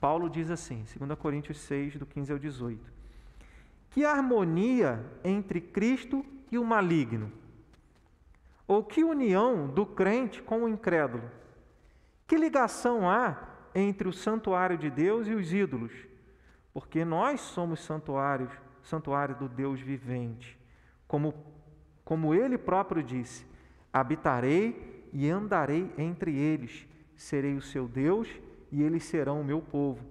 Paulo 0.00 0.28
diz 0.28 0.50
assim, 0.50 0.84
2 0.98 1.18
Coríntios 1.18 1.58
6, 1.60 1.96
do 1.96 2.06
15 2.06 2.32
ao 2.32 2.38
18: 2.38 2.80
Que 3.90 4.04
harmonia 4.04 5.04
entre 5.22 5.60
Cristo 5.60 6.24
e 6.50 6.58
o 6.58 6.64
maligno? 6.64 7.30
Ou 8.66 8.82
que 8.82 9.04
união 9.04 9.68
do 9.68 9.84
crente 9.84 10.42
com 10.42 10.64
o 10.64 10.68
incrédulo? 10.68 11.30
Que 12.26 12.36
ligação 12.36 13.08
há 13.08 13.36
entre 13.74 14.08
o 14.08 14.12
santuário 14.12 14.78
de 14.78 14.88
Deus 14.88 15.26
e 15.28 15.34
os 15.34 15.52
ídolos? 15.52 15.92
Porque 16.72 17.04
nós 17.04 17.40
somos 17.40 17.80
santuários, 17.80 18.50
santuário 18.82 19.34
do 19.36 19.48
Deus 19.48 19.80
vivente. 19.80 20.58
Como, 21.06 21.34
como 22.04 22.34
ele 22.34 22.56
próprio 22.56 23.02
disse: 23.02 23.46
habitarei 23.92 25.08
e 25.12 25.28
andarei 25.28 25.92
entre 25.98 26.34
eles, 26.34 26.86
serei 27.14 27.54
o 27.54 27.62
seu 27.62 27.86
Deus 27.86 28.28
e 28.70 28.82
eles 28.82 29.04
serão 29.04 29.40
o 29.40 29.44
meu 29.44 29.60
povo. 29.60 30.04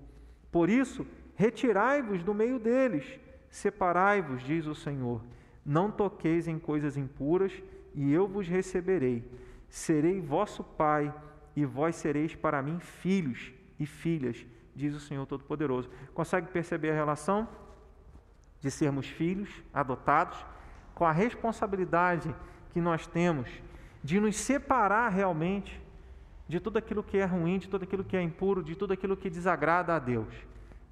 Por 0.51 0.69
isso, 0.69 1.05
retirai-vos 1.35 2.23
do 2.23 2.33
meio 2.33 2.59
deles, 2.59 3.19
separai-vos, 3.49 4.43
diz 4.43 4.67
o 4.67 4.75
Senhor. 4.75 5.23
Não 5.65 5.89
toqueis 5.89 6.47
em 6.47 6.59
coisas 6.59 6.95
impuras, 6.97 7.51
e 7.95 8.11
eu 8.13 8.27
vos 8.27 8.47
receberei. 8.47 9.23
Serei 9.67 10.21
vosso 10.21 10.63
pai, 10.63 11.13
e 11.55 11.65
vós 11.65 11.95
sereis 11.95 12.35
para 12.35 12.61
mim 12.61 12.79
filhos 12.79 13.51
e 13.79 13.85
filhas, 13.85 14.45
diz 14.75 14.95
o 14.95 14.99
Senhor 14.99 15.25
Todo-Poderoso. 15.25 15.89
Consegue 16.13 16.47
perceber 16.47 16.91
a 16.91 16.95
relação 16.95 17.47
de 18.59 18.69
sermos 18.69 19.07
filhos 19.07 19.49
adotados 19.73 20.37
com 20.93 21.05
a 21.05 21.11
responsabilidade 21.11 22.33
que 22.71 22.79
nós 22.79 23.07
temos 23.07 23.49
de 24.03 24.19
nos 24.19 24.35
separar 24.35 25.09
realmente 25.09 25.81
de 26.47 26.59
tudo 26.59 26.77
aquilo 26.77 27.03
que 27.03 27.17
é 27.17 27.25
ruim, 27.25 27.59
de 27.59 27.69
tudo 27.69 27.83
aquilo 27.83 28.03
que 28.03 28.17
é 28.17 28.21
impuro, 28.21 28.63
de 28.63 28.75
tudo 28.75 28.93
aquilo 28.93 29.15
que 29.15 29.29
desagrada 29.29 29.95
a 29.95 29.99
Deus. 29.99 30.33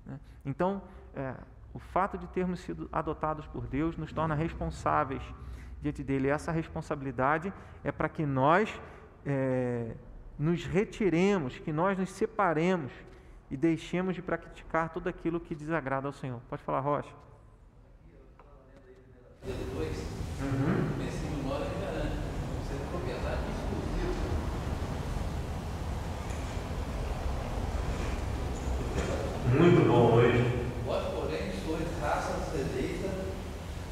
Né? 0.05 0.19
Então, 0.45 0.81
é, 1.15 1.33
o 1.73 1.79
fato 1.79 2.17
de 2.17 2.27
termos 2.27 2.61
sido 2.61 2.87
adotados 2.91 3.45
por 3.47 3.67
Deus 3.67 3.97
nos 3.97 4.13
torna 4.13 4.35
responsáveis 4.35 5.21
diante 5.81 6.03
dele. 6.03 6.27
Essa 6.27 6.51
responsabilidade 6.51 7.53
é 7.83 7.91
para 7.91 8.09
que 8.09 8.25
nós 8.25 8.81
é, 9.25 9.95
nos 10.37 10.65
retiremos, 10.65 11.57
que 11.59 11.71
nós 11.71 11.97
nos 11.97 12.09
separemos 12.09 12.91
e 13.51 13.57
deixemos 13.57 14.15
de 14.15 14.21
praticar 14.21 14.89
tudo 14.89 15.09
aquilo 15.09 15.39
que 15.39 15.55
desagrada 15.55 16.07
ao 16.07 16.13
Senhor. 16.13 16.39
Pode 16.49 16.61
falar, 16.63 16.79
Rocha. 16.81 17.09
Muito 29.51 29.87
bom 29.87 30.13
hoje. 30.13 30.69
Vós, 30.85 31.03
porém, 31.13 31.51
sois 31.65 31.87
raça 31.99 32.55
eleita, 32.55 33.09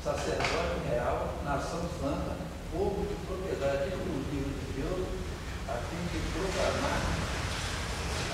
sacerdote 0.03 0.87
real, 0.87 1.33
nação 1.43 1.81
santa, 1.99 2.37
povo 2.71 3.05
de 3.07 3.15
propriedade 3.25 3.89
exclusiva 3.89 4.49
de 4.49 4.81
Deus, 4.81 5.07
a 5.67 5.73
fim 5.73 5.97
de 6.13 6.19
proclamar 6.31 7.27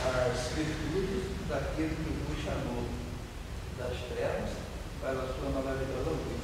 as 0.05 0.47
virtudes 0.53 1.23
daquele 1.83 1.95
que 1.95 2.33
vos 2.33 2.43
chamou 2.43 2.83
das 3.77 3.97
trevas 4.09 4.49
para 5.01 5.11
a 5.11 5.27
sua 5.33 5.49
maravilhosa 5.49 6.09
luz. 6.09 6.43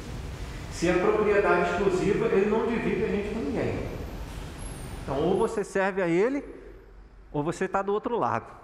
Se 0.72 0.90
é 0.90 0.94
propriedade 0.94 1.72
exclusiva, 1.72 2.26
ele 2.28 2.50
não 2.50 2.68
divide 2.68 3.04
a 3.04 3.08
gente 3.08 3.34
com 3.34 3.40
ninguém. 3.40 3.90
Então, 5.04 5.22
ou 5.22 5.38
você 5.38 5.64
serve 5.64 6.02
a 6.02 6.08
ele, 6.08 6.44
ou 7.32 7.44
você 7.44 7.66
está 7.66 7.82
do 7.82 7.94
outro 7.94 8.18
lado. 8.18 8.60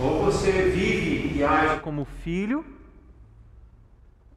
Ou 0.00 0.24
você 0.24 0.50
vive 0.70 1.38
e 1.38 1.44
age 1.44 1.80
como 1.80 2.04
filho, 2.04 2.64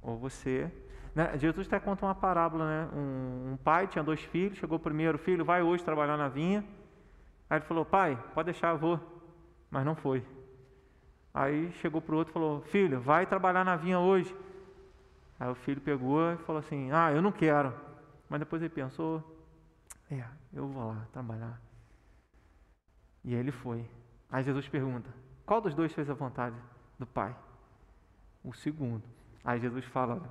ou 0.01 0.17
você. 0.17 0.71
Né? 1.13 1.38
Jesus 1.38 1.67
até 1.67 1.80
conta 1.80 2.05
uma 2.05 2.15
parábola, 2.15 2.65
né? 2.65 2.89
Um, 2.95 3.53
um, 3.53 3.57
pai 3.57 3.88
tinha 3.88 4.03
dois 4.03 4.21
filhos, 4.21 4.57
chegou 4.57 4.77
o 4.77 4.82
primeiro 4.82 5.17
filho, 5.17 5.43
vai 5.43 5.61
hoje 5.61 5.84
trabalhar 5.84 6.17
na 6.17 6.27
vinha. 6.27 6.63
Aí 7.49 7.57
ele 7.57 7.65
falou, 7.65 7.84
pai, 7.84 8.17
pode 8.34 8.51
deixar, 8.51 8.69
eu 8.69 8.77
vou. 8.77 9.18
Mas 9.70 9.86
não 9.86 9.95
foi. 9.95 10.26
Aí 11.34 11.72
chegou 11.74 12.01
para 12.01 12.15
o 12.15 12.17
outro 12.17 12.32
e 12.32 12.34
falou, 12.34 12.61
filho, 12.61 12.99
vai 12.99 13.26
trabalhar 13.26 13.63
na 13.63 13.76
vinha 13.76 13.99
hoje. 13.99 14.36
Aí 15.39 15.49
o 15.49 15.55
filho 15.55 15.80
pegou 15.80 16.34
e 16.34 16.38
falou 16.38 16.59
assim, 16.59 16.91
ah, 16.91 17.11
eu 17.11 17.22
não 17.22 17.32
quero. 17.32 17.74
Mas 18.28 18.39
depois 18.39 18.61
ele 18.61 18.70
pensou, 18.70 19.24
é, 20.11 20.24
eu 20.53 20.67
vou 20.67 20.88
lá 20.88 21.07
trabalhar. 21.13 21.61
E 23.24 23.36
ele 23.36 23.51
foi. 23.51 23.86
Aí 24.30 24.43
Jesus 24.43 24.67
pergunta: 24.67 25.09
qual 25.45 25.61
dos 25.61 25.74
dois 25.74 25.93
fez 25.93 26.09
a 26.09 26.13
vontade 26.13 26.55
do 26.97 27.05
Pai? 27.05 27.36
O 28.43 28.53
segundo. 28.53 29.03
Aí 29.43 29.59
Jesus 29.59 29.86
fala: 29.86 30.22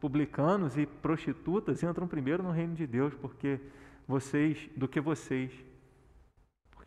publicanos 0.00 0.76
e 0.76 0.86
prostitutas 0.86 1.82
entram 1.82 2.06
primeiro 2.06 2.42
no 2.42 2.50
reino 2.50 2.74
de 2.74 2.86
Deus, 2.86 3.14
porque 3.14 3.60
vocês, 4.06 4.68
do 4.76 4.88
que 4.88 5.00
vocês. 5.00 5.52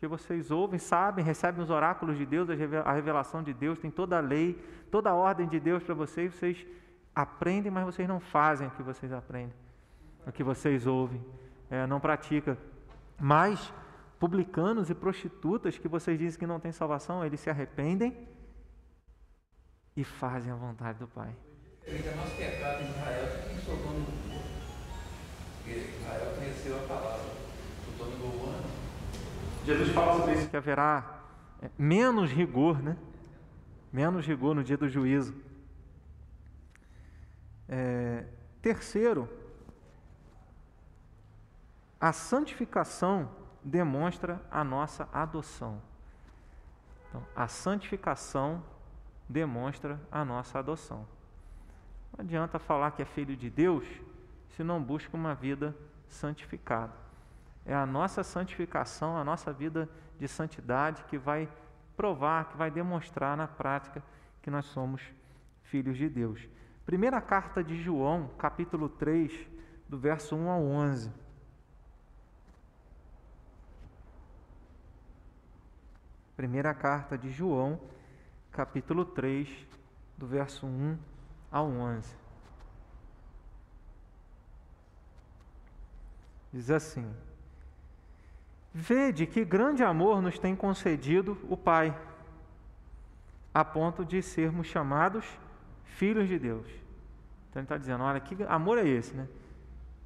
Porque 0.04 0.22
vocês 0.22 0.50
ouvem, 0.50 0.78
sabem, 0.78 1.24
recebem 1.24 1.64
os 1.64 1.70
oráculos 1.70 2.18
de 2.18 2.26
Deus, 2.26 2.46
a 2.84 2.92
revelação 2.92 3.42
de 3.42 3.54
Deus, 3.54 3.78
tem 3.78 3.90
toda 3.90 4.18
a 4.18 4.20
lei, 4.20 4.62
toda 4.90 5.08
a 5.08 5.14
ordem 5.14 5.48
de 5.48 5.58
Deus 5.58 5.82
para 5.82 5.94
vocês, 5.94 6.34
vocês 6.34 6.66
aprendem, 7.14 7.72
mas 7.72 7.86
vocês 7.86 8.06
não 8.06 8.20
fazem 8.20 8.66
o 8.66 8.70
que 8.72 8.82
vocês 8.82 9.10
aprendem, 9.10 9.54
o 10.26 10.30
que 10.30 10.44
vocês 10.44 10.86
ouvem, 10.86 11.24
é, 11.70 11.86
não 11.86 12.00
praticam. 12.00 12.54
Mas 13.18 13.72
publicanos 14.20 14.90
e 14.90 14.94
prostitutas 14.94 15.78
que 15.78 15.88
vocês 15.88 16.18
dizem 16.18 16.38
que 16.38 16.46
não 16.46 16.60
têm 16.60 16.70
salvação, 16.70 17.24
eles 17.24 17.40
se 17.40 17.48
arrependem 17.48 18.28
e 19.96 20.04
fazem 20.04 20.52
a 20.52 20.56
vontade 20.56 20.98
do 20.98 21.08
Pai. 21.08 21.34
É 21.86 22.14
nosso 22.14 22.36
pecado 22.36 22.82
em 22.82 22.90
Israel 22.90 23.26
que 23.48 23.64
Sodoma 23.64 24.06
e 25.66 25.70
Israel 25.70 26.34
conheceu 26.36 26.76
a 26.76 26.88
palavra. 26.88 27.24
Sodoma 27.86 28.16
e 28.16 28.18
Gomorra. 28.18 28.83
Jesus 29.64 29.88
fala 29.90 30.18
sobre 30.18 30.34
isso, 30.34 30.50
que 30.50 30.56
haverá 30.56 31.22
é, 31.62 31.70
menos 31.78 32.30
rigor, 32.30 32.82
né? 32.82 32.98
Menos 33.90 34.26
rigor 34.26 34.54
no 34.54 34.62
dia 34.62 34.76
do 34.76 34.88
juízo. 34.88 35.34
É, 37.66 38.26
terceiro, 38.60 39.26
a 41.98 42.12
santificação 42.12 43.30
demonstra 43.62 44.42
a 44.50 44.62
nossa 44.62 45.08
adoção. 45.10 45.80
Então, 47.08 47.24
a 47.34 47.48
santificação 47.48 48.62
demonstra 49.26 49.98
a 50.12 50.22
nossa 50.26 50.58
adoção. 50.58 51.06
Não 52.12 52.22
adianta 52.22 52.58
falar 52.58 52.90
que 52.90 53.00
é 53.00 53.06
filho 53.06 53.34
de 53.34 53.48
Deus 53.48 53.86
se 54.50 54.62
não 54.62 54.82
busca 54.82 55.16
uma 55.16 55.34
vida 55.34 55.74
santificada. 56.06 57.03
É 57.66 57.74
a 57.74 57.86
nossa 57.86 58.22
santificação, 58.22 59.16
a 59.16 59.24
nossa 59.24 59.52
vida 59.52 59.88
de 60.18 60.28
santidade 60.28 61.04
que 61.04 61.16
vai 61.16 61.48
provar, 61.96 62.48
que 62.48 62.56
vai 62.56 62.70
demonstrar 62.70 63.36
na 63.36 63.48
prática 63.48 64.02
que 64.42 64.50
nós 64.50 64.66
somos 64.66 65.02
filhos 65.62 65.96
de 65.96 66.08
Deus. 66.08 66.46
Primeira 66.84 67.20
carta 67.20 67.64
de 67.64 67.80
João, 67.82 68.28
capítulo 68.36 68.88
3, 68.88 69.32
do 69.88 69.98
verso 69.98 70.36
1 70.36 70.50
ao 70.50 70.62
11. 70.62 71.10
Primeira 76.36 76.74
carta 76.74 77.16
de 77.16 77.30
João, 77.30 77.80
capítulo 78.50 79.04
3, 79.04 79.48
do 80.18 80.26
verso 80.26 80.66
1 80.66 80.98
ao 81.50 81.66
11. 81.68 82.14
Diz 86.52 86.70
assim: 86.70 87.14
Vede 88.76 89.24
que 89.24 89.44
grande 89.44 89.84
amor 89.84 90.20
nos 90.20 90.36
tem 90.36 90.56
concedido 90.56 91.38
o 91.48 91.56
Pai, 91.56 91.96
a 93.54 93.64
ponto 93.64 94.04
de 94.04 94.20
sermos 94.20 94.66
chamados 94.66 95.24
filhos 95.84 96.26
de 96.26 96.40
Deus. 96.40 96.66
Então 97.48 97.60
ele 97.60 97.66
está 97.66 97.78
dizendo: 97.78 98.02
olha, 98.02 98.18
que 98.18 98.42
amor 98.42 98.78
é 98.78 98.84
esse, 98.86 99.14
né? 99.14 99.28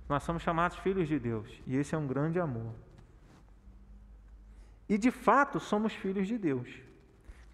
Nós 0.07 0.23
somos 0.23 0.43
chamados 0.43 0.77
filhos 0.77 1.09
de 1.09 1.19
Deus, 1.19 1.49
e 1.67 1.77
esse 1.77 1.95
é 1.95 1.99
um 1.99 2.07
grande 2.07 2.39
amor. 2.39 2.75
E 4.87 4.99
de 4.99 5.11
fato 5.11 5.59
somos 5.59 5.95
filhos 5.95 6.29
de 6.29 6.37
Deus. 6.37 6.69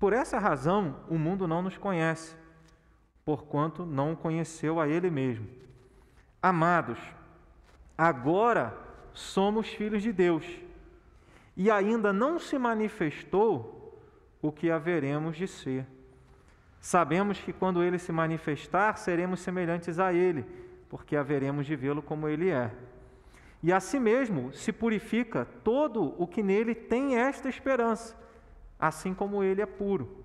Por 0.01 0.13
essa 0.13 0.41
razão, 0.41 0.97
o 1.09 1.17
mundo 1.17 1.47
não 1.47 1.63
nos 1.63 1.77
conhece, 1.77 2.35
porquanto 3.25 3.87
não 3.87 4.17
conheceu 4.17 4.81
a 4.81 4.89
Ele 4.89 5.11
mesmo. 5.11 5.49
Amados, 6.43 6.99
agora 7.97 8.77
somos 9.13 9.69
filhos 9.69 10.03
de 10.03 10.13
Deus, 10.13 10.45
e 11.57 11.71
ainda 11.71 12.13
não 12.13 12.39
se 12.39 12.59
manifestou 12.59 14.01
o 14.43 14.51
que 14.51 14.71
haveremos 14.71 15.37
de 15.37 15.47
ser. 15.47 15.87
Sabemos 16.81 17.39
que 17.39 17.53
quando 17.53 17.83
ele 17.83 17.99
se 17.99 18.13
manifestar, 18.13 18.99
seremos 18.99 19.41
semelhantes 19.41 19.99
a 19.99 20.13
ele, 20.13 20.45
porque 20.89 21.17
haveremos 21.17 21.65
de 21.65 21.75
vê-lo 21.75 22.03
como 22.03 22.29
ele 22.29 22.51
é. 22.51 22.71
E 23.63 23.73
assim 23.73 23.99
mesmo 23.99 24.53
se 24.53 24.71
purifica 24.71 25.47
todo 25.65 26.15
o 26.19 26.27
que 26.27 26.43
nele 26.43 26.75
tem 26.75 27.17
esta 27.17 27.49
esperança, 27.49 28.15
assim 28.79 29.15
como 29.15 29.43
ele 29.43 29.63
é 29.63 29.67
puro. 29.67 30.23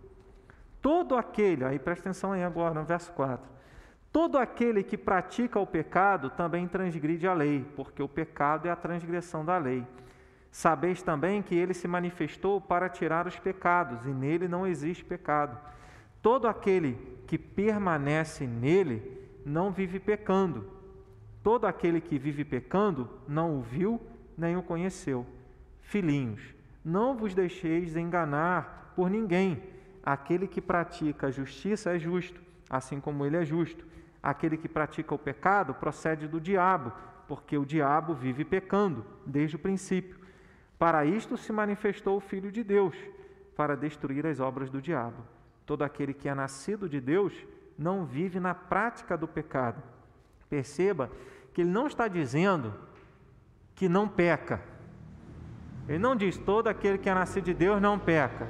Todo 0.81 1.15
aquele, 1.15 1.63
aí 1.63 1.79
presta 1.79 2.09
atenção 2.09 2.33
aí 2.33 2.43
agora 2.43 2.73
no 2.73 2.83
verso 2.83 3.13
4. 3.13 3.49
Todo 4.11 4.37
aquele 4.37 4.83
que 4.83 4.97
pratica 4.97 5.59
o 5.59 5.65
pecado 5.65 6.29
também 6.31 6.67
transgride 6.67 7.27
a 7.27 7.33
lei, 7.33 7.65
porque 7.75 8.03
o 8.03 8.09
pecado 8.09 8.67
é 8.67 8.71
a 8.71 8.75
transgressão 8.75 9.45
da 9.45 9.57
lei. 9.57 9.85
Sabeis 10.51 11.01
também 11.01 11.41
que 11.41 11.55
ele 11.55 11.73
se 11.73 11.87
manifestou 11.87 12.59
para 12.59 12.89
tirar 12.89 13.27
os 13.27 13.37
pecados, 13.37 14.05
e 14.05 14.09
nele 14.09 14.47
não 14.47 14.65
existe 14.65 15.05
pecado. 15.05 15.57
Todo 16.21 16.47
aquele 16.47 16.97
que 17.27 17.37
permanece 17.37 18.45
nele 18.45 19.19
não 19.45 19.71
vive 19.71 19.99
pecando. 19.99 20.65
Todo 21.43 21.65
aquele 21.65 22.01
que 22.01 22.17
vive 22.17 22.43
pecando 22.43 23.09
não 23.27 23.57
o 23.57 23.61
viu 23.61 24.01
nem 24.37 24.57
o 24.57 24.63
conheceu. 24.63 25.25
Filhinhos, 25.81 26.53
não 26.83 27.15
vos 27.15 27.33
deixeis 27.33 27.95
enganar 27.95 28.93
por 28.95 29.09
ninguém. 29.09 29.61
Aquele 30.03 30.47
que 30.47 30.61
pratica 30.61 31.27
a 31.27 31.31
justiça 31.31 31.95
é 31.95 31.99
justo, 31.99 32.41
assim 32.69 32.99
como 32.99 33.25
ele 33.25 33.37
é 33.37 33.45
justo. 33.45 33.85
Aquele 34.21 34.57
que 34.57 34.67
pratica 34.67 35.15
o 35.15 35.19
pecado 35.19 35.73
procede 35.73 36.27
do 36.27 36.39
diabo, 36.41 36.91
porque 37.27 37.57
o 37.57 37.65
diabo 37.65 38.13
vive 38.13 38.43
pecando 38.43 39.05
desde 39.25 39.55
o 39.55 39.59
princípio. 39.59 40.18
Para 40.79 41.03
isto 41.03 41.35
se 41.37 41.51
manifestou 41.51 42.15
o 42.15 42.21
Filho 42.21 42.51
de 42.51 42.63
Deus, 42.63 42.95
para 43.55 43.75
destruir 43.75 44.25
as 44.25 44.39
obras 44.39 44.69
do 44.69 44.81
diabo. 44.81 45.21
Todo 45.65 45.83
aquele 45.83 46.13
que 46.13 46.29
é 46.29 46.33
nascido 46.33 46.87
de 46.87 47.01
Deus 47.01 47.33
não 47.77 48.05
vive 48.05 48.39
na 48.39 48.55
prática 48.55 49.17
do 49.17 49.27
pecado. 49.27 49.83
Perceba 50.49 51.11
que 51.53 51.61
ele 51.61 51.69
não 51.69 51.85
está 51.85 52.07
dizendo 52.07 52.73
que 53.75 53.89
não 53.89 54.07
peca. 54.07 54.61
Ele 55.87 55.99
não 55.99 56.15
diz 56.15 56.37
todo 56.37 56.67
aquele 56.67 56.97
que 56.97 57.09
é 57.09 57.13
nascido 57.13 57.43
de 57.43 57.53
Deus 57.53 57.81
não 57.81 57.99
peca. 57.99 58.45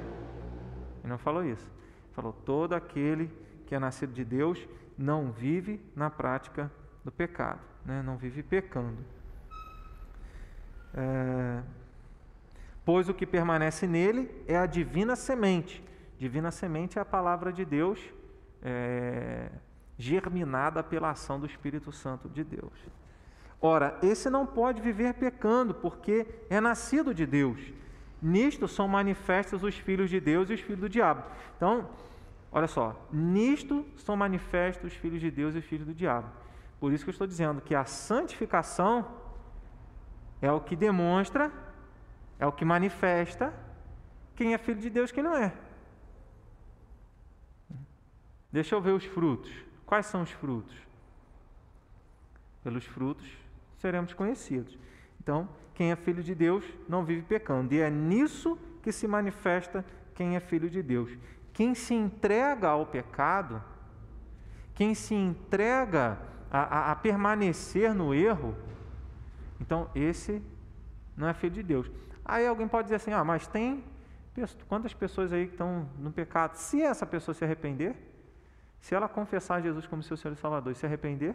Ele 1.00 1.08
não 1.08 1.18
falou 1.18 1.44
isso. 1.44 1.64
Ele 1.64 2.14
falou 2.14 2.32
todo 2.32 2.74
aquele 2.74 3.30
que 3.66 3.74
é 3.74 3.78
nascido 3.78 4.12
de 4.12 4.24
Deus 4.24 4.68
não 4.96 5.32
vive 5.32 5.80
na 5.96 6.10
prática 6.10 6.70
do 7.04 7.10
pecado, 7.10 7.60
né? 7.84 8.02
não 8.02 8.16
vive 8.16 8.42
pecando. 8.42 8.98
É... 10.94 11.62
Pois 12.92 13.08
o 13.08 13.14
que 13.14 13.24
permanece 13.24 13.86
nele 13.86 14.28
é 14.48 14.58
a 14.58 14.66
divina 14.66 15.14
semente. 15.14 15.80
Divina 16.18 16.50
semente 16.50 16.98
é 16.98 17.00
a 17.00 17.04
palavra 17.04 17.52
de 17.52 17.64
Deus 17.64 18.00
é, 18.60 19.48
germinada 19.96 20.82
pela 20.82 21.10
ação 21.10 21.38
do 21.38 21.46
Espírito 21.46 21.92
Santo 21.92 22.28
de 22.28 22.42
Deus. 22.42 22.72
Ora, 23.60 23.96
esse 24.02 24.28
não 24.28 24.44
pode 24.44 24.82
viver 24.82 25.14
pecando, 25.14 25.72
porque 25.72 26.26
é 26.50 26.60
nascido 26.60 27.14
de 27.14 27.24
Deus. 27.24 27.60
Nisto 28.20 28.66
são 28.66 28.88
manifestos 28.88 29.62
os 29.62 29.78
filhos 29.78 30.10
de 30.10 30.18
Deus 30.18 30.50
e 30.50 30.54
os 30.54 30.60
filhos 30.60 30.80
do 30.80 30.88
diabo. 30.88 31.22
Então, 31.56 31.88
olha 32.50 32.66
só, 32.66 33.00
nisto 33.12 33.86
são 33.98 34.16
manifestos 34.16 34.90
os 34.90 34.98
filhos 34.98 35.20
de 35.20 35.30
Deus 35.30 35.54
e 35.54 35.58
os 35.58 35.64
filhos 35.64 35.86
do 35.86 35.94
diabo. 35.94 36.28
Por 36.80 36.92
isso 36.92 37.04
que 37.04 37.10
eu 37.10 37.12
estou 37.12 37.26
dizendo 37.28 37.60
que 37.60 37.72
a 37.72 37.84
santificação 37.84 39.06
é 40.42 40.50
o 40.50 40.60
que 40.60 40.74
demonstra, 40.74 41.52
é 42.40 42.46
o 42.46 42.52
que 42.52 42.64
manifesta 42.64 43.52
quem 44.34 44.54
é 44.54 44.58
filho 44.58 44.80
de 44.80 44.88
Deus 44.88 45.12
quem 45.12 45.22
não 45.22 45.36
é. 45.36 45.52
Deixa 48.50 48.74
eu 48.74 48.80
ver 48.80 48.92
os 48.92 49.04
frutos. 49.04 49.52
Quais 49.84 50.06
são 50.06 50.22
os 50.22 50.30
frutos? 50.30 50.74
Pelos 52.64 52.84
frutos 52.86 53.28
seremos 53.78 54.14
conhecidos. 54.14 54.78
Então, 55.20 55.48
quem 55.74 55.92
é 55.92 55.96
filho 55.96 56.22
de 56.22 56.34
Deus 56.34 56.64
não 56.88 57.04
vive 57.04 57.22
pecando. 57.22 57.74
E 57.74 57.80
é 57.80 57.90
nisso 57.90 58.58
que 58.82 58.90
se 58.90 59.06
manifesta 59.06 59.84
quem 60.14 60.36
é 60.36 60.40
filho 60.40 60.70
de 60.70 60.82
Deus. 60.82 61.16
Quem 61.52 61.74
se 61.74 61.94
entrega 61.94 62.68
ao 62.68 62.86
pecado, 62.86 63.62
quem 64.74 64.94
se 64.94 65.14
entrega 65.14 66.18
a, 66.50 66.60
a, 66.60 66.92
a 66.92 66.96
permanecer 66.96 67.94
no 67.94 68.14
erro, 68.14 68.56
então 69.60 69.90
esse 69.94 70.42
não 71.16 71.28
é 71.28 71.34
filho 71.34 71.54
de 71.54 71.62
Deus. 71.62 71.90
Aí 72.24 72.46
alguém 72.46 72.68
pode 72.68 72.86
dizer 72.86 72.96
assim: 72.96 73.12
ah, 73.12 73.24
mas 73.24 73.46
tem 73.46 73.84
quantas 74.68 74.94
pessoas 74.94 75.32
aí 75.32 75.46
que 75.46 75.52
estão 75.52 75.88
no 75.98 76.10
pecado? 76.12 76.54
Se 76.54 76.80
essa 76.80 77.04
pessoa 77.04 77.34
se 77.34 77.44
arrepender, 77.44 77.96
se 78.80 78.94
ela 78.94 79.08
confessar 79.08 79.60
Jesus 79.60 79.86
como 79.86 80.02
seu 80.02 80.16
Senhor 80.16 80.34
e 80.34 80.36
Salvador 80.36 80.72
e 80.72 80.74
se 80.74 80.86
arrepender, 80.86 81.34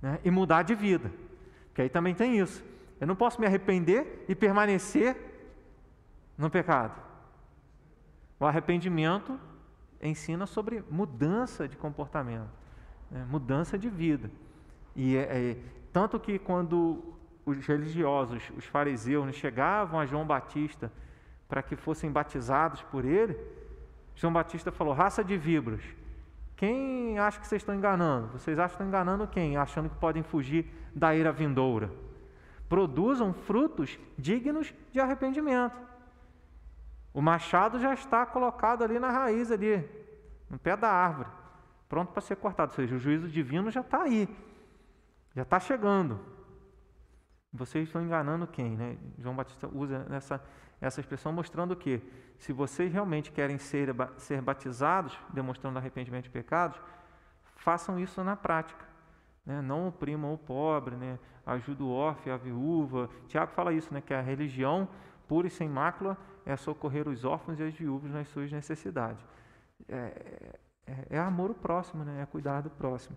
né, 0.00 0.20
e 0.24 0.30
mudar 0.30 0.62
de 0.62 0.74
vida. 0.74 1.10
Porque 1.68 1.82
aí 1.82 1.88
também 1.88 2.14
tem 2.14 2.38
isso. 2.38 2.62
Eu 3.00 3.06
não 3.06 3.16
posso 3.16 3.40
me 3.40 3.46
arrepender 3.46 4.24
e 4.28 4.34
permanecer 4.34 5.16
no 6.36 6.50
pecado. 6.50 7.00
O 8.38 8.44
arrependimento 8.44 9.38
ensina 10.00 10.46
sobre 10.46 10.84
mudança 10.90 11.66
de 11.66 11.76
comportamento, 11.76 12.50
né, 13.10 13.26
mudança 13.28 13.78
de 13.78 13.88
vida. 13.88 14.30
E 14.94 15.16
é, 15.16 15.22
é, 15.22 15.56
tanto 15.92 16.20
que 16.20 16.38
quando 16.38 17.17
os 17.50 17.66
religiosos, 17.66 18.50
os 18.56 18.64
fariseus, 18.64 19.34
chegavam 19.34 19.98
a 19.98 20.06
João 20.06 20.26
Batista 20.26 20.92
para 21.48 21.62
que 21.62 21.76
fossem 21.76 22.10
batizados 22.10 22.82
por 22.82 23.04
ele, 23.04 23.38
João 24.14 24.32
Batista 24.32 24.70
falou: 24.70 24.92
raça 24.92 25.24
de 25.24 25.36
víboras, 25.36 25.82
quem 26.56 27.18
acha 27.18 27.40
que 27.40 27.46
vocês 27.46 27.62
estão 27.62 27.74
enganando? 27.74 28.28
Vocês 28.32 28.58
acham 28.58 28.68
que 28.68 28.74
estão 28.74 28.86
enganando 28.86 29.26
quem? 29.28 29.56
Achando 29.56 29.88
que 29.88 29.96
podem 29.96 30.22
fugir 30.22 30.66
da 30.94 31.14
ira 31.14 31.32
vindoura. 31.32 31.90
Produzam 32.68 33.32
frutos 33.32 33.98
dignos 34.18 34.74
de 34.92 35.00
arrependimento. 35.00 35.78
O 37.14 37.22
machado 37.22 37.78
já 37.78 37.94
está 37.94 38.26
colocado 38.26 38.84
ali 38.84 38.98
na 38.98 39.10
raiz, 39.10 39.50
ali, 39.50 39.88
no 40.50 40.58
pé 40.58 40.76
da 40.76 40.90
árvore, 40.90 41.28
pronto 41.88 42.12
para 42.12 42.20
ser 42.20 42.36
cortado. 42.36 42.72
Ou 42.72 42.76
seja, 42.76 42.96
o 42.96 42.98
juízo 42.98 43.28
divino 43.28 43.70
já 43.70 43.80
está 43.80 44.02
aí, 44.02 44.28
já 45.34 45.42
está 45.42 45.58
chegando. 45.58 46.20
Vocês 47.52 47.86
estão 47.86 48.02
enganando 48.02 48.46
quem? 48.46 48.76
Né? 48.76 48.98
João 49.18 49.34
Batista 49.34 49.68
usa 49.72 50.06
essa, 50.10 50.42
essa 50.80 51.00
expressão 51.00 51.32
mostrando 51.32 51.74
que, 51.74 52.02
se 52.38 52.52
vocês 52.52 52.92
realmente 52.92 53.32
querem 53.32 53.58
ser, 53.58 53.94
ser 54.16 54.42
batizados, 54.42 55.18
demonstrando 55.30 55.78
arrependimento 55.78 56.24
de 56.24 56.30
pecados, 56.30 56.78
façam 57.56 57.98
isso 57.98 58.22
na 58.22 58.36
prática. 58.36 58.84
Né? 59.46 59.62
Não 59.62 59.88
oprimam 59.88 60.34
o 60.34 60.38
pobre, 60.38 60.94
né? 60.94 61.18
ajude 61.46 61.82
o 61.82 61.90
órfão, 61.90 62.32
a 62.32 62.36
viúva. 62.36 63.08
Tiago 63.28 63.50
fala 63.52 63.72
isso, 63.72 63.92
né? 63.92 64.02
que 64.02 64.12
a 64.12 64.20
religião 64.20 64.88
pura 65.26 65.46
e 65.46 65.50
sem 65.50 65.68
mácula 65.68 66.16
é 66.44 66.56
socorrer 66.56 67.08
os 67.08 67.24
órfãos 67.24 67.58
e 67.58 67.62
as 67.62 67.74
viúvas 67.74 68.10
nas 68.10 68.28
suas 68.28 68.52
necessidades. 68.52 69.24
é, 69.88 70.52
é, 70.86 71.06
é 71.10 71.18
amor 71.18 71.50
o 71.50 71.54
próximo, 71.54 72.04
né? 72.04 72.22
é 72.22 72.26
cuidar 72.26 72.62
do 72.62 72.70
próximo. 72.70 73.16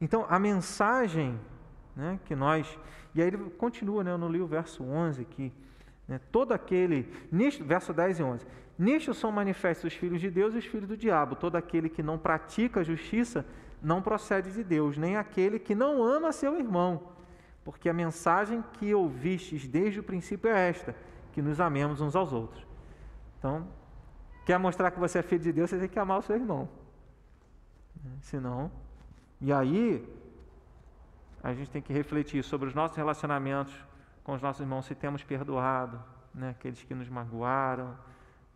Então, 0.00 0.26
a 0.28 0.38
mensagem 0.38 1.38
né, 1.96 2.18
que 2.24 2.34
nós. 2.34 2.78
E 3.14 3.22
aí 3.22 3.28
ele 3.28 3.38
continua, 3.50 4.02
né, 4.02 4.10
eu 4.10 4.18
não 4.18 4.30
li 4.30 4.40
o 4.40 4.46
verso 4.46 4.82
11 4.82 5.22
aqui. 5.22 5.52
Né, 6.06 6.20
todo 6.30 6.52
aquele. 6.52 7.12
Nisto, 7.30 7.64
verso 7.64 7.92
10 7.92 8.20
e 8.20 8.22
11. 8.22 8.46
Nisto 8.78 9.14
são 9.14 9.30
manifestos 9.30 9.92
os 9.92 9.98
filhos 9.98 10.20
de 10.20 10.30
Deus 10.30 10.54
e 10.54 10.58
os 10.58 10.66
filhos 10.66 10.88
do 10.88 10.96
diabo. 10.96 11.36
Todo 11.36 11.56
aquele 11.56 11.88
que 11.88 12.02
não 12.02 12.18
pratica 12.18 12.80
a 12.80 12.84
justiça 12.84 13.44
não 13.80 14.02
procede 14.02 14.50
de 14.50 14.64
Deus, 14.64 14.96
nem 14.96 15.16
aquele 15.16 15.58
que 15.58 15.74
não 15.74 16.02
ama 16.02 16.32
seu 16.32 16.58
irmão. 16.58 17.12
Porque 17.64 17.88
a 17.88 17.92
mensagem 17.92 18.64
que 18.74 18.94
ouvistes 18.94 19.66
desde 19.66 20.00
o 20.00 20.02
princípio 20.02 20.50
é 20.50 20.68
esta: 20.68 20.94
que 21.32 21.40
nos 21.40 21.60
amemos 21.60 22.00
uns 22.00 22.16
aos 22.16 22.32
outros. 22.32 22.66
Então, 23.38 23.66
quer 24.44 24.58
mostrar 24.58 24.90
que 24.90 24.98
você 24.98 25.18
é 25.18 25.22
filho 25.22 25.42
de 25.42 25.52
Deus, 25.52 25.70
você 25.70 25.78
tem 25.78 25.88
que 25.88 25.98
amar 25.98 26.18
o 26.18 26.22
seu 26.22 26.34
irmão. 26.34 26.68
Senão. 28.20 28.70
E 29.40 29.52
aí, 29.52 30.06
a 31.44 31.52
gente 31.52 31.70
tem 31.70 31.82
que 31.82 31.92
refletir 31.92 32.42
sobre 32.42 32.66
os 32.66 32.74
nossos 32.74 32.96
relacionamentos 32.96 33.74
com 34.24 34.32
os 34.32 34.40
nossos 34.40 34.62
irmãos, 34.62 34.86
se 34.86 34.94
temos 34.94 35.22
perdoado 35.22 36.02
né, 36.34 36.50
aqueles 36.50 36.82
que 36.82 36.94
nos 36.94 37.06
magoaram, 37.10 37.94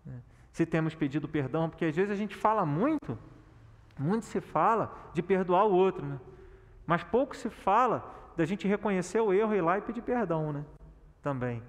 né, 0.06 0.22
se 0.50 0.64
temos 0.64 0.94
pedido 0.94 1.28
perdão, 1.28 1.68
porque 1.68 1.84
às 1.84 1.94
vezes 1.94 2.10
a 2.10 2.14
gente 2.14 2.34
fala 2.34 2.64
muito, 2.64 3.18
muito 3.98 4.24
se 4.24 4.40
fala 4.40 4.90
de 5.12 5.22
perdoar 5.22 5.66
o 5.66 5.72
outro, 5.72 6.06
né, 6.06 6.18
mas 6.86 7.04
pouco 7.04 7.36
se 7.36 7.50
fala 7.50 8.10
da 8.34 8.46
gente 8.46 8.66
reconhecer 8.66 9.20
o 9.20 9.34
erro 9.34 9.54
e 9.54 9.58
ir 9.58 9.60
lá 9.60 9.76
e 9.76 9.82
pedir 9.82 10.00
perdão 10.00 10.50
né, 10.50 10.64
também. 11.20 11.62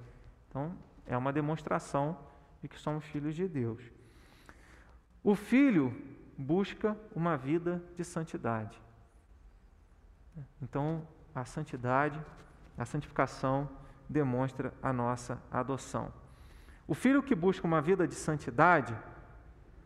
Então, 0.48 0.74
é 1.06 1.18
uma 1.18 1.34
demonstração 1.34 2.18
de 2.62 2.70
que 2.70 2.80
somos 2.80 3.04
filhos 3.04 3.36
de 3.36 3.46
Deus. 3.46 3.84
O 5.22 5.36
filho 5.36 5.94
busca 6.38 6.98
uma 7.14 7.36
vida 7.36 7.84
de 7.98 8.06
santidade. 8.06 8.82
Então, 10.62 11.08
a 11.34 11.46
santidade, 11.46 12.20
a 12.78 12.86
santificação 12.86 13.70
demonstra 14.08 14.74
a 14.82 14.92
nossa 14.92 15.42
adoção. 15.52 16.12
O 16.88 16.96
filho 16.96 17.22
que 17.22 17.36
busca 17.36 17.68
uma 17.68 17.82
vida 17.82 18.08
de 18.08 18.16
santidade, 18.16 18.96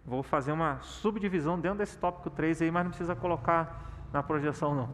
vou 0.05 0.23
fazer 0.23 0.51
uma 0.51 0.79
subdivisão 0.81 1.59
dentro 1.59 1.79
desse 1.79 1.97
tópico 1.97 2.29
3 2.29 2.61
aí, 2.61 2.71
mas 2.71 2.83
não 2.83 2.91
precisa 2.91 3.15
colocar 3.15 4.07
na 4.13 4.23
projeção 4.23 4.73
não. 4.73 4.89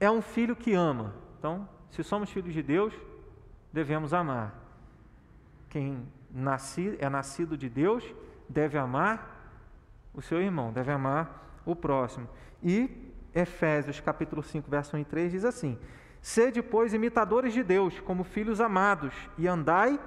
É 0.00 0.10
um 0.10 0.22
filho 0.22 0.56
que 0.56 0.72
ama. 0.72 1.14
Então, 1.38 1.68
se 1.90 2.02
somos 2.02 2.30
filhos 2.30 2.54
de 2.54 2.62
Deus, 2.62 2.94
devemos 3.72 4.14
amar. 4.14 4.54
Quem 5.68 6.06
é 6.98 7.08
nascido 7.08 7.56
de 7.58 7.68
Deus 7.68 8.04
deve 8.48 8.78
amar 8.78 9.34
o 10.14 10.22
seu 10.22 10.40
irmão, 10.40 10.72
deve 10.72 10.90
amar 10.90 11.60
o 11.66 11.76
próximo. 11.76 12.28
E 12.62 13.03
Efésios 13.34 14.00
capítulo 14.00 14.42
5, 14.42 14.70
verso 14.70 14.96
1 14.96 15.00
e 15.00 15.04
3 15.04 15.32
diz 15.32 15.44
assim: 15.44 15.78
Sede, 16.22 16.62
pois, 16.62 16.94
imitadores 16.94 17.52
de 17.52 17.62
Deus, 17.62 18.00
como 18.00 18.24
filhos 18.24 18.60
amados, 18.60 19.14
e 19.36 19.48
andai 19.48 19.98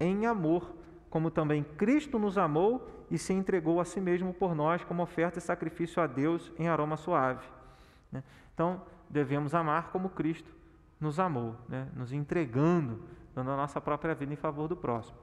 em 0.00 0.26
amor, 0.26 0.74
como 1.10 1.30
também 1.30 1.62
Cristo 1.62 2.18
nos 2.18 2.38
amou 2.38 2.88
e 3.10 3.18
se 3.18 3.32
entregou 3.32 3.80
a 3.80 3.84
si 3.84 4.00
mesmo 4.00 4.32
por 4.32 4.54
nós 4.54 4.82
como 4.84 5.02
oferta 5.02 5.38
e 5.38 5.42
sacrifício 5.42 6.02
a 6.02 6.06
Deus 6.06 6.50
em 6.58 6.68
aroma 6.68 6.96
suave. 6.96 7.46
Né? 8.10 8.22
Então, 8.54 8.82
devemos 9.08 9.54
amar 9.54 9.90
como 9.90 10.08
Cristo 10.08 10.50
nos 11.00 11.18
amou, 11.18 11.56
né? 11.68 11.88
nos 11.94 12.12
entregando, 12.12 13.02
dando 13.34 13.50
a 13.50 13.56
nossa 13.56 13.80
própria 13.80 14.14
vida 14.14 14.32
em 14.32 14.36
favor 14.36 14.68
do 14.68 14.76
próximo. 14.76 15.18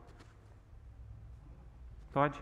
Pode? 2.11 2.41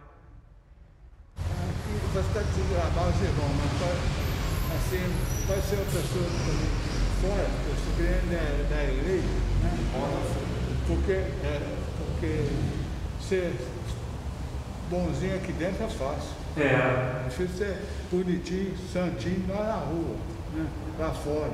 Aqui 1.38 2.00
você 2.14 2.20
está 2.20 2.42
dizendo 2.42 2.76
mas 3.80 4.25
assim, 4.76 5.02
pode 5.48 5.62
ser 5.62 5.76
uma 5.76 5.86
pessoa 5.86 6.26
também 6.26 6.96
fora, 7.22 7.48
eu 7.70 7.76
sou 7.84 7.94
crente 7.98 8.26
da, 8.28 8.76
da 8.76 8.84
igreja, 8.84 9.28
né? 9.64 9.72
Porque, 10.88 11.12
é, 11.12 11.76
porque 11.98 12.50
ser 13.20 13.56
bonzinho 14.90 15.36
aqui 15.36 15.52
dentro 15.54 15.84
é 15.84 15.88
fácil. 15.88 16.36
É. 16.58 16.64
É 16.64 17.26
difícil 17.28 17.58
ser 17.58 17.82
bonitinho, 18.12 18.78
santinho 18.78 19.46
lá 19.50 19.64
na 19.64 19.74
rua, 19.74 20.16
né? 20.54 20.68
lá 21.00 21.10
fora. 21.12 21.52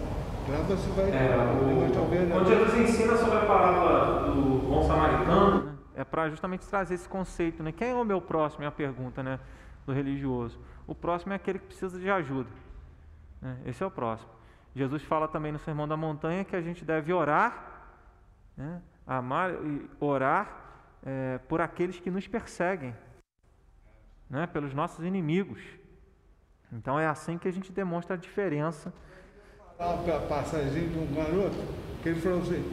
Lá 0.50 0.58
você 0.68 0.90
vai 0.90 1.12
é, 1.12 1.38
o, 1.38 2.32
Quando 2.32 2.48
Jesus 2.48 2.90
ensina 2.90 3.16
sobre 3.16 3.38
a 3.38 3.46
parábola 3.46 4.32
do 4.32 4.68
bom 4.68 4.86
samaritano, 4.86 5.72
é 5.96 6.04
para 6.04 6.30
justamente 6.30 6.68
trazer 6.68 6.96
esse 6.96 7.08
conceito, 7.08 7.62
né? 7.62 7.72
Quem 7.72 7.90
é 7.90 7.94
o 7.94 8.04
meu 8.04 8.20
próximo? 8.20 8.64
É 8.64 8.68
a 8.68 8.72
pergunta, 8.72 9.22
né? 9.22 9.40
Do 9.86 9.94
religioso. 9.94 10.60
O 10.88 10.96
próximo 10.96 11.32
é 11.32 11.36
aquele 11.36 11.60
que 11.60 11.68
precisa 11.68 12.00
de 12.00 12.10
ajuda. 12.10 12.50
Né? 13.42 13.58
Esse 13.66 13.82
é 13.84 13.86
o 13.86 13.92
próximo. 13.92 14.30
Jesus 14.76 15.04
fala 15.04 15.28
também 15.28 15.52
no 15.52 15.60
Sermão 15.60 15.88
da 15.88 15.98
Montanha 15.98 16.46
que 16.46 16.56
a 16.56 16.62
gente 16.62 16.86
deve 16.86 17.12
orar, 17.12 17.84
né? 18.56 18.82
amar 19.06 19.52
e 19.52 19.90
orar 20.00 20.62
é, 21.06 21.40
por 21.50 21.60
aqueles 21.60 22.00
que 22.00 22.12
nos 22.12 22.28
perseguem, 22.28 22.96
né? 24.30 24.48
pelos 24.48 24.74
nossos 24.74 25.04
inimigos. 25.04 25.62
Então 26.72 26.98
é 26.98 27.06
assim 27.06 27.38
que 27.38 27.48
a 27.48 27.52
gente 27.52 27.72
demonstra 27.72 28.16
a 28.16 28.18
diferença. 28.18 28.94
A 29.78 30.20
passagem 30.30 30.90
de 30.90 31.00
um 31.00 31.14
garoto 31.14 31.58
que 32.02 32.10
ele 32.10 32.22
falou 32.22 32.42
assim: 32.42 32.72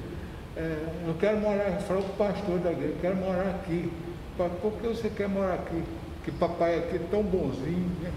é, 0.56 1.04
Eu 1.08 1.14
quero 1.18 1.38
morar, 1.38 1.80
falou 1.80 2.02
com 2.02 2.12
o 2.12 2.16
pastor 2.16 2.58
da 2.60 2.70
igreja, 2.70 2.92
eu 2.92 3.00
quero 3.00 3.16
morar 3.16 3.48
aqui. 3.56 3.90
Por 4.36 4.72
que 4.74 4.86
você 4.86 5.10
quer 5.10 5.28
morar 5.28 5.54
aqui? 5.54 5.82
Que 6.24 6.30
papai 6.30 6.78
aqui 6.78 6.96
é 6.96 7.08
tão 7.10 7.24
bonzinho. 7.24 7.88
Né? 8.00 8.12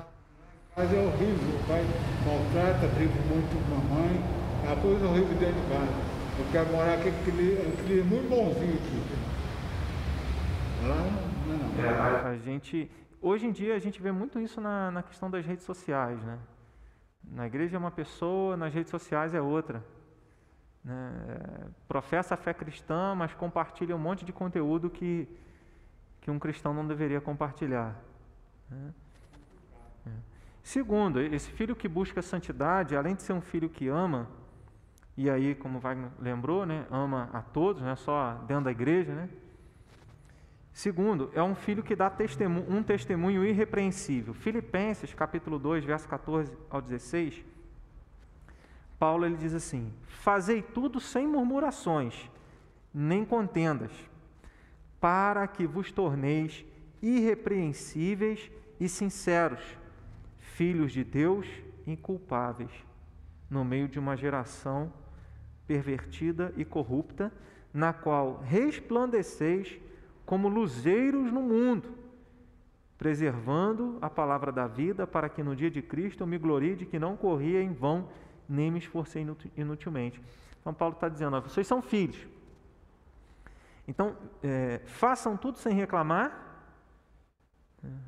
É. 0.00 0.04
Mas 0.76 0.92
é 0.92 0.98
horrível, 0.98 1.54
o 1.54 1.66
pai 1.68 1.84
maltrata, 2.26 2.88
briga 2.96 3.14
muito 3.30 3.68
com 3.68 3.74
a 3.74 3.78
mamãe, 3.78 4.20
é 4.64 4.72
uma 4.72 4.82
coisa 4.82 5.06
horrível 5.06 5.38
dentro 5.38 5.54
de 5.54 5.68
casa. 5.68 6.14
Eu 6.36 6.46
quero 6.50 6.72
morar 6.72 6.94
aqui, 6.94 7.08
aquele, 7.10 7.74
aquele 7.78 8.02
muito 8.02 8.28
bonzinho 8.28 8.74
aqui. 8.74 9.24
Lá 10.82 10.96
não, 11.46 11.56
não. 11.58 11.84
É, 11.84 11.88
a, 11.90 12.28
a, 12.30 12.36
gente, 12.38 12.90
hoje 13.22 13.46
em 13.46 13.52
dia 13.52 13.76
a 13.76 13.78
gente 13.78 14.02
vê 14.02 14.10
muito 14.10 14.40
isso 14.40 14.60
na, 14.60 14.90
na 14.90 15.02
questão 15.04 15.30
das 15.30 15.46
redes 15.46 15.64
sociais, 15.64 16.20
né? 16.24 16.40
Na 17.22 17.46
igreja 17.46 17.76
é 17.76 17.78
uma 17.78 17.92
pessoa, 17.92 18.56
nas 18.56 18.74
redes 18.74 18.90
sociais 18.90 19.32
é 19.32 19.40
outra. 19.40 19.80
Né? 20.84 21.12
É, 21.28 21.66
professa 21.86 22.34
a 22.34 22.36
fé 22.36 22.52
cristã, 22.52 23.14
mas 23.14 23.32
compartilha 23.32 23.94
um 23.94 23.98
monte 24.00 24.24
de 24.24 24.32
conteúdo 24.32 24.90
que, 24.90 25.28
que 26.20 26.32
um 26.32 26.38
cristão 26.40 26.74
não 26.74 26.84
deveria 26.84 27.20
compartilhar. 27.20 27.94
Né? 28.68 28.92
É. 30.08 30.33
Segundo, 30.64 31.20
esse 31.20 31.50
filho 31.50 31.76
que 31.76 31.86
busca 31.86 32.22
santidade, 32.22 32.96
além 32.96 33.14
de 33.14 33.22
ser 33.22 33.34
um 33.34 33.40
filho 33.42 33.68
que 33.68 33.86
ama, 33.86 34.26
e 35.14 35.28
aí, 35.28 35.54
como 35.54 35.78
Wagner 35.78 36.08
lembrou, 36.18 36.64
né, 36.64 36.86
ama 36.90 37.28
a 37.34 37.42
todos, 37.42 37.82
não 37.82 37.90
é 37.90 37.96
só 37.96 38.42
dentro 38.48 38.64
da 38.64 38.70
igreja, 38.70 39.14
né? 39.14 39.28
Segundo, 40.72 41.30
é 41.34 41.42
um 41.42 41.54
filho 41.54 41.82
que 41.82 41.94
dá 41.94 42.08
testemunho, 42.08 42.66
um 42.68 42.82
testemunho 42.82 43.44
irrepreensível. 43.44 44.32
Filipenses, 44.32 45.12
capítulo 45.12 45.58
2, 45.58 45.84
verso 45.84 46.08
14 46.08 46.50
ao 46.70 46.80
16, 46.80 47.44
Paulo 48.98 49.26
ele 49.26 49.36
diz 49.36 49.52
assim: 49.52 49.92
Fazei 50.06 50.62
tudo 50.62 50.98
sem 50.98 51.26
murmurações, 51.26 52.30
nem 52.92 53.22
contendas, 53.22 53.92
para 54.98 55.46
que 55.46 55.66
vos 55.66 55.92
torneis 55.92 56.64
irrepreensíveis 57.02 58.50
e 58.80 58.88
sinceros, 58.88 59.60
filhos 60.54 60.92
de 60.92 61.02
Deus 61.02 61.46
inculpáveis, 61.86 62.70
no 63.50 63.64
meio 63.64 63.88
de 63.88 63.98
uma 63.98 64.16
geração 64.16 64.92
pervertida 65.66 66.52
e 66.56 66.64
corrupta, 66.64 67.32
na 67.72 67.92
qual 67.92 68.40
resplandeceis 68.40 69.78
como 70.24 70.48
luzeiros 70.48 71.32
no 71.32 71.42
mundo, 71.42 71.92
preservando 72.96 73.98
a 74.00 74.08
palavra 74.08 74.52
da 74.52 74.66
vida, 74.66 75.06
para 75.06 75.28
que 75.28 75.42
no 75.42 75.56
dia 75.56 75.70
de 75.70 75.82
Cristo 75.82 76.22
eu 76.22 76.26
me 76.26 76.38
glorie 76.38 76.76
de 76.76 76.86
que 76.86 76.98
não 76.98 77.16
corria 77.16 77.60
em 77.60 77.72
vão, 77.72 78.08
nem 78.48 78.70
me 78.70 78.78
esforcei 78.78 79.26
inutilmente. 79.56 80.20
Então, 80.60 80.72
Paulo 80.72 80.94
está 80.94 81.08
dizendo: 81.08 81.36
ó, 81.36 81.40
vocês 81.40 81.66
são 81.66 81.82
filhos. 81.82 82.26
Então, 83.86 84.16
é, 84.42 84.80
façam 84.86 85.36
tudo 85.36 85.58
sem 85.58 85.74
reclamar, 85.74 86.43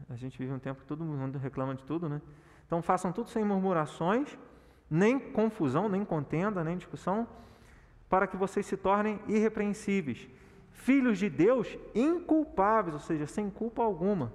a 0.08 0.16
gente 0.16 0.38
vive 0.38 0.52
um 0.52 0.58
tempo 0.58 0.80
que 0.80 0.86
todo 0.86 1.04
mundo 1.04 1.38
reclama 1.38 1.74
de 1.74 1.84
tudo, 1.84 2.08
né? 2.08 2.20
Então 2.66 2.82
façam 2.82 3.12
tudo 3.12 3.30
sem 3.30 3.44
murmurações, 3.44 4.36
nem 4.90 5.18
confusão, 5.18 5.88
nem 5.88 6.04
contenda, 6.04 6.64
nem 6.64 6.76
discussão, 6.76 7.26
para 8.08 8.26
que 8.26 8.36
vocês 8.36 8.66
se 8.66 8.76
tornem 8.76 9.20
irrepreensíveis, 9.26 10.28
filhos 10.72 11.18
de 11.18 11.28
Deus 11.28 11.76
inculpáveis, 11.94 12.94
ou 12.94 13.00
seja, 13.00 13.26
sem 13.26 13.50
culpa 13.50 13.82
alguma. 13.82 14.32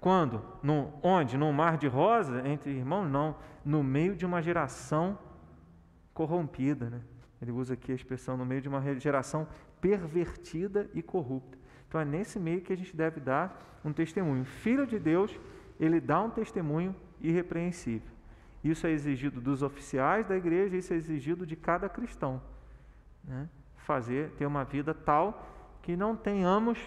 Quando? 0.00 0.42
No, 0.62 0.92
onde? 1.02 1.36
No 1.36 1.52
mar 1.52 1.76
de 1.76 1.88
rosa 1.88 2.46
entre 2.48 2.70
irmãos? 2.70 3.08
Não. 3.08 3.36
No 3.64 3.82
meio 3.82 4.14
de 4.14 4.24
uma 4.24 4.40
geração 4.40 5.18
corrompida. 6.14 6.88
Né? 6.88 7.00
Ele 7.42 7.50
usa 7.50 7.74
aqui 7.74 7.92
a 7.92 7.94
expressão 7.94 8.36
no 8.36 8.46
meio 8.46 8.60
de 8.60 8.68
uma 8.68 8.80
geração 8.98 9.46
pervertida 9.80 10.88
e 10.94 11.02
corrupta. 11.02 11.57
Então 11.88 12.00
é 12.00 12.04
nesse 12.04 12.38
meio 12.38 12.60
que 12.60 12.72
a 12.72 12.76
gente 12.76 12.94
deve 12.94 13.18
dar 13.18 13.80
um 13.84 13.92
testemunho. 13.92 14.44
Filho 14.44 14.86
de 14.86 14.98
Deus, 14.98 15.38
ele 15.80 16.00
dá 16.00 16.22
um 16.22 16.30
testemunho 16.30 16.94
irrepreensível. 17.20 18.08
Isso 18.62 18.86
é 18.86 18.90
exigido 18.90 19.40
dos 19.40 19.62
oficiais 19.62 20.26
da 20.26 20.36
igreja, 20.36 20.76
isso 20.76 20.92
é 20.92 20.96
exigido 20.96 21.46
de 21.46 21.56
cada 21.56 21.88
cristão. 21.88 22.42
Né? 23.24 23.48
Fazer, 23.76 24.30
ter 24.32 24.46
uma 24.46 24.64
vida 24.64 24.92
tal 24.92 25.46
que 25.80 25.96
não 25.96 26.14
tenhamos 26.14 26.78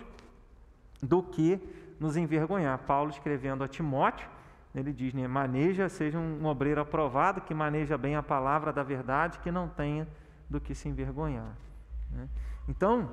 do 1.01 1.23
que 1.23 1.59
nos 1.99 2.15
envergonhar. 2.15 2.77
Paulo 2.79 3.09
escrevendo 3.09 3.63
a 3.63 3.67
Timóteo, 3.67 4.29
ele 4.73 4.93
diz, 4.93 5.13
né, 5.13 5.27
maneja, 5.27 5.89
seja 5.89 6.17
um 6.17 6.45
obreiro 6.45 6.79
aprovado, 6.79 7.41
que 7.41 7.53
maneja 7.53 7.97
bem 7.97 8.15
a 8.15 8.23
palavra 8.23 8.71
da 8.71 8.83
verdade, 8.83 9.39
que 9.39 9.51
não 9.51 9.67
tenha 9.67 10.07
do 10.49 10.61
que 10.61 10.73
se 10.73 10.87
envergonhar. 10.87 11.57
Né? 12.11 12.29
Então, 12.67 13.09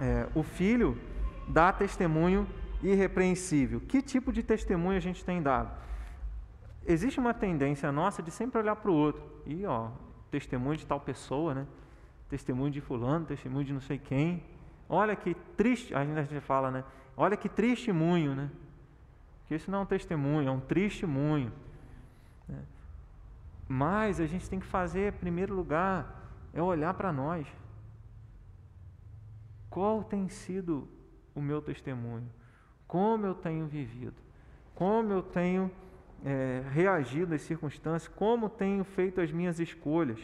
é, 0.00 0.28
o 0.34 0.42
filho 0.42 0.98
dá 1.48 1.72
testemunho 1.72 2.46
irrepreensível. 2.82 3.80
Que 3.80 4.00
tipo 4.00 4.32
de 4.32 4.42
testemunho 4.42 4.96
a 4.96 5.00
gente 5.00 5.24
tem 5.24 5.42
dado? 5.42 5.70
Existe 6.86 7.18
uma 7.20 7.34
tendência 7.34 7.90
nossa 7.92 8.22
de 8.22 8.30
sempre 8.30 8.58
olhar 8.58 8.76
para 8.76 8.90
o 8.90 8.94
outro. 8.94 9.22
E, 9.44 9.66
ó, 9.66 9.90
testemunho 10.30 10.76
de 10.76 10.86
tal 10.86 11.00
pessoa, 11.00 11.54
né? 11.54 11.66
Testemunho 12.28 12.70
de 12.70 12.80
fulano, 12.80 13.24
testemunho 13.26 13.64
de 13.64 13.72
não 13.72 13.80
sei 13.80 13.98
quem. 13.98 14.42
Olha 14.88 15.14
que 15.14 15.34
triste, 15.56 15.94
a 15.94 16.04
gente 16.04 16.40
fala, 16.40 16.70
né? 16.70 16.84
Olha 17.16 17.36
que 17.36 17.48
testemunho, 17.48 18.34
né? 18.34 18.50
Que 19.46 19.54
isso 19.54 19.70
não 19.70 19.80
é 19.80 19.82
um 19.82 19.86
testemunho, 19.86 20.48
é 20.48 20.50
um 20.50 20.60
testemunho. 20.60 21.52
Né? 22.46 22.62
Mas 23.66 24.20
a 24.20 24.26
gente 24.26 24.48
tem 24.48 24.60
que 24.60 24.66
fazer, 24.66 25.12
em 25.12 25.16
primeiro 25.16 25.54
lugar, 25.54 26.30
é 26.52 26.62
olhar 26.62 26.94
para 26.94 27.12
nós. 27.12 27.46
Qual 29.78 30.02
tem 30.02 30.28
sido 30.28 30.88
o 31.36 31.40
meu 31.40 31.62
testemunho? 31.62 32.28
Como 32.88 33.24
eu 33.24 33.32
tenho 33.32 33.68
vivido? 33.68 34.16
Como 34.74 35.12
eu 35.12 35.22
tenho 35.22 35.70
é, 36.24 36.64
reagido 36.72 37.32
às 37.32 37.42
circunstâncias? 37.42 38.12
Como 38.12 38.48
tenho 38.48 38.82
feito 38.82 39.20
as 39.20 39.30
minhas 39.30 39.60
escolhas? 39.60 40.18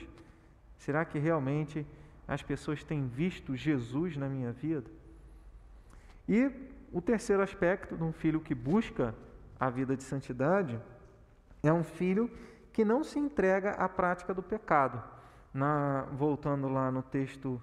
Será 0.76 1.04
que 1.04 1.20
realmente 1.20 1.86
as 2.26 2.42
pessoas 2.42 2.82
têm 2.82 3.06
visto 3.06 3.54
Jesus 3.54 4.16
na 4.16 4.28
minha 4.28 4.50
vida? 4.50 4.90
E 6.28 6.50
o 6.92 7.00
terceiro 7.00 7.40
aspecto 7.40 7.96
de 7.96 8.02
um 8.02 8.12
filho 8.12 8.40
que 8.40 8.56
busca 8.56 9.14
a 9.60 9.70
vida 9.70 9.96
de 9.96 10.02
santidade 10.02 10.80
é 11.62 11.72
um 11.72 11.84
filho 11.84 12.28
que 12.72 12.84
não 12.84 13.04
se 13.04 13.20
entrega 13.20 13.70
à 13.70 13.88
prática 13.88 14.34
do 14.34 14.42
pecado. 14.42 15.00
Na, 15.54 16.08
voltando 16.10 16.68
lá 16.68 16.90
no 16.90 17.04
texto 17.04 17.62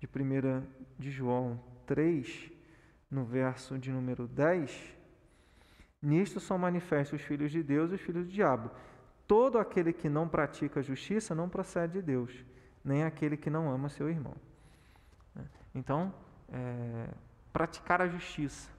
de 0.00 0.06
1 0.06 0.66
de 0.98 1.10
João 1.10 1.60
3, 1.86 2.50
no 3.10 3.24
verso 3.24 3.78
de 3.78 3.92
número 3.92 4.26
10, 4.26 4.96
nisto 6.02 6.40
são 6.40 6.56
manifestos 6.56 7.20
os 7.20 7.26
filhos 7.26 7.52
de 7.52 7.62
Deus 7.62 7.92
e 7.92 7.94
os 7.94 8.00
filhos 8.00 8.26
do 8.26 8.32
diabo. 8.32 8.70
Todo 9.26 9.58
aquele 9.58 9.92
que 9.92 10.08
não 10.08 10.26
pratica 10.26 10.80
a 10.80 10.82
justiça 10.82 11.34
não 11.34 11.48
procede 11.48 11.94
de 11.94 12.02
Deus, 12.02 12.44
nem 12.82 13.04
aquele 13.04 13.36
que 13.36 13.50
não 13.50 13.70
ama 13.70 13.88
seu 13.88 14.08
irmão. 14.08 14.34
Então, 15.74 16.12
é, 16.48 17.08
praticar 17.52 18.00
a 18.00 18.08
justiça 18.08 18.70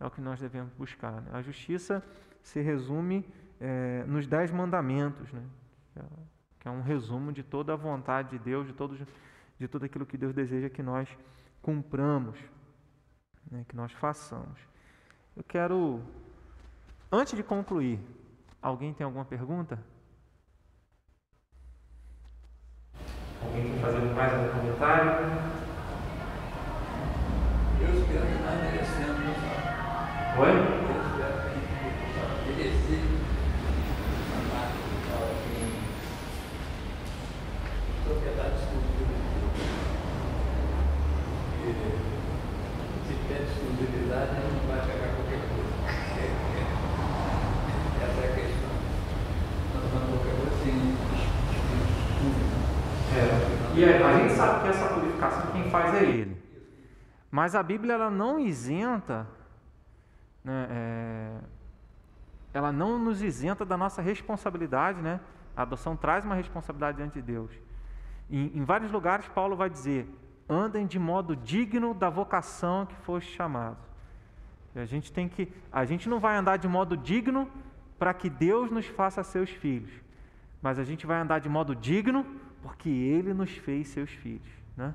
é 0.00 0.06
o 0.06 0.10
que 0.10 0.20
nós 0.20 0.40
devemos 0.40 0.72
buscar. 0.74 1.20
Né? 1.20 1.30
A 1.32 1.42
justiça 1.42 2.02
se 2.42 2.60
resume 2.60 3.26
é, 3.60 4.04
nos 4.06 4.26
dez 4.26 4.50
mandamentos, 4.50 5.30
né? 5.32 5.42
que 6.58 6.68
é 6.68 6.70
um 6.70 6.80
resumo 6.80 7.32
de 7.32 7.42
toda 7.42 7.72
a 7.72 7.76
vontade 7.76 8.30
de 8.30 8.38
Deus, 8.38 8.66
de, 8.66 8.72
todos, 8.72 8.98
de 9.62 9.68
tudo 9.68 9.84
aquilo 9.84 10.04
que 10.04 10.18
Deus 10.18 10.34
deseja 10.34 10.68
que 10.68 10.82
nós 10.82 11.08
cumpramos, 11.62 12.36
né? 13.48 13.64
que 13.68 13.76
nós 13.76 13.92
façamos. 13.92 14.58
Eu 15.36 15.44
quero, 15.44 16.02
antes 17.10 17.34
de 17.36 17.44
concluir, 17.44 18.00
alguém 18.60 18.92
tem 18.92 19.04
alguma 19.04 19.24
pergunta? 19.24 19.78
Alguém 23.40 23.72
quer 23.72 23.80
fazer 23.80 24.00
mais 24.14 24.32
um 24.32 24.52
comentário? 24.52 25.12
Eu 27.80 27.94
espero 28.00 28.26
que 28.26 28.42
nós 28.42 28.58
merecemos. 28.64 29.36
Oi? 30.38 30.50
Eu 30.50 31.02
espero 31.06 31.34
que 31.40 31.48
a 31.48 31.54
gente 31.54 32.56
merecer 32.56 33.22
propriedade 38.04 38.54
exclusiva 38.56 39.04
de 39.06 39.22
Deus. 39.32 39.72
Porque 41.62 41.72
se 43.06 43.12
tiver 43.14 43.40
exclusividade, 43.42 44.30
a 44.30 44.40
gente 44.40 44.66
vai 44.66 44.80
pegar 44.86 45.14
qualquer 45.14 45.40
coisa. 45.48 45.72
É, 46.18 46.26
é. 46.26 46.64
Essa 48.04 48.20
é 48.20 48.28
a 48.28 48.34
questão. 48.34 48.74
Nós 49.74 49.86
vamos 49.92 50.08
qualquer 50.10 50.34
coisa 50.36 50.54
sem 50.62 50.74
É. 53.14 53.52
E 53.74 53.84
a, 53.84 54.06
a 54.06 54.18
gente 54.18 54.34
sabe 54.34 54.62
que 54.62 54.68
essa 54.68 54.86
purificação 54.88 55.52
quem 55.52 55.70
faz 55.70 55.94
é 55.94 56.02
Ele. 56.02 56.36
Mas 57.32 57.54
a 57.54 57.62
Bíblia 57.62 57.94
ela 57.94 58.10
não 58.10 58.38
isenta, 58.38 59.26
né, 60.44 60.66
é, 60.70 61.38
ela 62.52 62.70
não 62.70 62.98
nos 62.98 63.22
isenta 63.22 63.64
da 63.64 63.74
nossa 63.74 64.02
responsabilidade, 64.02 65.00
né? 65.00 65.18
A 65.56 65.62
adoção 65.62 65.96
traz 65.96 66.26
uma 66.26 66.34
responsabilidade 66.34 66.98
diante 66.98 67.14
de 67.14 67.22
Deus. 67.22 67.50
Em, 68.30 68.58
em 68.58 68.62
vários 68.64 68.92
lugares 68.92 69.26
Paulo 69.28 69.56
vai 69.56 69.70
dizer: 69.70 70.06
andem 70.46 70.86
de 70.86 70.98
modo 70.98 71.34
digno 71.34 71.94
da 71.94 72.10
vocação 72.10 72.84
que 72.84 72.94
foste 72.96 73.34
chamado. 73.34 73.78
E 74.74 74.78
a 74.78 74.84
gente 74.84 75.10
tem 75.10 75.26
que, 75.26 75.50
a 75.72 75.86
gente 75.86 76.10
não 76.10 76.20
vai 76.20 76.36
andar 76.36 76.58
de 76.58 76.68
modo 76.68 76.98
digno 76.98 77.50
para 77.98 78.12
que 78.12 78.28
Deus 78.28 78.70
nos 78.70 78.86
faça 78.86 79.22
seus 79.22 79.48
filhos, 79.48 79.90
mas 80.60 80.78
a 80.78 80.84
gente 80.84 81.06
vai 81.06 81.18
andar 81.18 81.38
de 81.38 81.48
modo 81.48 81.74
digno 81.74 82.26
porque 82.62 82.90
Ele 82.90 83.32
nos 83.32 83.56
fez 83.56 83.88
seus 83.88 84.10
filhos, 84.10 84.52
né? 84.76 84.94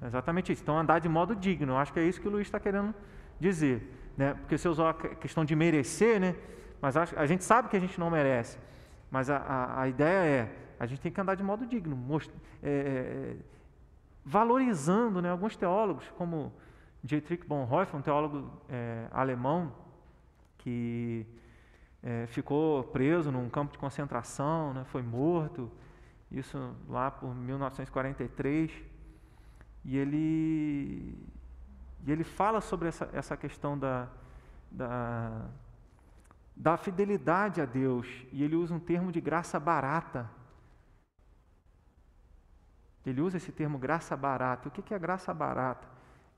É 0.00 0.06
exatamente 0.06 0.52
isso. 0.52 0.62
Então, 0.62 0.78
andar 0.78 0.98
de 0.98 1.08
modo 1.08 1.34
digno. 1.34 1.72
Eu 1.72 1.76
acho 1.78 1.92
que 1.92 2.00
é 2.00 2.04
isso 2.04 2.20
que 2.20 2.28
o 2.28 2.30
Luiz 2.30 2.46
está 2.46 2.60
querendo 2.60 2.94
dizer. 3.38 3.90
Né? 4.16 4.34
Porque 4.34 4.56
você 4.56 4.68
usou 4.68 4.86
a 4.86 4.94
questão 4.94 5.44
de 5.44 5.56
merecer, 5.56 6.20
né? 6.20 6.36
mas 6.80 6.96
a 6.96 7.26
gente 7.26 7.42
sabe 7.44 7.68
que 7.68 7.76
a 7.76 7.80
gente 7.80 7.98
não 7.98 8.10
merece. 8.10 8.58
Mas 9.10 9.30
a, 9.30 9.38
a, 9.38 9.82
a 9.82 9.88
ideia 9.88 10.42
é, 10.42 10.56
a 10.78 10.86
gente 10.86 11.00
tem 11.00 11.10
que 11.10 11.20
andar 11.20 11.34
de 11.34 11.42
modo 11.42 11.66
digno, 11.66 11.96
most, 11.96 12.32
é, 12.62 12.68
é, 12.68 13.36
valorizando 14.24 15.22
né? 15.22 15.30
alguns 15.30 15.56
teólogos, 15.56 16.04
como 16.18 16.52
Dietrich 17.02 17.46
Bonhoeffer, 17.46 17.96
um 17.96 18.02
teólogo 18.02 18.50
é, 18.68 19.06
alemão, 19.10 19.72
que 20.58 21.26
é, 22.02 22.26
ficou 22.26 22.84
preso 22.84 23.30
num 23.30 23.48
campo 23.48 23.72
de 23.72 23.78
concentração, 23.78 24.74
né? 24.74 24.84
foi 24.84 25.02
morto, 25.02 25.70
isso 26.30 26.74
lá 26.88 27.10
por 27.10 27.34
1943. 27.34 28.70
E 29.84 29.96
ele, 29.96 31.18
e 32.06 32.10
ele 32.10 32.24
fala 32.24 32.60
sobre 32.60 32.88
essa, 32.88 33.08
essa 33.12 33.36
questão 33.36 33.78
da, 33.78 34.08
da, 34.70 35.46
da 36.56 36.76
fidelidade 36.76 37.60
a 37.60 37.66
Deus, 37.66 38.06
e 38.32 38.42
ele 38.42 38.56
usa 38.56 38.74
um 38.74 38.80
termo 38.80 39.12
de 39.12 39.20
graça 39.20 39.60
barata. 39.60 40.30
Ele 43.04 43.20
usa 43.20 43.36
esse 43.36 43.52
termo 43.52 43.78
graça 43.78 44.16
barata. 44.16 44.68
O 44.68 44.70
que 44.70 44.94
é 44.94 44.98
graça 44.98 45.34
barata? 45.34 45.86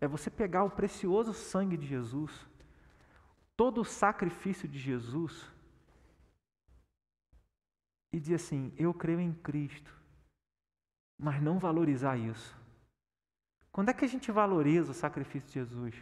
É 0.00 0.08
você 0.08 0.28
pegar 0.28 0.64
o 0.64 0.70
precioso 0.70 1.32
sangue 1.32 1.76
de 1.76 1.86
Jesus, 1.86 2.46
todo 3.56 3.80
o 3.80 3.84
sacrifício 3.84 4.68
de 4.68 4.78
Jesus, 4.78 5.48
e 8.12 8.18
dizer 8.18 8.34
assim: 8.34 8.74
Eu 8.76 8.92
creio 8.92 9.20
em 9.20 9.32
Cristo, 9.32 9.94
mas 11.16 11.40
não 11.40 11.58
valorizar 11.58 12.16
isso. 12.16 12.65
Quando 13.76 13.90
é 13.90 13.92
que 13.92 14.06
a 14.06 14.08
gente 14.08 14.32
valoriza 14.32 14.92
o 14.92 14.94
sacrifício 14.94 15.48
de 15.48 15.52
Jesus? 15.52 15.94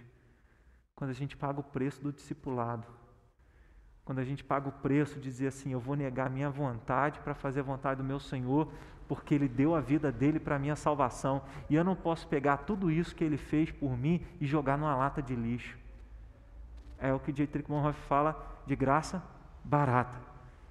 Quando 0.94 1.10
a 1.10 1.12
gente 1.12 1.36
paga 1.36 1.58
o 1.58 1.64
preço 1.64 2.00
do 2.00 2.12
discipulado. 2.12 2.86
Quando 4.04 4.20
a 4.20 4.24
gente 4.24 4.44
paga 4.44 4.68
o 4.68 4.72
preço 4.72 5.16
de 5.16 5.22
dizer 5.22 5.48
assim: 5.48 5.72
eu 5.72 5.80
vou 5.80 5.96
negar 5.96 6.30
minha 6.30 6.48
vontade 6.48 7.18
para 7.18 7.34
fazer 7.34 7.58
a 7.58 7.64
vontade 7.64 8.00
do 8.00 8.06
meu 8.06 8.20
Senhor, 8.20 8.72
porque 9.08 9.34
Ele 9.34 9.48
deu 9.48 9.74
a 9.74 9.80
vida 9.80 10.12
dele 10.12 10.38
para 10.38 10.54
a 10.54 10.58
minha 10.60 10.76
salvação. 10.76 11.42
E 11.68 11.74
eu 11.74 11.82
não 11.82 11.96
posso 11.96 12.28
pegar 12.28 12.58
tudo 12.58 12.92
isso 12.92 13.12
que 13.12 13.24
Ele 13.24 13.36
fez 13.36 13.72
por 13.72 13.98
mim 13.98 14.24
e 14.40 14.46
jogar 14.46 14.78
numa 14.78 14.94
lata 14.94 15.20
de 15.20 15.34
lixo. 15.34 15.76
É 16.96 17.12
o 17.12 17.18
que 17.18 17.32
Dietrich 17.32 17.68
Bonhoeffer 17.68 18.06
fala 18.06 18.60
de 18.68 18.76
graça 18.76 19.20
barata. 19.64 20.20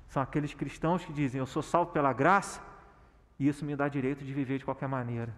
São 0.07 0.23
aqueles 0.23 0.53
cristãos 0.53 1.03
que 1.03 1.11
dizem: 1.11 1.39
eu 1.39 1.45
sou 1.45 1.61
salvo 1.61 1.91
pela 1.91 2.13
graça 2.13 2.61
e 3.37 3.45
isso 3.45 3.65
me 3.65 3.75
dá 3.75 3.89
direito 3.89 4.23
de 4.23 4.33
viver 4.33 4.57
de 4.57 4.63
qualquer 4.63 4.87
maneira. 4.87 5.35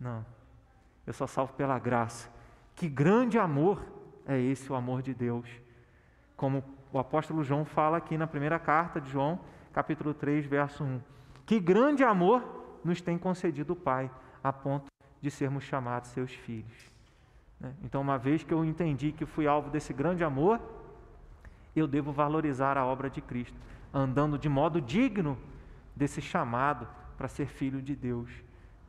Não. 0.00 0.24
Eu 1.06 1.12
sou 1.12 1.26
salvo 1.26 1.52
pela 1.54 1.78
graça. 1.78 2.30
Que 2.74 2.88
grande 2.88 3.38
amor 3.38 3.82
é 4.26 4.38
esse, 4.38 4.70
o 4.70 4.74
amor 4.74 5.02
de 5.02 5.12
Deus. 5.14 5.48
Como 6.36 6.62
o 6.92 6.98
apóstolo 6.98 7.42
João 7.42 7.64
fala 7.64 7.96
aqui 7.96 8.16
na 8.16 8.26
primeira 8.26 8.58
carta 8.58 9.00
de 9.00 9.10
João, 9.10 9.40
capítulo 9.72 10.14
3, 10.14 10.46
verso 10.46 10.84
1. 10.84 11.00
Que 11.46 11.58
grande 11.58 12.04
amor 12.04 12.80
nos 12.84 13.00
tem 13.00 13.18
concedido 13.18 13.72
o 13.72 13.76
Pai, 13.76 14.10
a 14.42 14.52
ponto 14.52 14.86
de 15.20 15.30
sermos 15.30 15.64
chamados 15.64 16.10
seus 16.10 16.32
filhos. 16.32 16.90
Né? 17.60 17.72
Então, 17.84 18.00
uma 18.00 18.18
vez 18.18 18.42
que 18.42 18.52
eu 18.52 18.64
entendi 18.64 19.12
que 19.12 19.24
fui 19.24 19.46
alvo 19.46 19.70
desse 19.70 19.92
grande 19.92 20.24
amor, 20.24 20.60
eu 21.74 21.86
devo 21.86 22.12
valorizar 22.12 22.76
a 22.76 22.84
obra 22.84 23.08
de 23.08 23.20
Cristo, 23.20 23.56
andando 23.92 24.38
de 24.38 24.48
modo 24.48 24.80
digno 24.80 25.38
desse 25.94 26.20
chamado 26.20 26.86
para 27.16 27.28
ser 27.28 27.46
filho 27.46 27.80
de 27.80 27.94
Deus. 27.94 28.30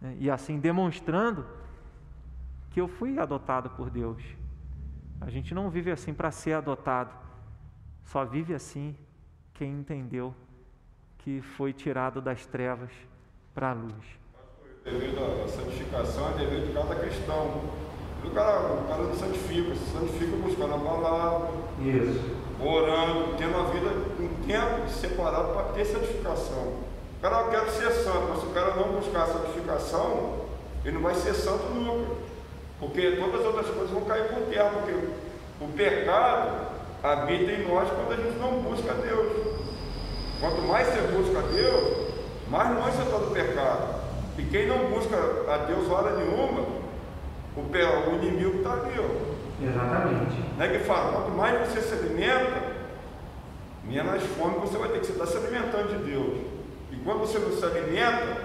Né? 0.02 0.18
E 0.20 0.30
assim 0.30 0.60
demonstrando 0.60 1.46
que 2.74 2.82
eu 2.82 2.88
fui 2.88 3.20
adotado 3.20 3.70
por 3.70 3.92
Deus. 3.92 4.22
A 5.22 5.30
gente 5.30 5.54
não 5.54 5.70
vive 5.70 5.92
assim 5.92 6.12
para 6.12 6.32
ser 6.32 6.54
adotado, 6.54 7.14
só 8.04 8.26
vive 8.26 8.54
assim 8.54 8.96
quem 9.54 9.72
entendeu 9.72 10.34
que 11.20 11.40
foi 11.40 11.72
tirado 11.72 12.20
das 12.20 12.46
trevas 12.48 12.90
para 13.54 13.70
a 13.70 13.74
luz. 13.74 14.04
Devido 14.84 15.20
à 15.20 15.48
santificação 15.48 16.32
é 16.32 16.38
devido 16.40 16.68
de 16.68 16.74
cada 16.74 16.96
cristão. 16.96 17.62
O 18.26 18.32
cara, 18.32 18.74
o 18.74 18.88
cara 18.88 19.04
não 19.04 19.16
santifica, 19.16 19.76
se 19.76 19.92
santifica 19.92 20.36
buscando 20.38 20.74
a 20.74 20.80
palavra, 20.80 21.50
Isso. 21.80 22.36
orando, 22.60 23.38
tendo 23.38 23.56
a 23.56 23.64
vida 23.70 23.90
um 24.20 24.46
tempo 24.46 24.90
separado 24.90 25.54
para 25.54 25.74
ter 25.74 25.86
santificação. 25.86 26.64
O 27.18 27.22
cara, 27.22 27.42
eu 27.42 27.50
quero 27.52 27.70
ser 27.70 27.92
santo, 27.92 28.28
mas 28.30 28.40
se 28.40 28.46
o 28.48 28.50
cara 28.50 28.76
não 28.76 28.94
buscar 28.94 29.24
a 29.24 29.28
santificação, 29.28 30.48
ele 30.84 30.96
não 30.96 31.02
vai 31.02 31.16
ser 31.16 31.34
santo 31.34 31.66
nunca. 31.74 32.33
Porque 32.84 33.12
todas 33.12 33.40
as 33.42 33.46
outras 33.48 33.68
coisas 33.68 33.90
vão 33.92 34.02
cair 34.06 34.26
por 34.26 34.42
terra, 34.54 34.70
porque 34.74 34.92
o 35.62 35.68
pecado 35.70 36.68
habita 37.02 37.52
em 37.52 37.68
nós 37.68 37.88
quando 37.90 38.12
a 38.12 38.16
gente 38.24 38.38
não 38.38 38.52
busca 38.62 38.94
Deus. 38.94 39.32
Quanto 40.40 40.62
mais 40.64 40.88
você 40.88 41.02
busca 41.02 41.42
Deus, 41.54 42.08
mais 42.50 42.76
longe 42.78 42.98
você 42.98 43.04
está 43.04 43.18
do 43.18 43.32
pecado. 43.32 44.04
E 44.38 44.44
quem 44.44 44.68
não 44.68 44.90
busca 44.90 45.16
a 45.50 45.58
Deus 45.66 45.90
hora 45.90 46.16
nenhuma, 46.18 46.62
o, 47.56 47.64
pe- 47.72 47.84
o 47.84 48.16
inimigo 48.16 48.58
está 48.58 48.74
ali. 48.74 48.94
Ó. 49.00 49.64
Exatamente. 49.64 50.44
Não 50.58 50.66
é 50.66 50.70
que 50.70 50.80
fala, 50.80 51.12
quanto 51.14 51.32
mais 51.38 51.68
você 51.70 51.82
se 51.82 51.94
alimenta, 51.94 52.62
menos 53.86 54.24
fome 54.38 54.60
você 54.60 54.78
vai 54.78 54.90
ter 54.90 55.00
que 55.00 55.06
você 55.06 55.14
está 55.14 55.26
se 55.26 55.38
alimentando 55.38 55.88
de 55.98 56.12
Deus. 56.12 56.40
E 56.92 56.96
quando 56.98 57.20
você 57.22 57.40
não 57.40 57.52
se 57.52 57.64
alimenta, 57.64 58.38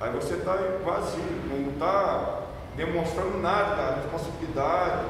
aí 0.00 0.12
você 0.12 0.34
está 0.34 0.56
vazio, 0.84 1.24
não 1.50 1.72
está 1.72 2.37
demonstrando 2.78 3.38
nada 3.38 3.74
da 3.74 3.96
responsabilidade, 3.96 5.04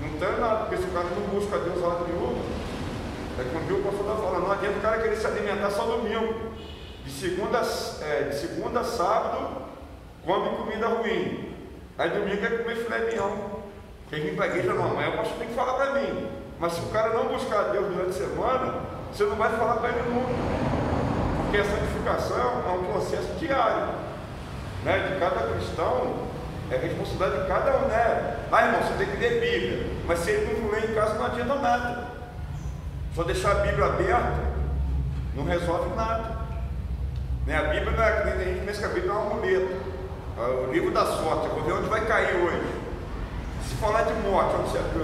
não 0.00 0.18
tem 0.18 0.40
nada, 0.40 0.56
porque 0.64 0.78
se 0.78 0.84
o 0.84 0.92
cara 0.92 1.06
não 1.10 1.28
busca 1.28 1.58
Deus 1.58 1.84
hora 1.84 2.00
nenhuma, 2.08 2.42
é 3.38 3.44
como 3.44 3.66
viu 3.66 3.76
o 3.76 3.82
pastor 3.82 4.00
está 4.00 4.14
falando, 4.14 4.42
não 4.44 4.52
adianta 4.52 4.78
o 4.78 4.80
cara 4.80 5.02
querer 5.02 5.16
se 5.16 5.26
alimentar 5.26 5.70
só 5.70 5.84
domingo. 5.84 6.52
De 7.04 7.10
segunda, 7.10 7.60
é, 8.02 8.22
de 8.30 8.34
segunda 8.36 8.80
a 8.80 8.84
sábado, 8.84 9.62
come 10.24 10.56
comida 10.56 10.88
ruim. 10.88 11.54
Aí 11.98 12.10
domingo 12.10 12.44
é 12.44 12.48
comer 12.48 12.76
filé 12.76 12.98
mignon. 13.10 13.36
Quem 14.08 14.22
vem 14.22 14.34
para 14.34 14.46
a 14.46 14.48
igreja 14.48 14.72
não, 14.72 14.92
amanhã 14.92 15.10
o 15.10 15.16
pastor 15.18 15.38
tem 15.38 15.48
que 15.48 15.54
falar 15.54 15.74
para 15.74 16.00
mim. 16.00 16.28
Mas 16.58 16.72
se 16.74 16.80
o 16.80 16.88
cara 16.90 17.10
não 17.10 17.28
buscar 17.28 17.64
Deus 17.72 17.86
durante 17.88 18.10
a 18.10 18.12
semana, 18.12 18.80
você 19.12 19.24
não 19.24 19.36
vai 19.36 19.50
falar 19.50 19.76
para 19.76 19.90
ele 19.90 20.02
nunca. 20.10 20.32
Porque 21.42 21.58
a 21.58 21.64
santificação 21.64 22.62
é 22.66 22.72
um 22.72 22.92
processo 22.92 23.34
diário. 23.38 23.94
Né? 24.84 24.98
De 25.08 25.20
cada 25.20 25.52
cristão, 25.52 26.31
é 26.74 26.78
responsabilidade 26.78 27.42
de 27.42 27.48
cada 27.48 27.76
um, 27.78 27.88
né? 27.88 28.46
Ah, 28.50 28.66
irmão, 28.66 28.82
você 28.82 28.94
tem 29.04 29.06
que 29.14 29.16
ler 29.16 29.40
Bíblia. 29.40 29.86
Mas 30.06 30.18
se 30.20 30.30
ele 30.30 30.60
não 30.60 30.70
ler 30.70 30.90
em 30.90 30.94
casa, 30.94 31.14
não 31.14 31.26
adianta 31.26 31.54
nada. 31.56 32.08
Só 33.14 33.24
deixar 33.24 33.52
a 33.52 33.54
Bíblia 33.66 33.84
aberta 33.86 34.52
não 35.34 35.44
resolve 35.44 35.94
nada. 35.94 36.42
Né? 37.46 37.56
A 37.56 37.62
Bíblia 37.72 37.90
não 37.90 38.02
é 38.02 38.32
a 38.32 38.44
gente 38.44 38.66
pensa 38.66 38.80
que 38.80 38.84
a 38.86 38.88
Bíblia 38.88 39.12
é 39.12 39.14
um 39.14 39.30
amuleto. 39.32 39.92
É 40.38 40.40
o 40.40 40.72
livro 40.72 40.90
da 40.90 41.04
sorte, 41.04 41.46
eu 41.46 41.54
vou 41.54 41.62
ver 41.64 41.72
onde 41.72 41.88
vai 41.88 42.06
cair 42.06 42.36
hoje. 42.36 42.82
Se 43.68 43.74
falar 43.76 44.02
de 44.02 44.14
morte, 44.28 44.54
onde 44.56 44.70
você 44.70 44.78
abriu? 44.78 45.02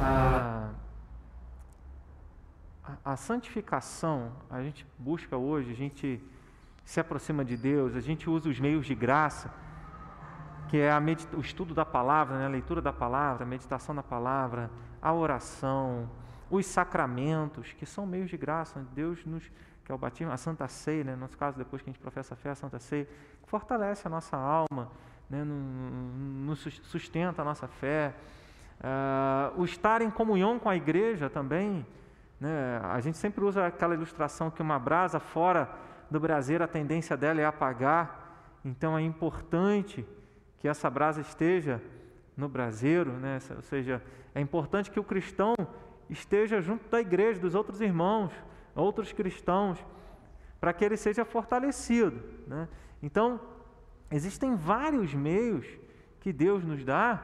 A, 0.00 0.62
a- 3.04 3.12
a 3.12 3.16
santificação, 3.16 4.30
a 4.50 4.62
gente 4.62 4.86
busca 4.98 5.36
hoje, 5.36 5.72
a 5.72 5.74
gente 5.74 6.22
se 6.86 7.00
aproxima 7.00 7.44
de 7.44 7.56
Deus, 7.56 7.94
a 7.96 8.00
gente 8.00 8.30
usa 8.30 8.48
os 8.48 8.58
meios 8.60 8.86
de 8.86 8.94
graça, 8.94 9.52
que 10.68 10.78
é 10.78 10.90
o 11.36 11.40
estudo 11.40 11.74
da 11.74 11.84
palavra, 11.84 12.38
né, 12.38 12.46
a 12.46 12.48
leitura 12.48 12.80
da 12.80 12.92
palavra, 12.92 13.44
a 13.44 13.46
meditação 13.46 13.92
da 13.94 14.02
palavra, 14.02 14.70
a 15.02 15.12
oração, 15.12 16.08
os 16.48 16.64
sacramentos, 16.64 17.72
que 17.72 17.84
são 17.84 18.06
meios 18.06 18.30
de 18.30 18.36
graça, 18.36 18.78
onde 18.78 18.88
Deus 18.94 19.24
nos, 19.26 19.42
que 19.84 19.90
é 19.90 19.94
o 19.94 19.98
batismo, 19.98 20.32
a 20.32 20.36
Santa 20.36 20.66
Ceia, 20.68 21.02
né, 21.04 21.12
no 21.16 21.22
nosso 21.22 21.36
caso, 21.36 21.58
depois 21.58 21.82
que 21.82 21.90
a 21.90 21.92
gente 21.92 22.00
professa 22.00 22.34
a 22.34 22.36
fé, 22.36 22.50
a 22.50 22.54
Santa 22.54 22.78
Ceia, 22.78 23.08
fortalece 23.46 24.06
a 24.06 24.10
nossa 24.10 24.36
alma, 24.36 24.88
né, 25.28 25.42
no- 25.42 26.46
nos 26.46 26.60
sus- 26.60 26.80
sustenta 26.84 27.42
a 27.42 27.44
nossa 27.44 27.66
fé, 27.66 28.14
ah, 28.80 29.52
o 29.56 29.64
estar 29.64 30.02
em 30.02 30.10
comunhão 30.10 30.56
com 30.58 30.68
a 30.70 30.76
igreja 30.76 31.28
também. 31.28 31.84
Né? 32.40 32.80
A 32.84 33.00
gente 33.00 33.16
sempre 33.18 33.44
usa 33.44 33.66
aquela 33.66 33.94
ilustração 33.94 34.50
que 34.50 34.60
uma 34.62 34.78
brasa 34.78 35.18
fora 35.18 35.68
do 36.10 36.20
braseiro, 36.20 36.64
a 36.64 36.68
tendência 36.68 37.16
dela 37.16 37.40
é 37.40 37.44
apagar. 37.44 38.58
Então 38.64 38.96
é 38.96 39.02
importante 39.02 40.06
que 40.58 40.68
essa 40.68 40.88
brasa 40.90 41.20
esteja 41.20 41.82
no 42.36 42.48
braseiro, 42.48 43.12
né? 43.12 43.38
ou 43.54 43.62
seja, 43.62 44.02
é 44.34 44.40
importante 44.40 44.90
que 44.90 45.00
o 45.00 45.04
cristão 45.04 45.54
esteja 46.08 46.60
junto 46.60 46.88
da 46.88 47.00
igreja, 47.00 47.40
dos 47.40 47.54
outros 47.54 47.80
irmãos, 47.80 48.32
outros 48.74 49.12
cristãos, 49.12 49.84
para 50.60 50.72
que 50.72 50.84
ele 50.84 50.96
seja 50.96 51.24
fortalecido. 51.24 52.22
Né? 52.46 52.68
Então, 53.02 53.40
existem 54.10 54.54
vários 54.54 55.14
meios 55.14 55.66
que 56.20 56.32
Deus 56.32 56.64
nos 56.64 56.84
dá 56.84 57.22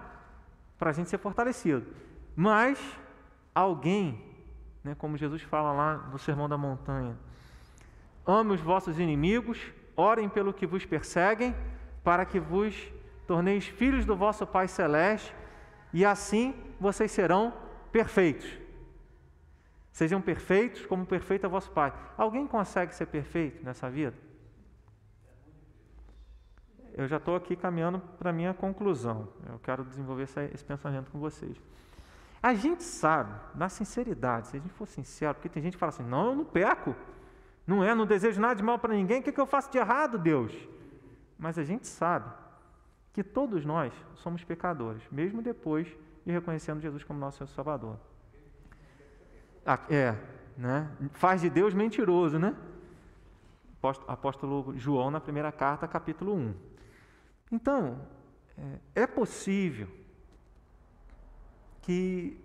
para 0.79 0.91
a 0.91 0.93
gente 0.93 1.11
ser 1.11 1.19
fortalecido. 1.19 1.87
Mas 2.35 2.79
alguém, 3.55 4.25
né, 4.83 4.95
como 4.95 5.17
Jesus 5.17 5.43
fala 5.43 5.73
lá 5.73 5.97
no 6.11 6.19
Sermão 6.19 6.49
da 6.49 6.57
Montanha, 6.57 7.17
ame 8.27 8.53
os 8.53 8.61
vossos 8.61 8.99
inimigos, 8.99 9.59
orem 9.97 10.29
pelo 10.29 10.53
que 10.53 10.67
vos 10.67 10.85
perseguem, 10.85 11.55
para 12.03 12.25
que 12.25 12.41
vos 12.41 12.75
torneis 13.27 13.67
filhos 13.67 14.05
do 14.05 14.17
vosso 14.17 14.47
Pai 14.47 14.69
Celeste, 14.69 15.35
e 15.93 16.05
assim 16.05 16.55
vocês 16.81 17.11
serão 17.11 17.53
perfeitos. 17.91 18.59
Sejam 19.93 20.21
perfeitos 20.21 20.87
como 20.87 21.05
perfeito 21.05 21.45
é 21.45 21.49
vosso 21.49 21.71
Pai. 21.71 21.93
Alguém 22.17 22.47
consegue 22.47 22.95
ser 22.95 23.07
perfeito 23.07 23.63
nessa 23.63 23.91
vida? 23.91 24.17
Eu 26.95 27.07
já 27.07 27.17
estou 27.17 27.37
aqui 27.37 27.57
caminhando 27.57 28.01
para 28.19 28.31
a 28.31 28.33
minha 28.33 28.53
conclusão. 28.53 29.29
Eu 29.47 29.59
quero 29.59 29.85
desenvolver 29.85 30.25
esse 30.53 30.65
pensamento 30.65 31.11
com 31.11 31.19
vocês. 31.19 31.57
A 32.43 32.55
gente 32.55 32.83
sabe, 32.83 33.33
na 33.55 33.69
sinceridade, 33.69 34.49
se 34.49 34.57
a 34.57 34.61
gente 34.61 34.73
for 34.75 34.87
sincero, 34.87 35.35
porque 35.35 35.49
tem 35.49 35.63
gente 35.63 35.75
que 35.75 35.79
fala 35.79 35.91
assim: 35.91 36.03
não, 36.03 36.31
eu 36.31 36.37
não 36.37 36.45
peco, 36.45 36.95
não 37.67 37.83
é, 37.85 37.95
não 37.95 38.07
desejo 38.07 38.41
nada 38.41 38.55
de 38.57 38.63
mal 38.63 38.79
para 38.79 38.95
ninguém, 38.95 39.21
o 39.21 39.23
que, 39.23 39.33
que 39.33 39.41
eu 39.41 39.47
faço 39.47 39.71
de 39.71 39.79
errado, 39.79 40.19
Deus? 40.19 40.53
Mas 41.39 41.59
a 41.59 41.65
gente 41.65 41.87
sabe 41.87 42.33
que 43.13 43.23
todos 43.23 43.65
nós 43.65 43.93
somos 44.17 44.43
pecadores, 44.45 45.03
mesmo 45.11 45.43
depois 45.43 45.87
de 46.25 46.33
reconhecendo 46.33 46.81
Jesus 46.81 47.05
como 47.05 47.19
nosso 47.19 47.47
Salvador. 47.49 47.99
Ah, 49.65 49.79
é, 49.91 50.17
né? 50.57 50.91
Faz 51.13 51.41
de 51.41 51.51
Deus 51.51 51.75
mentiroso, 51.75 52.39
né? 52.39 52.57
Apóstolo- 53.79 54.11
Apóstolo 54.11 54.79
João 54.79 55.11
na 55.11 55.21
primeira 55.21 55.53
carta, 55.53 55.87
capítulo 55.89 56.35
1. 56.35 56.55
Então, 57.51 58.01
é, 58.95 59.03
é 59.03 59.07
possível 59.07 59.89
que 61.83 62.41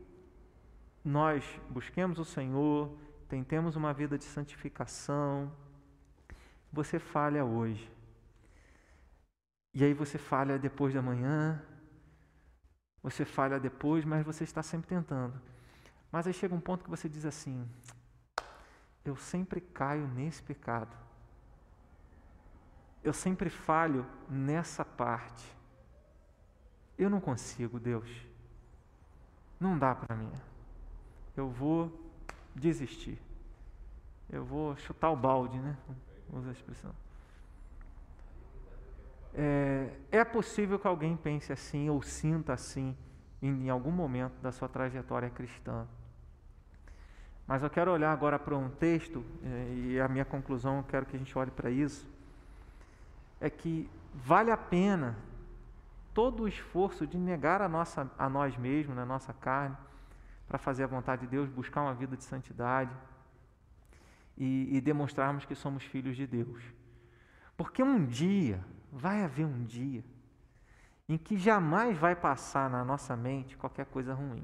nós 1.04 1.44
busquemos 1.70 2.20
o 2.20 2.26
Senhor, 2.26 2.92
tentemos 3.28 3.76
uma 3.76 3.94
vida 3.94 4.18
de 4.18 4.24
santificação. 4.24 5.52
Você 6.72 7.00
falha 7.00 7.44
hoje. 7.44 7.92
E 9.74 9.84
aí 9.84 9.94
você 9.94 10.18
falha 10.18 10.58
depois 10.58 10.94
da 10.94 11.02
manhã. 11.02 11.62
Você 13.04 13.26
falha 13.26 13.60
depois, 13.60 14.04
mas 14.06 14.26
você 14.26 14.44
está 14.44 14.64
sempre 14.64 14.88
tentando. 14.88 15.40
Mas 16.12 16.26
aí 16.26 16.34
chega 16.34 16.56
um 16.56 16.60
ponto 16.60 16.84
que 16.84 16.90
você 16.90 17.08
diz 17.08 17.26
assim: 17.26 17.68
eu 19.06 19.16
sempre 19.16 19.62
caio 19.62 20.08
nesse 20.08 20.44
pecado. 20.44 20.96
Eu 23.04 23.14
sempre 23.14 23.50
falho 23.50 24.06
nessa 24.30 24.84
parte. 24.84 25.56
Eu 26.98 27.10
não 27.10 27.22
consigo, 27.22 27.80
Deus. 27.80 28.10
Não 29.60 29.78
dá 29.78 29.96
para 29.96 30.16
mim. 30.16 30.32
Eu 31.36 31.50
vou 31.50 32.07
desistir. 32.60 33.20
Eu 34.30 34.44
vou 34.44 34.76
chutar 34.78 35.10
o 35.12 35.16
balde, 35.16 35.58
né? 35.58 35.78
Usa 36.34 36.50
a 36.50 36.52
expressão. 36.52 36.92
É, 39.34 39.92
é 40.12 40.26
possível 40.26 40.80
que 40.80 40.88
alguém 40.88 41.16
pense 41.16 41.54
assim 41.54 41.90
ou 41.90 42.02
sinta 42.02 42.54
assim 42.54 42.96
em, 43.42 43.66
em 43.66 43.70
algum 43.70 43.92
momento 43.92 44.34
da 44.42 44.52
sua 44.52 44.68
trajetória 44.68 45.30
cristã. 45.30 45.88
Mas 47.46 47.64
eu 47.64 47.70
quero 47.70 47.92
olhar 47.92 48.12
agora 48.12 48.38
para 48.38 48.58
um 48.58 48.70
texto, 48.70 49.24
eh, 49.42 49.74
e 49.76 50.00
a 50.02 50.08
minha 50.10 50.26
conclusão, 50.26 50.78
eu 50.78 50.84
quero 50.84 51.06
que 51.06 51.16
a 51.16 51.20
gente 51.20 51.38
olhe 51.38 51.52
para 51.52 51.72
isso, 51.72 52.06
é 53.40 53.50
que 53.50 53.90
vale 54.14 54.52
a 54.52 54.58
pena 54.58 55.16
todo 56.14 56.44
o 56.44 56.48
esforço 56.48 57.08
de 57.08 57.18
negar 57.18 57.62
a, 57.62 57.70
nossa, 57.70 58.12
a 58.18 58.28
nós 58.28 58.58
mesmos, 58.58 58.98
a 58.98 59.06
nossa 59.06 59.32
carne, 59.32 59.78
para 60.48 60.58
fazer 60.58 60.84
a 60.84 60.88
vontade 60.88 61.22
de 61.22 61.28
Deus, 61.28 61.50
buscar 61.50 61.82
uma 61.82 61.94
vida 61.94 62.16
de 62.16 62.24
santidade 62.24 62.96
e, 64.38 64.78
e 64.78 64.82
demonstrarmos 64.82 65.46
que 65.46 65.56
somos 65.56 65.84
filhos 65.84 66.16
de 66.16 66.26
Deus. 66.26 66.64
Porque 67.58 67.84
um 67.84 68.06
dia, 68.06 68.64
vai 68.92 69.24
haver 69.24 69.46
um 69.46 69.64
dia, 69.64 70.04
em 71.10 71.18
que 71.18 71.38
jamais 71.38 71.98
vai 71.98 72.16
passar 72.16 72.70
na 72.70 72.84
nossa 72.86 73.16
mente 73.16 73.58
qualquer 73.58 73.86
coisa 73.88 74.14
ruim. 74.14 74.44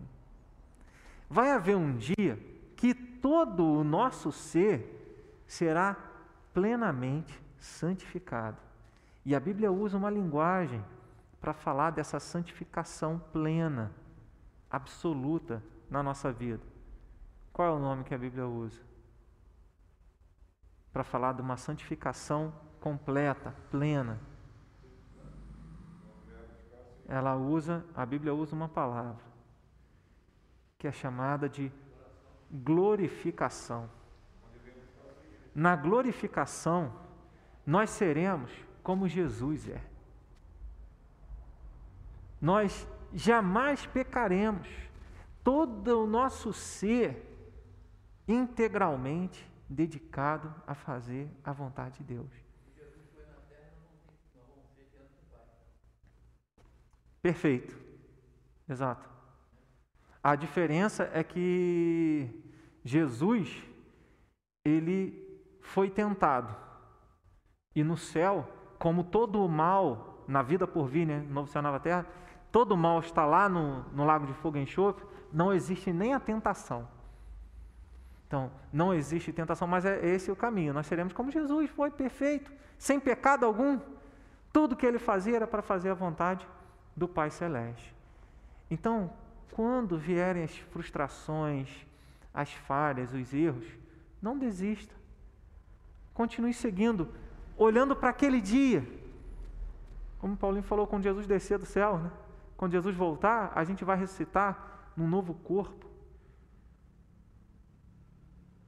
Vai 1.30 1.52
haver 1.52 1.76
um 1.78 1.96
dia 1.96 2.38
que 2.76 2.94
todo 2.94 3.66
o 3.66 3.84
nosso 3.84 4.32
ser 4.32 5.44
será 5.48 5.96
plenamente 6.54 7.42
santificado. 7.58 8.58
E 9.26 9.34
a 9.34 9.40
Bíblia 9.40 9.72
usa 9.72 9.98
uma 9.98 10.10
linguagem 10.10 10.84
para 11.40 11.54
falar 11.54 11.92
dessa 11.92 12.20
santificação 12.20 13.20
plena, 13.32 13.92
absoluta 14.70 15.64
na 15.94 16.02
nossa 16.02 16.32
vida. 16.32 16.64
Qual 17.54 17.68
é 17.68 17.72
o 17.72 17.78
nome 17.78 18.04
que 18.04 18.16
a 18.16 18.18
Bíblia 18.18 18.48
usa? 18.48 18.82
Para 20.92 21.04
falar 21.04 21.34
de 21.34 21.42
uma 21.42 21.56
santificação 21.56 22.52
completa, 22.82 23.54
plena. 23.70 24.20
Ela 27.08 27.36
usa, 27.36 27.86
a 27.96 28.04
Bíblia 28.08 28.34
usa 28.34 28.56
uma 28.56 28.68
palavra 28.68 29.24
que 30.80 30.88
é 30.88 30.92
chamada 30.92 31.48
de 31.48 31.72
glorificação. 32.52 33.88
Na 35.54 35.76
glorificação, 35.76 36.92
nós 37.64 37.92
seremos 37.92 38.52
como 38.82 39.08
Jesus 39.08 39.70
é. 39.70 39.82
Nós 42.42 42.88
jamais 43.14 43.86
pecaremos. 43.86 44.68
Todo 45.44 46.04
o 46.04 46.08
nosso 46.08 46.54
ser 46.54 47.30
integralmente 48.28 49.50
dedicado 49.68 50.54
a 50.66 50.74
fazer 50.74 51.30
a 51.44 51.52
vontade 51.52 51.98
de 51.98 52.16
Deus. 52.16 52.32
Perfeito. 57.22 57.78
Exato. 58.68 59.10
A 60.22 60.36
diferença 60.36 61.10
é 61.14 61.24
que 61.24 62.30
Jesus 62.84 63.64
ele 64.66 65.42
foi 65.62 65.90
tentado. 65.90 66.56
E 67.76 67.84
no 67.84 67.98
céu, 67.98 68.48
como 68.78 69.04
todo 69.04 69.44
o 69.44 69.50
mal 69.50 70.24
na 70.28 70.42
vida 70.42 70.68
por 70.68 70.88
vir, 70.88 71.06
né, 71.06 71.20
novo 71.30 71.50
céu, 71.50 71.62
nova 71.62 71.80
terra, 71.80 72.06
todo 72.54 72.78
mal 72.78 73.00
está 73.00 73.26
lá 73.26 73.50
no, 73.50 73.82
no 73.94 74.06
lago 74.06 74.28
de 74.28 74.34
fogo 74.36 74.58
e 74.58 74.62
enxofre, 74.62 75.04
não 75.34 75.52
existe 75.52 75.92
nem 75.92 76.14
a 76.14 76.20
tentação. 76.20 76.88
Então, 78.28 78.52
não 78.72 78.94
existe 78.94 79.34
tentação, 79.34 79.68
mas 79.68 79.86
é 79.86 80.06
esse 80.06 80.30
o 80.32 80.36
caminho. 80.36 80.72
Nós 80.72 80.86
seremos 80.86 81.14
como 81.14 81.32
Jesus, 81.32 81.68
foi 81.72 81.90
perfeito, 81.90 82.52
sem 82.78 83.00
pecado 83.00 83.44
algum. 83.44 83.80
Tudo 84.52 84.76
que 84.76 84.86
ele 84.86 85.00
fazia 85.00 85.38
era 85.38 85.48
para 85.48 85.64
fazer 85.64 85.90
a 85.90 85.96
vontade 85.96 86.48
do 86.96 87.08
Pai 87.08 87.32
Celeste. 87.32 87.92
Então, 88.70 89.12
quando 89.52 89.98
vierem 89.98 90.44
as 90.44 90.56
frustrações, 90.56 91.88
as 92.32 92.54
falhas, 92.54 93.14
os 93.14 93.34
erros, 93.34 93.66
não 94.22 94.38
desista. 94.38 94.94
Continue 96.14 96.54
seguindo, 96.54 97.10
olhando 97.58 97.96
para 97.96 98.10
aquele 98.10 98.40
dia. 98.40 98.88
Como 100.20 100.38
Paulinho 100.38 100.64
falou, 100.64 100.86
quando 100.86 101.02
Jesus 101.02 101.26
descer 101.26 101.58
do 101.58 101.66
céu, 101.66 101.98
né? 101.98 102.12
Quando 102.64 102.72
Jesus 102.72 102.96
voltar, 102.96 103.52
a 103.54 103.66
gente 103.66 103.84
vai 103.84 103.98
ressuscitar 103.98 104.92
num 104.96 105.06
novo 105.06 105.34
corpo. 105.34 105.86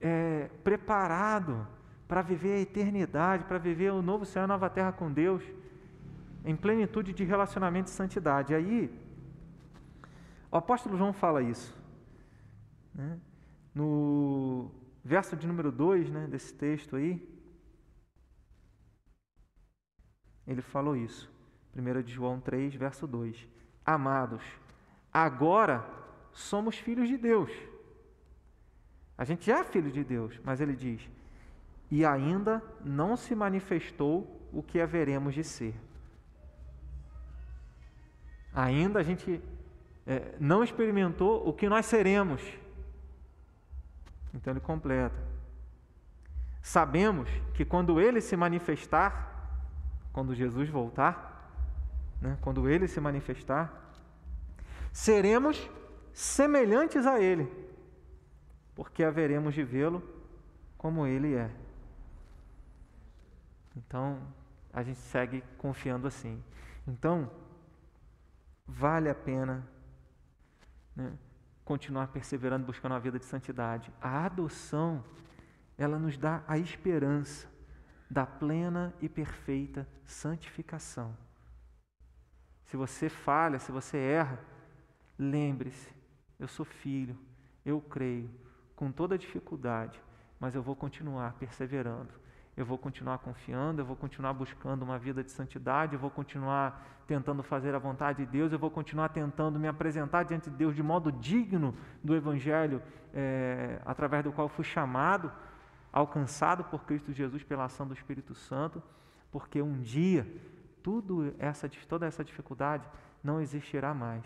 É, 0.01 0.49
preparado 0.65 1.65
para 2.05 2.21
viver 2.21 2.55
a 2.55 2.59
eternidade, 2.59 3.45
para 3.45 3.57
viver 3.57 3.93
o 3.93 4.01
novo 4.01 4.25
céu 4.25 4.41
e 4.41 4.43
a 4.43 4.47
nova 4.47 4.69
terra 4.69 4.91
com 4.91 5.09
Deus 5.09 5.41
em 6.43 6.57
plenitude 6.57 7.13
de 7.13 7.23
relacionamento 7.23 7.87
e 7.87 7.91
santidade. 7.91 8.53
Aí, 8.53 8.93
o 10.51 10.57
apóstolo 10.57 10.97
João 10.97 11.13
fala 11.13 11.41
isso. 11.41 11.73
Né? 12.93 13.17
No 13.73 14.71
verso 15.05 15.37
de 15.37 15.47
número 15.47 15.71
2 15.71 16.09
né, 16.09 16.27
desse 16.27 16.53
texto 16.53 16.97
aí, 16.97 17.25
ele 20.45 20.61
falou 20.61 20.97
isso. 20.97 21.33
1 21.73 22.03
de 22.03 22.11
João 22.11 22.41
3, 22.41 22.75
verso 22.75 23.07
2. 23.07 23.55
Amados, 23.85 24.41
agora 25.13 25.85
somos 26.31 26.77
filhos 26.77 27.07
de 27.07 27.17
Deus. 27.17 27.51
A 29.17 29.23
gente 29.23 29.51
é 29.51 29.63
filho 29.63 29.91
de 29.91 30.03
Deus, 30.03 30.39
mas 30.43 30.59
ele 30.59 30.75
diz: 30.75 31.07
e 31.89 32.03
ainda 32.05 32.63
não 32.83 33.15
se 33.15 33.35
manifestou 33.35 34.49
o 34.51 34.63
que 34.63 34.79
haveremos 34.79 35.33
de 35.33 35.43
ser. 35.43 35.75
Ainda 38.53 38.99
a 38.99 39.03
gente 39.03 39.41
é, 40.07 40.35
não 40.39 40.63
experimentou 40.63 41.47
o 41.47 41.53
que 41.53 41.69
nós 41.69 41.85
seremos. 41.85 42.41
Então 44.33 44.51
ele 44.51 44.59
completa. 44.59 45.15
Sabemos 46.61 47.29
que 47.53 47.63
quando 47.63 47.99
ele 48.01 48.21
se 48.21 48.35
manifestar, 48.35 49.31
quando 50.11 50.33
Jesus 50.33 50.69
voltar, 50.69 51.34
né, 52.25 52.37
quando 52.41 52.67
ele 52.67 52.87
se 52.87 52.99
manifestar, 52.99 53.93
seremos 54.91 55.69
semelhantes 56.11 57.05
a 57.05 57.19
ele, 57.19 57.51
porque 58.73 59.03
haveremos 59.03 59.53
de 59.53 59.63
vê-lo 59.63 60.01
como 60.77 61.05
ele 61.05 61.35
é. 61.35 61.51
Então, 63.75 64.21
a 64.73 64.81
gente 64.81 64.99
segue 64.99 65.43
confiando 65.57 66.07
assim. 66.07 66.41
Então, 66.87 67.29
vale 68.65 69.09
a 69.09 69.15
pena 69.15 69.67
né, 70.95 71.13
continuar 71.63 72.07
perseverando, 72.07 72.65
buscando 72.65 72.93
uma 72.93 72.99
vida 72.99 73.19
de 73.19 73.25
santidade. 73.25 73.91
A 74.01 74.25
adoção, 74.25 75.03
ela 75.77 75.99
nos 75.99 76.17
dá 76.17 76.43
a 76.47 76.57
esperança 76.57 77.47
da 78.09 78.25
plena 78.25 78.93
e 79.01 79.09
perfeita 79.09 79.87
santificação. 80.05 81.24
Se 82.65 82.77
você 82.77 83.09
falha, 83.09 83.59
se 83.59 83.71
você 83.71 83.97
erra, 83.97 84.39
lembre-se: 85.17 85.93
eu 86.39 86.47
sou 86.47 86.65
filho, 86.65 87.17
eu 87.65 87.79
creio, 87.81 88.29
com 88.75 88.91
toda 88.91 89.17
dificuldade, 89.17 90.01
mas 90.39 90.55
eu 90.55 90.61
vou 90.61 90.75
continuar 90.75 91.33
perseverando. 91.33 92.09
Eu 92.57 92.65
vou 92.65 92.77
continuar 92.77 93.17
confiando, 93.17 93.81
eu 93.81 93.85
vou 93.85 93.97
continuar 93.97 94.31
buscando 94.31 94.83
uma 94.83 94.97
vida 94.97 95.21
de 95.21 95.29
santidade, 95.29 95.93
eu 95.93 95.99
vou 95.99 96.09
continuar 96.09 97.03
tentando 97.05 97.43
fazer 97.43 97.75
a 97.75 97.79
vontade 97.79 98.25
de 98.25 98.31
Deus, 98.31 98.51
eu 98.51 98.57
vou 98.57 98.71
continuar 98.71 99.09
tentando 99.09 99.59
me 99.59 99.67
apresentar 99.67 100.23
diante 100.23 100.49
de 100.49 100.55
Deus 100.55 100.73
de 100.73 100.81
modo 100.81 101.11
digno 101.11 101.75
do 102.01 102.15
Evangelho 102.15 102.81
é, 103.13 103.81
através 103.85 104.23
do 104.23 104.31
qual 104.31 104.47
fui 104.47 104.63
chamado, 104.63 105.31
alcançado 105.91 106.63
por 106.63 106.85
Cristo 106.85 107.11
Jesus 107.11 107.43
pela 107.43 107.65
ação 107.65 107.85
do 107.85 107.93
Espírito 107.93 108.33
Santo, 108.33 108.81
porque 109.29 109.61
um 109.61 109.81
dia 109.81 110.25
tudo 110.85 111.33
essa, 111.39 111.67
toda 111.89 112.05
essa 112.05 112.23
dificuldade 112.23 112.87
não 113.23 113.41
existirá 113.41 113.91
mais. 113.91 114.23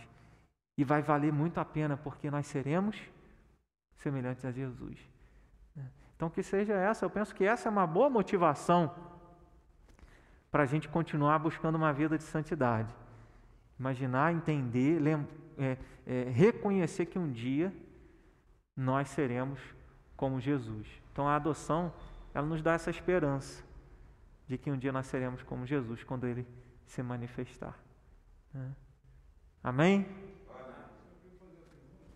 E 0.78 0.84
vai 0.84 1.02
valer 1.02 1.32
muito 1.32 1.58
a 1.58 1.64
pena, 1.64 1.96
porque 1.96 2.30
nós 2.30 2.48
seremos 2.48 3.02
semelhantes 3.96 4.44
a 4.44 4.52
Jesus. 4.52 5.00
Então, 6.18 6.30
que 6.30 6.44
seja 6.44 6.74
essa, 6.74 7.06
eu 7.06 7.10
penso 7.10 7.34
que 7.34 7.46
essa 7.46 7.70
é 7.70 7.72
uma 7.72 7.88
boa 7.88 8.10
motivação 8.10 8.94
para 10.52 10.64
a 10.64 10.66
gente 10.66 10.90
continuar 10.90 11.40
buscando 11.40 11.76
uma 11.76 11.94
vida 11.94 12.18
de 12.18 12.26
santidade. 12.26 12.94
Imaginar, 13.80 14.34
entender, 14.34 15.02
é, 15.58 15.78
é, 16.06 16.24
reconhecer 16.24 17.06
que 17.06 17.18
um 17.18 17.32
dia 17.32 17.74
nós 18.76 19.08
seremos 19.08 19.62
como 20.18 20.42
Jesus. 20.42 20.86
Então, 21.14 21.26
a 21.26 21.38
adoção, 21.38 21.94
ela 22.34 22.46
nos 22.46 22.62
dá 22.62 22.74
essa 22.74 22.90
esperança 22.90 23.69
de 24.50 24.58
que 24.58 24.72
um 24.72 24.78
dia 24.78 24.92
nós 24.92 25.06
seremos 25.06 25.44
como 25.44 25.66
Jesus 25.66 26.04
quando 26.04 26.26
Ele 26.26 26.46
se 26.88 27.04
manifestar. 27.04 27.78
Né? 28.52 28.72
Amém? 29.64 30.08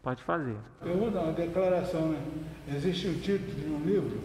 Pode 0.01 0.23
fazer. 0.23 0.57
Eu 0.81 0.97
vou 0.97 1.11
dar 1.11 1.21
uma 1.21 1.33
declaração, 1.33 2.09
né? 2.09 2.19
Existe 2.75 3.07
um 3.07 3.19
título 3.19 3.53
de 3.53 3.69
um 3.69 3.85
livro, 3.85 4.19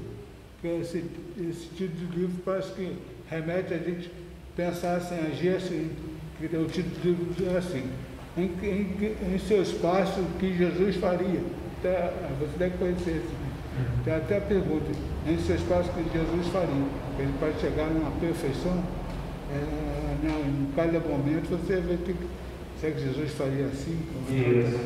que 0.61 0.69
esse, 0.69 0.99
esse 1.39 1.69
título 1.69 2.07
de 2.07 2.19
livro 2.19 2.43
parece 2.45 2.73
que 2.73 2.99
remete 3.29 3.75
a 3.75 3.79
gente 3.79 4.11
pensar 4.57 4.97
assim, 4.97 5.15
agir 5.15 5.57
assim, 5.57 5.95
que 6.39 6.47
o 6.57 6.67
título 6.67 6.97
do 6.97 7.11
livro 7.11 7.55
é 7.55 7.59
assim, 7.59 7.93
em, 8.37 8.47
em, 8.65 9.35
em 9.35 9.39
seus 9.39 9.73
passos 9.75 10.17
o 10.17 10.39
que 10.39 10.57
Jesus 10.57 10.97
faria. 10.97 11.43
Até, 11.79 12.11
você 12.41 12.59
deve 12.59 12.79
conhecer 12.79 13.13
livro. 13.13 13.47
Tem 14.05 14.14
até 14.14 14.39
a 14.39 14.41
pergunta, 14.41 14.87
passos 15.68 15.89
o 15.89 15.93
que 15.93 16.18
Jesus 16.18 16.47
faria. 16.49 16.85
Ele 17.18 17.35
pode 17.39 17.61
chegar 17.61 17.87
numa 17.87 18.11
perfeição. 18.12 18.83
é, 19.51 20.16
não, 20.22 20.41
em 20.41 20.72
cada 20.76 21.01
momento 21.01 21.49
você 21.49 21.81
vai 21.81 21.97
ter 21.97 22.14
que. 22.14 22.29
Será 22.81 22.93
que 22.93 23.01
Jesus 23.01 23.33
faria 23.33 23.66
assim? 23.66 24.07
Isso. 24.29 24.79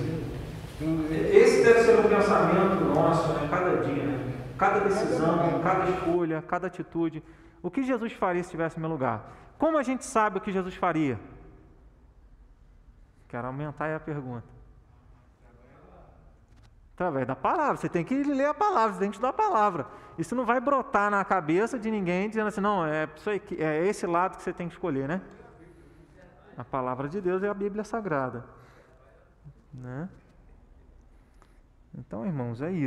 Então, 0.80 1.04
é- 1.10 1.36
Esse 1.36 1.62
deve 1.64 1.80
ser 1.82 1.98
o 1.98 2.08
pensamento 2.08 2.84
nosso, 2.94 3.32
né? 3.34 3.48
Cada 3.50 3.76
dia, 3.84 4.02
né? 4.04 4.32
Cada 4.56 4.80
decisão, 4.80 5.60
cada 5.62 5.90
escolha, 5.90 6.42
cada 6.42 6.66
atitude. 6.68 7.22
O 7.62 7.70
que 7.70 7.82
Jesus 7.82 8.12
faria 8.12 8.42
se 8.42 8.48
estivesse 8.48 8.76
no 8.76 8.82
meu 8.82 8.90
lugar? 8.90 9.32
Como 9.58 9.76
a 9.78 9.82
gente 9.82 10.04
sabe 10.04 10.38
o 10.38 10.40
que 10.40 10.52
Jesus 10.52 10.74
faria? 10.74 11.18
Quero 13.28 13.46
aumentar 13.46 13.86
aí 13.86 13.94
a 13.94 14.00
pergunta. 14.00 14.51
Através 17.02 17.26
da 17.26 17.34
palavra. 17.34 17.76
Você 17.76 17.88
tem 17.88 18.04
que 18.04 18.22
ler 18.22 18.46
a 18.46 18.54
palavra, 18.54 18.92
você 18.92 19.00
tem 19.00 19.10
que 19.10 19.16
estudar 19.16 19.30
a 19.30 19.32
palavra. 19.32 19.86
Isso 20.16 20.36
não 20.36 20.44
vai 20.44 20.60
brotar 20.60 21.10
na 21.10 21.24
cabeça 21.24 21.76
de 21.78 21.90
ninguém 21.90 22.28
dizendo 22.28 22.46
assim, 22.46 22.60
não, 22.60 22.86
é, 22.86 23.08
é 23.58 23.86
esse 23.86 24.06
lado 24.06 24.36
que 24.36 24.42
você 24.42 24.52
tem 24.52 24.68
que 24.68 24.74
escolher, 24.74 25.08
né? 25.08 25.20
A 26.56 26.62
palavra 26.62 27.08
de 27.08 27.20
Deus 27.20 27.42
é 27.42 27.48
a 27.48 27.54
Bíblia 27.54 27.82
Sagrada. 27.82 28.44
Né? 29.74 30.08
Então, 31.92 32.24
irmãos, 32.24 32.62
é 32.62 32.70
isso. 32.70 32.80